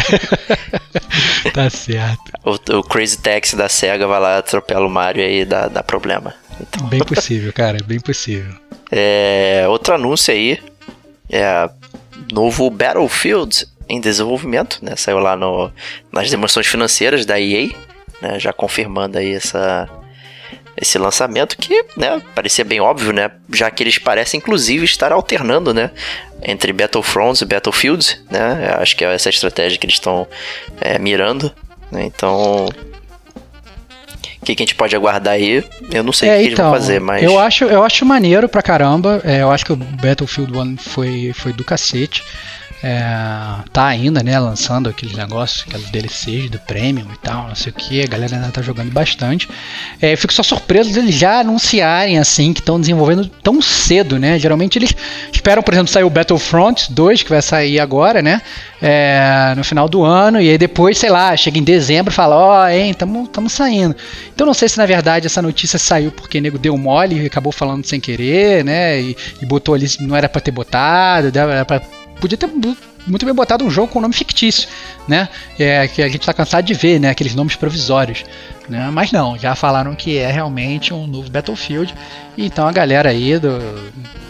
tá 1.50 1.68
certo. 1.68 2.22
O, 2.44 2.78
o, 2.78 2.84
Crazy 2.84 3.18
Taxi 3.18 3.56
da 3.56 3.68
SEGA 3.68 4.06
vai 4.06 4.20
lá, 4.20 4.38
atropela 4.38 4.86
o 4.86 4.90
Mario 4.90 5.24
e 5.24 5.26
aí 5.26 5.44
dá, 5.44 5.66
dá 5.66 5.82
problema. 5.82 6.36
Então... 6.60 6.86
Bem 6.86 7.00
possível, 7.00 7.52
cara, 7.52 7.78
bem 7.84 7.98
possível. 7.98 8.54
É, 8.92 9.64
outro 9.66 9.92
anúncio 9.92 10.32
aí 10.32 10.60
é 11.28 11.68
novo 12.30 12.70
Battlefield 12.70 13.66
em 13.93 14.01
desenvolvimento, 14.01 14.78
né? 14.80 14.97
Saiu 14.97 15.18
lá 15.18 15.36
no, 15.36 15.70
nas 16.11 16.30
demonstrações 16.30 16.66
financeiras 16.66 17.26
da 17.26 17.38
EA, 17.38 17.68
né? 18.22 18.40
Já 18.40 18.51
confirmando 18.51 19.18
aí 19.18 19.34
essa, 19.34 19.86
esse 20.74 20.97
lançamento 20.97 21.59
que, 21.59 21.84
né, 21.95 22.22
parecia 22.34 22.64
bem 22.64 22.80
óbvio, 22.80 23.12
né? 23.12 23.30
Já 23.53 23.70
que 23.70 23.82
eles 23.82 23.99
parecem 23.99 24.38
inclusive 24.38 24.86
estar 24.86 25.12
alternando, 25.12 25.74
né, 25.74 25.90
entre 26.43 26.72
Battlefronts 26.72 27.43
e 27.43 27.45
Battlefields, 27.45 28.18
né? 28.30 28.76
Acho 28.78 28.97
que 28.97 29.05
é 29.05 29.12
essa 29.12 29.28
estratégia 29.28 29.78
que 29.78 29.84
eles 29.84 29.97
estão 29.97 30.26
é, 30.80 30.99
mirando, 30.99 31.53
né? 31.90 32.03
Então, 32.07 32.64
o 32.64 34.45
que, 34.45 34.55
que, 34.55 34.62
a 34.62 34.64
gente 34.64 34.74
pode 34.74 34.97
aguardar 34.97 35.34
aí? 35.34 35.62
Eu 35.90 36.03
não 36.03 36.14
sei 36.14 36.30
é, 36.30 36.32
o 36.32 36.36
que 36.36 36.43
então, 36.45 36.47
eles 36.47 36.59
vão 36.59 36.68
então, 36.68 36.80
fazer, 36.80 36.99
mas. 36.99 37.22
Eu 37.22 37.38
acho, 37.38 37.64
eu 37.66 37.84
acho 37.84 38.07
maneiro 38.07 38.49
pra 38.49 38.62
caramba. 38.62 39.20
É, 39.22 39.43
eu 39.43 39.51
acho 39.51 39.66
que 39.66 39.72
o 39.74 39.76
Battlefield 39.76 40.57
1 40.57 40.76
foi, 40.78 41.32
foi 41.34 41.53
do 41.53 41.62
cacete. 41.62 42.24
É, 42.84 43.00
tá 43.72 43.86
ainda, 43.86 44.24
né, 44.24 44.36
lançando 44.40 44.88
aqueles 44.88 45.16
negócios, 45.16 45.64
aqueles 45.68 45.88
DLCs 45.90 46.50
do 46.50 46.58
Premium 46.58 47.06
e 47.12 47.18
tal, 47.18 47.46
não 47.46 47.54
sei 47.54 47.70
o 47.70 47.74
que, 47.74 48.02
a 48.02 48.06
galera 48.08 48.34
ainda 48.34 48.48
tá 48.48 48.60
jogando 48.60 48.90
bastante. 48.90 49.48
É, 50.00 50.16
fico 50.16 50.32
só 50.32 50.42
surpreso 50.42 50.92
deles 50.92 51.14
já 51.14 51.40
anunciarem 51.40 52.18
assim 52.18 52.52
que 52.52 52.58
estão 52.58 52.80
desenvolvendo 52.80 53.28
tão 53.40 53.62
cedo, 53.62 54.18
né? 54.18 54.36
Geralmente 54.36 54.78
eles 54.78 54.92
esperam, 55.32 55.62
por 55.62 55.72
exemplo, 55.72 55.92
sair 55.92 56.02
o 56.02 56.10
Battlefront 56.10 56.92
2, 56.92 57.22
que 57.22 57.30
vai 57.30 57.40
sair 57.40 57.78
agora, 57.78 58.20
né? 58.20 58.42
É, 58.80 59.54
no 59.56 59.62
final 59.62 59.88
do 59.88 60.02
ano, 60.02 60.40
e 60.40 60.50
aí 60.50 60.58
depois, 60.58 60.98
sei 60.98 61.10
lá, 61.10 61.36
chega 61.36 61.58
em 61.58 61.62
dezembro 61.62 62.12
e 62.12 62.14
fala, 62.14 62.36
ó, 62.36 62.64
oh, 62.64 62.68
hein, 62.68 62.92
tamo, 62.94 63.28
tamo 63.28 63.48
saindo. 63.48 63.94
Então 64.34 64.44
não 64.44 64.54
sei 64.54 64.68
se 64.68 64.76
na 64.76 64.86
verdade 64.86 65.26
essa 65.26 65.40
notícia 65.40 65.78
saiu 65.78 66.10
porque 66.10 66.38
o 66.38 66.40
nego 66.40 66.58
deu 66.58 66.76
mole 66.76 67.22
e 67.22 67.26
acabou 67.26 67.52
falando 67.52 67.84
sem 67.86 68.00
querer, 68.00 68.64
né? 68.64 69.00
E, 69.00 69.16
e 69.40 69.46
botou 69.46 69.72
ali, 69.72 69.86
não 70.00 70.16
era 70.16 70.28
para 70.28 70.40
ter 70.40 70.50
botado, 70.50 71.30
era 71.38 71.64
pra 71.64 71.80
podia 72.22 72.38
ter 72.38 72.48
muito 73.04 73.26
bem 73.26 73.34
botado 73.34 73.64
um 73.64 73.70
jogo 73.70 73.88
com 73.88 74.00
nome 74.00 74.14
fictício, 74.14 74.68
né? 75.08 75.28
É, 75.58 75.88
que 75.88 76.00
a 76.00 76.06
gente 76.06 76.20
está 76.20 76.32
cansado 76.32 76.64
de 76.64 76.72
ver, 76.72 77.00
né? 77.00 77.10
Aqueles 77.10 77.34
nomes 77.34 77.56
provisórios. 77.56 78.24
Né? 78.68 78.88
Mas 78.92 79.10
não, 79.10 79.36
já 79.36 79.56
falaram 79.56 79.92
que 79.96 80.18
é 80.18 80.30
realmente 80.30 80.94
um 80.94 81.04
novo 81.08 81.28
Battlefield. 81.28 81.92
Então 82.38 82.66
a 82.68 82.72
galera 82.72 83.10
aí 83.10 83.40
do, 83.40 83.58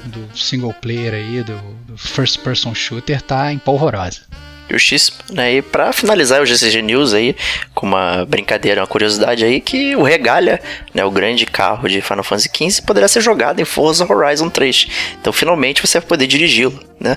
do 0.07 0.37
single 0.37 0.73
player 0.73 1.13
aí, 1.13 1.43
do, 1.43 1.61
do 1.87 1.99
first 1.99 2.39
person 2.39 2.75
shooter, 2.75 3.21
tá 3.21 3.53
empolvorosa 3.53 4.23
justíssimo, 4.69 5.19
né? 5.31 5.55
E 5.55 5.63
pra 5.63 5.93
finalizar 5.93 6.43
o 6.43 6.47
GCG 6.47 6.83
News 6.83 7.13
aí, 7.13 7.37
com 7.75 7.87
uma 7.87 8.25
brincadeira, 8.25 8.81
uma 8.81 8.87
curiosidade 8.87 9.45
aí, 9.45 9.61
que 9.61 9.95
o 9.97 10.03
Regalia, 10.03 10.61
né, 10.95 11.05
o 11.05 11.11
grande 11.11 11.45
carro 11.47 11.89
de 11.89 12.01
Final 12.01 12.25
Fantasy 12.25 12.51
XV, 12.55 12.83
poderá 12.83 13.07
ser 13.09 13.21
jogado 13.21 13.61
em 13.61 13.65
Forza 13.65 14.11
Horizon 14.11 14.49
3. 14.49 14.89
Então 15.21 15.33
finalmente 15.33 15.81
você 15.81 15.99
vai 16.01 16.09
poder 16.09 16.27
dirigi-lo, 16.27 16.79
né? 16.99 17.17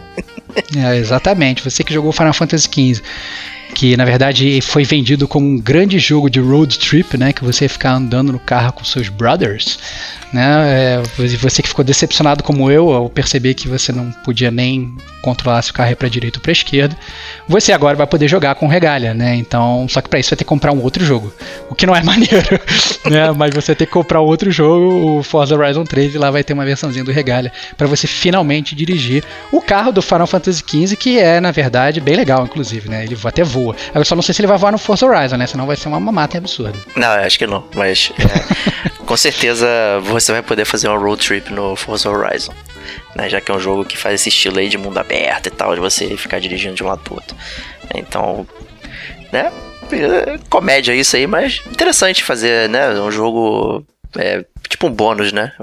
É, 0.78 0.96
exatamente, 0.96 1.64
você 1.64 1.84
que 1.84 1.94
jogou 1.94 2.12
Final 2.12 2.34
Fantasy 2.34 2.68
XV 2.68 3.04
que 3.76 3.98
na 3.98 4.06
verdade 4.06 4.62
foi 4.62 4.86
vendido 4.86 5.28
como 5.28 5.46
um 5.46 5.60
grande 5.60 6.00
jogo 6.00 6.30
de 6.30 6.40
road 6.40 6.80
trip, 6.80 7.18
né, 7.18 7.34
que 7.34 7.44
você 7.44 7.68
ficar 7.68 7.92
andando 7.92 8.32
no 8.32 8.40
carro 8.40 8.72
com 8.72 8.86
seus 8.86 9.10
brothers, 9.10 9.78
né, 10.32 11.02
é, 11.02 11.38
você 11.38 11.62
que 11.62 11.68
ficou 11.68 11.84
decepcionado 11.84 12.42
como 12.42 12.72
eu 12.72 12.94
ao 12.94 13.10
perceber 13.10 13.54
que 13.54 13.68
você 13.68 13.92
não 13.92 14.12
podia 14.24 14.50
nem 14.50 14.96
controlar 15.22 15.62
se 15.62 15.72
o 15.72 15.74
carro 15.74 15.92
é 15.92 15.96
para 15.96 16.08
direita 16.08 16.38
ou 16.38 16.42
para 16.42 16.52
esquerda, 16.52 16.96
você 17.48 17.74
agora 17.74 17.98
vai 17.98 18.08
poder 18.08 18.28
jogar 18.28 18.56
com 18.56 18.68
regalha, 18.68 19.14
né? 19.14 19.36
Então, 19.36 19.88
só 19.90 20.00
que 20.00 20.08
para 20.08 20.20
isso 20.20 20.30
vai 20.30 20.38
ter 20.38 20.44
que 20.44 20.50
comprar 20.50 20.72
um 20.72 20.82
outro 20.82 21.04
jogo, 21.04 21.34
o 21.70 21.74
que 21.74 21.86
não 21.86 21.96
é 21.96 22.02
maneiro, 22.04 22.60
né? 23.10 23.32
Mas 23.36 23.54
você 23.54 23.74
tem 23.74 23.88
que 23.88 23.94
comprar 23.94 24.22
outro 24.22 24.52
jogo, 24.52 25.18
o 25.18 25.24
Forza 25.24 25.56
Horizon 25.56 25.84
3, 25.84 26.16
e 26.16 26.18
lá 26.18 26.30
vai 26.30 26.44
ter 26.44 26.54
uma 26.54 26.64
versãozinha 26.64 27.04
do 27.04 27.12
regalha 27.12 27.52
para 27.76 27.88
você 27.88 28.08
finalmente 28.08 28.76
dirigir 28.76 29.24
o 29.52 29.60
carro 29.60 29.92
do 29.92 30.02
Final 30.02 30.28
Fantasy 30.28 30.64
XV, 30.66 30.96
que 30.96 31.18
é 31.18 31.42
na 31.42 31.52
verdade 31.52 32.00
bem 32.00 32.16
legal, 32.16 32.46
inclusive, 32.46 32.88
né? 32.88 33.04
Ele 33.04 33.18
até 33.26 33.44
voa. 33.44 33.65
Eu 33.94 34.04
só 34.04 34.16
não 34.16 34.22
sei 34.22 34.34
se 34.34 34.42
ele 34.42 34.48
vai 34.48 34.58
voar 34.58 34.72
no 34.72 34.78
Forza 34.78 35.06
Horizon, 35.06 35.38
né? 35.38 35.48
Senão 35.48 35.66
vai 35.66 35.78
ser 35.78 35.88
uma 35.88 36.00
mamata 36.00 36.38
absurda. 36.38 36.78
Não, 36.96 37.08
acho 37.08 37.38
que 37.40 37.48
não, 37.48 37.64
mas 37.74 38.12
é, 38.20 39.06
com 39.06 39.16
certeza 39.16 39.68
você 40.04 40.32
vai 40.32 40.42
poder 40.42 40.66
fazer 40.66 40.90
uma 40.90 40.98
road 40.98 41.26
trip 41.26 41.52
no 41.54 41.76
Forza 41.76 42.10
Horizon 42.10 42.54
né? 43.16 43.30
Já 43.30 43.42
que 43.42 43.52
é 43.52 43.56
um 43.56 43.60
jogo 43.60 43.86
que 43.86 43.98
faz 43.98 44.16
esse 44.16 44.30
estilo 44.30 44.60
aí 44.60 44.68
de 44.68 44.78
mundo 44.78 44.98
aberto 44.98 45.48
e 45.48 45.52
tal, 45.52 45.74
de 45.74 45.80
você 45.80 46.16
ficar 46.18 46.40
dirigindo 46.40 46.76
de 46.76 46.84
um 46.84 46.88
lado 46.88 47.02
pro 47.02 47.16
outro. 47.16 47.36
Então, 47.94 48.48
né? 49.32 49.52
Comédia 50.50 50.94
isso 50.94 51.16
aí, 51.16 51.26
mas 51.26 51.62
interessante 51.68 52.24
fazer, 52.24 52.70
né? 52.70 52.90
Um 53.00 53.12
jogo 53.12 53.86
é, 54.18 54.44
tipo 54.68 54.88
um 54.88 54.92
bônus, 54.92 55.32
né? 55.32 55.54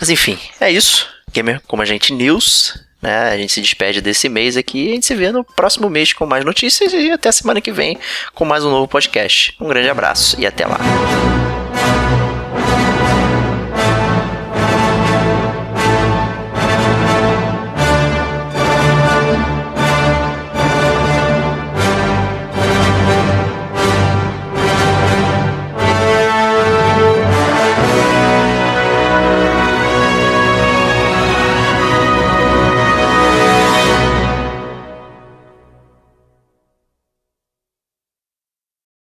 Mas 0.00 0.10
enfim, 0.10 0.38
é 0.60 0.70
isso. 0.70 1.08
Gamer 1.32 1.60
como 1.66 1.82
a 1.82 1.84
gente 1.84 2.12
news, 2.12 2.82
né? 3.00 3.30
A 3.30 3.36
gente 3.36 3.52
se 3.52 3.60
despede 3.60 4.00
desse 4.00 4.28
mês 4.28 4.56
aqui 4.56 4.86
e 4.86 4.90
a 4.90 4.94
gente 4.94 5.06
se 5.06 5.14
vê 5.14 5.32
no 5.32 5.44
próximo 5.44 5.88
mês 5.88 6.12
com 6.12 6.26
mais 6.26 6.44
notícias 6.44 6.92
e 6.92 7.10
até 7.10 7.28
a 7.28 7.32
semana 7.32 7.60
que 7.60 7.72
vem 7.72 7.98
com 8.34 8.44
mais 8.44 8.64
um 8.64 8.70
novo 8.70 8.88
podcast. 8.88 9.54
Um 9.60 9.68
grande 9.68 9.88
abraço 9.88 10.40
e 10.40 10.46
até 10.46 10.66
lá. 10.66 10.78